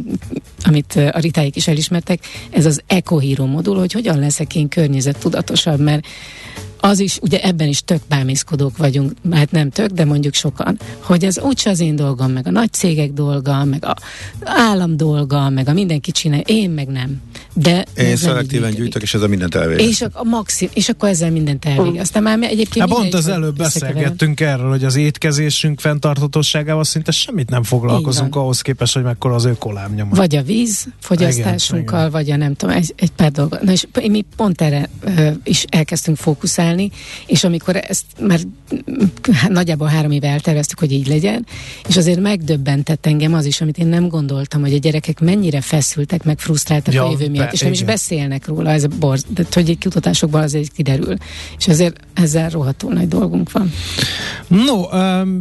amit 0.62 0.94
a 1.12 1.18
ritáik 1.18 1.56
is 1.56 1.68
elismertek, 1.68 2.20
ez 2.50 2.66
az 2.66 2.82
Eco 2.86 3.18
Hero 3.18 3.46
modul, 3.46 3.78
hogy 3.78 3.92
hogyan 3.92 4.18
leszek 4.18 4.54
én 4.54 4.68
környezet 4.68 5.18
tudatosabb, 5.18 5.80
mert 5.80 6.06
az 6.80 6.98
is, 6.98 7.18
ugye 7.22 7.42
ebben 7.42 7.68
is 7.68 7.82
tök 7.82 8.00
bámészkodók 8.08 8.76
vagyunk, 8.76 9.12
hát 9.30 9.50
nem 9.50 9.70
tök, 9.70 9.90
de 9.90 10.04
mondjuk 10.04 10.34
sokan, 10.34 10.78
hogy 10.98 11.24
ez 11.24 11.38
úgyse 11.38 11.70
az 11.70 11.80
én 11.80 11.96
dolgom, 11.96 12.32
meg 12.32 12.46
a 12.46 12.50
nagy 12.50 12.72
cégek 12.72 13.12
dolga, 13.12 13.64
meg 13.64 13.84
a 13.84 13.96
állam 14.44 14.96
dolga, 14.96 15.48
meg 15.48 15.68
a 15.68 15.72
mindenki 15.72 16.10
csinál, 16.10 16.40
én 16.40 16.70
meg 16.70 16.88
nem. 16.88 17.22
De 17.54 17.84
én 17.96 18.16
szelektíven 18.16 18.74
gyűjtök, 18.74 19.02
és 19.02 19.14
ez 19.14 19.22
a 19.22 19.28
mindent 19.28 19.54
elvégez. 19.54 19.86
És, 19.86 20.00
a, 20.00 20.08
a 20.12 20.24
maxim, 20.24 20.68
és 20.74 20.88
akkor 20.88 21.08
ezzel 21.08 21.30
mindent 21.30 21.64
elvégez. 21.64 22.00
Aztán 22.00 22.22
már 22.22 22.38
egyébként... 22.42 22.88
Hát 22.88 22.98
pont 22.98 23.14
az 23.14 23.28
előbb 23.28 23.56
beszélgettünk 23.56 24.40
erről, 24.40 24.68
hogy 24.68 24.84
az 24.84 24.96
étkezésünk 24.96 25.80
fenntarthatóságával 25.80 26.84
szinte 26.84 27.10
semmit 27.10 27.50
nem 27.50 27.62
foglalkozunk 27.62 28.36
ahhoz 28.36 28.60
képest, 28.60 28.94
hogy 28.94 29.02
mekkora 29.02 29.34
az 29.34 29.44
ökolámnyoma. 29.44 30.14
Vagy 30.14 30.36
a 30.36 30.42
víz 30.42 30.86
fogyasztásunkkal, 31.00 31.98
igen, 31.98 32.10
vagy 32.10 32.30
a 32.30 32.36
nem 32.36 32.54
tudom, 32.54 32.74
egy, 32.74 32.94
egy 32.96 33.12
pár 33.12 33.30
dolga. 33.30 33.58
Na 33.62 33.72
és 33.72 33.86
mi 34.08 34.24
pont 34.36 34.60
erre 34.60 34.88
uh, 35.04 35.32
is 35.44 35.64
elkezdtünk 35.68 36.16
fókuszálni, 36.16 36.69
csinálni, 36.70 36.90
és 37.26 37.44
amikor 37.44 37.76
ezt 37.76 38.04
már 38.20 38.40
hát 39.32 39.50
nagyjából 39.50 39.88
három 39.88 40.10
éve 40.10 40.28
elterveztük, 40.28 40.78
hogy 40.78 40.92
így 40.92 41.06
legyen, 41.06 41.46
és 41.88 41.96
azért 41.96 42.20
megdöbbentett 42.20 43.06
engem 43.06 43.34
az 43.34 43.44
is, 43.44 43.60
amit 43.60 43.78
én 43.78 43.86
nem 43.86 44.08
gondoltam, 44.08 44.60
hogy 44.60 44.74
a 44.74 44.78
gyerekek 44.78 45.20
mennyire 45.20 45.60
feszültek, 45.60 46.24
meg 46.24 46.38
frusztráltak 46.38 46.94
ja, 46.94 47.04
a 47.04 47.10
jövő 47.10 47.28
miatt, 47.28 47.46
be, 47.46 47.52
és 47.52 47.60
nem 47.60 47.72
igen. 47.72 47.82
is 47.82 47.92
beszélnek 47.92 48.46
róla, 48.46 48.70
ez 48.70 48.84
a 48.84 48.88
borz, 48.98 49.24
de 49.28 49.44
hogy 49.52 49.70
egy 49.70 49.78
kutatásokban 49.82 50.42
azért 50.42 50.72
kiderül. 50.72 51.16
És 51.58 51.68
azért 51.68 51.96
ezzel 52.14 52.48
rohadtul 52.48 52.92
nagy 52.92 53.08
dolgunk 53.08 53.52
van. 53.52 53.72
No, 54.48 54.84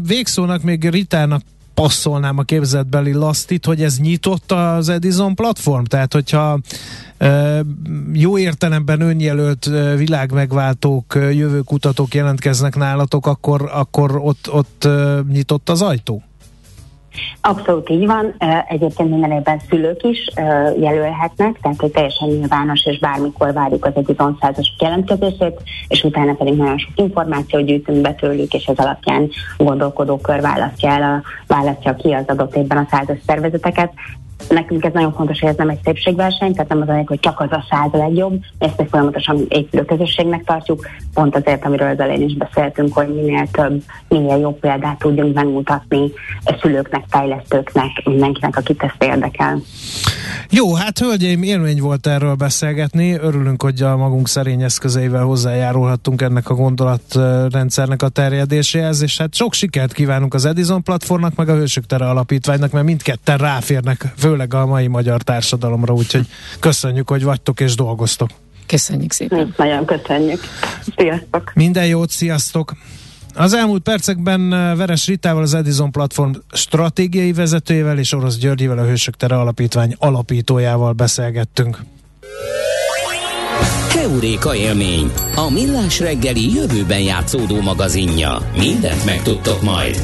végszónak 0.05 0.63
még 0.63 0.89
Ritának 0.89 1.41
passzolnám 1.81 2.37
a 2.37 2.43
képzetbeli 2.43 3.13
lasztit, 3.13 3.65
hogy 3.65 3.83
ez 3.83 3.99
nyitott 3.99 4.51
az 4.51 4.89
Edison 4.89 5.35
platform, 5.35 5.83
tehát 5.83 6.13
hogyha 6.13 6.59
jó 8.13 8.37
értelemben 8.37 9.01
önjelölt 9.01 9.69
világmegváltók, 9.95 11.13
jövőkutatók 11.15 12.13
jelentkeznek 12.13 12.75
nálatok, 12.75 13.27
akkor, 13.27 13.69
akkor 13.73 14.15
ott, 14.15 14.51
ott 14.51 14.87
nyitott 15.29 15.69
az 15.69 15.81
ajtó? 15.81 16.23
Abszolút 17.41 17.89
így 17.89 18.05
van. 18.05 18.35
Egyébként 18.67 19.09
minden 19.09 19.31
évben 19.31 19.61
szülők 19.69 20.03
is 20.03 20.27
jelölhetnek, 20.79 21.59
tehát 21.61 21.79
hogy 21.79 21.91
teljesen 21.91 22.27
nyilvános, 22.27 22.85
és 22.85 22.99
bármikor 22.99 23.53
várjuk 23.53 23.85
az 23.85 23.91
egy 23.95 24.15
százas 24.39 24.75
jelentkezését, 24.79 25.61
és 25.87 26.03
utána 26.03 26.33
pedig 26.33 26.53
nagyon 26.53 26.77
sok 26.77 26.91
információt 26.95 27.65
gyűjtünk 27.65 28.01
be 28.01 28.13
tőlük, 28.13 28.53
és 28.53 28.65
ez 28.65 28.77
alapján 28.77 29.29
gondolkodókör 29.57 30.41
választja 30.41 30.89
el, 30.89 31.03
a, 31.03 31.21
választja 31.47 31.95
ki 31.95 32.11
az 32.11 32.25
adott 32.27 32.55
évben 32.55 32.77
a 32.77 32.87
százas 32.91 33.17
szervezeteket. 33.25 33.93
Nekünk 34.47 34.85
ez 34.85 34.93
nagyon 34.93 35.13
fontos, 35.13 35.39
hogy 35.39 35.49
ez 35.49 35.55
nem 35.55 35.69
egy 35.69 35.79
szépségverseny, 35.83 36.53
tehát 36.53 36.69
nem 36.69 36.81
az 36.81 37.05
hogy 37.05 37.19
csak 37.19 37.39
az 37.39 37.51
a 37.51 37.65
száz 37.69 37.91
legjobb, 37.91 38.43
ezt 38.57 38.79
egy 38.79 38.87
folyamatosan 38.89 39.45
épülő 39.49 39.85
közösségnek 39.85 40.43
tartjuk, 40.43 40.87
pont 41.13 41.35
azért, 41.35 41.65
amiről 41.65 41.89
az 41.89 41.99
elején 41.99 42.29
is 42.29 42.37
beszéltünk, 42.37 42.93
hogy 42.93 43.07
minél 43.07 43.47
több, 43.51 43.83
minél 44.07 44.37
jobb 44.37 44.59
példát 44.59 44.99
tudjunk 44.99 45.35
megmutatni 45.35 46.11
szülőknek, 46.61 47.03
fejlesztőknek, 47.09 48.01
mindenkinek, 48.03 48.57
akit 48.57 48.83
ezt 48.83 49.03
érdekel. 49.03 49.61
Jó, 50.49 50.73
hát 50.73 50.99
hölgyeim, 50.99 51.43
élmény 51.43 51.81
volt 51.81 52.07
erről 52.07 52.35
beszélgetni. 52.35 53.13
Örülünk, 53.13 53.61
hogy 53.61 53.81
a 53.81 53.97
magunk 53.97 54.27
szerény 54.27 54.61
eszközeivel 54.61 55.23
hozzájárulhattunk 55.23 56.21
ennek 56.21 56.49
a 56.49 56.53
gondolatrendszernek 56.53 58.01
a 58.01 58.09
terjedéséhez, 58.09 59.01
és 59.01 59.17
hát 59.17 59.35
sok 59.35 59.53
sikert 59.53 59.93
kívánunk 59.93 60.33
az 60.33 60.45
Edison 60.45 60.83
platformnak, 60.83 61.35
meg 61.35 61.49
a 61.49 61.55
Hősök 61.55 61.85
Tere 61.85 62.09
Alapítványnak, 62.09 62.71
mert 62.71 62.85
mindketten 62.85 63.37
ráférnek, 63.37 64.05
főleg 64.29 64.53
a 64.53 64.65
mai 64.65 64.87
magyar 64.87 65.21
társadalomra, 65.21 65.93
úgyhogy 65.93 66.27
köszönjük, 66.59 67.09
hogy 67.09 67.23
vagytok 67.23 67.59
és 67.59 67.75
dolgoztok. 67.75 68.29
Köszönjük 68.65 69.11
szépen. 69.11 69.53
Nagyon 69.57 69.85
köszönjük. 69.85 70.41
Sziasztok. 70.95 71.51
Minden 71.55 71.85
jót, 71.85 72.09
sziasztok! 72.09 72.73
Az 73.35 73.53
elmúlt 73.53 73.81
percekben 73.81 74.49
Veres 74.77 75.07
Ritával, 75.07 75.41
az 75.41 75.53
Edison 75.53 75.91
platform 75.91 76.31
stratégiai 76.51 77.33
vezetőjével 77.33 77.97
és 77.97 78.13
Orosz 78.13 78.37
Györgyivel, 78.37 78.77
a 78.77 78.83
Hősök 78.83 79.15
Tere 79.15 79.35
Alapítvány 79.35 79.95
alapítójával 79.97 80.93
beszélgettünk. 80.93 81.79
Heuréka 83.89 84.55
élmény, 84.55 85.11
a 85.35 85.49
millás 85.49 85.99
reggeli 85.99 86.53
jövőben 86.53 86.99
játszódó 86.99 87.61
magazinja. 87.61 88.37
Mindent 88.57 89.05
megtudtok 89.05 89.61
majd. 89.61 90.01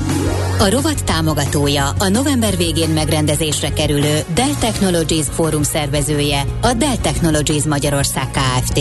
A 0.60 0.70
rovat 0.70 1.04
támogatója, 1.04 1.90
a 2.00 2.08
november 2.08 2.58
végén 2.58 2.90
megrendezésre 2.90 3.74
kerülő 3.74 4.20
Dell 4.34 4.54
Technologies 4.60 5.26
Fórum 5.30 5.64
szervezője, 5.64 6.44
a 6.62 6.74
Dell 6.74 6.98
Technologies 6.98 7.64
Magyarország 7.64 8.30
Kft. 8.32 8.80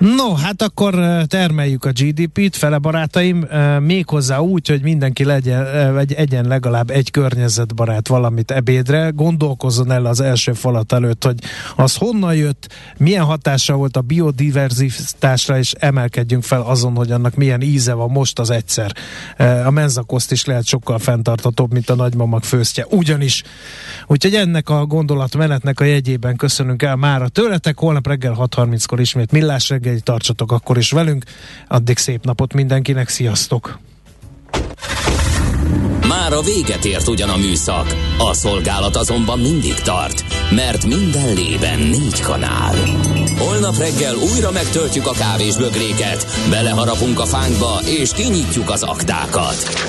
No, 0.00 0.34
hát 0.34 0.62
akkor 0.62 0.94
termeljük 1.26 1.84
a 1.84 1.90
GDP-t, 1.90 2.56
fele 2.56 2.78
barátaim, 2.78 3.46
méghozzá 3.80 4.38
úgy, 4.38 4.68
hogy 4.68 4.82
mindenki 4.82 5.24
legyen, 5.24 5.92
vagy 5.94 6.12
egyen 6.12 6.46
legalább 6.46 6.90
egy 6.90 7.10
környezetbarát 7.10 8.08
valamit 8.08 8.50
ebédre, 8.50 9.10
gondolkozzon 9.14 9.90
el 9.90 10.06
az 10.06 10.20
első 10.20 10.52
falat 10.52 10.92
előtt, 10.92 11.24
hogy 11.24 11.38
az 11.76 11.96
honnan 11.96 12.34
jött, 12.34 12.68
milyen 12.96 13.24
hatása 13.24 13.74
volt 13.74 13.96
a 13.96 14.00
biodiverzitásra, 14.00 15.58
és 15.58 15.72
emelkedjünk 15.72 16.42
fel 16.42 16.60
azon, 16.60 16.96
hogy 16.96 17.10
annak 17.10 17.34
milyen 17.34 17.60
íze 17.60 17.92
van 17.92 18.10
most 18.10 18.38
az 18.38 18.50
egyszer. 18.50 18.94
A 19.64 19.70
menzakoszt 19.70 20.32
is 20.32 20.44
lehet 20.44 20.64
sokkal 20.66 20.98
fenntartatóbb, 20.98 21.72
mint 21.72 21.90
a 21.90 21.94
nagymamak 21.94 22.44
főztje. 22.44 22.86
Ugyanis. 22.90 23.42
Úgyhogy 24.06 24.34
ennek 24.34 24.68
a 24.68 24.86
gondolatmenetnek 24.86 25.80
a 25.80 25.84
jegyében 25.84 26.36
köszönünk 26.36 26.82
el 26.82 26.96
már 26.96 27.22
a 27.22 27.28
tőletek, 27.28 27.78
holnap 27.78 28.06
reggel 28.06 28.36
6.30-kor 28.38 29.00
ismét 29.00 29.32
millás 29.32 29.68
reggel 29.68 29.88
reggeli, 29.90 30.00
tartsatok 30.00 30.52
akkor 30.52 30.78
is 30.78 30.90
velünk. 30.90 31.24
Addig 31.68 31.98
szép 31.98 32.24
napot 32.24 32.52
mindenkinek, 32.52 33.08
sziasztok! 33.08 33.78
Már 36.08 36.32
a 36.32 36.40
véget 36.40 36.84
ért 36.84 37.08
ugyan 37.08 37.28
a 37.28 37.36
műszak, 37.36 37.94
a 38.18 38.34
szolgálat 38.34 38.96
azonban 38.96 39.38
mindig 39.38 39.74
tart, 39.74 40.24
mert 40.50 40.86
minden 40.86 41.34
lében 41.34 41.78
négy 41.78 42.20
kanál. 42.20 42.74
Holnap 43.38 43.76
reggel 43.78 44.14
újra 44.14 44.50
megtöltjük 44.50 45.06
a 45.06 45.12
kávés 45.12 45.56
bögréket, 45.56 46.26
beleharapunk 46.50 47.20
a 47.20 47.26
fánkba 47.26 47.80
és 47.84 48.12
kinyitjuk 48.12 48.70
az 48.70 48.82
aktákat. 48.82 49.88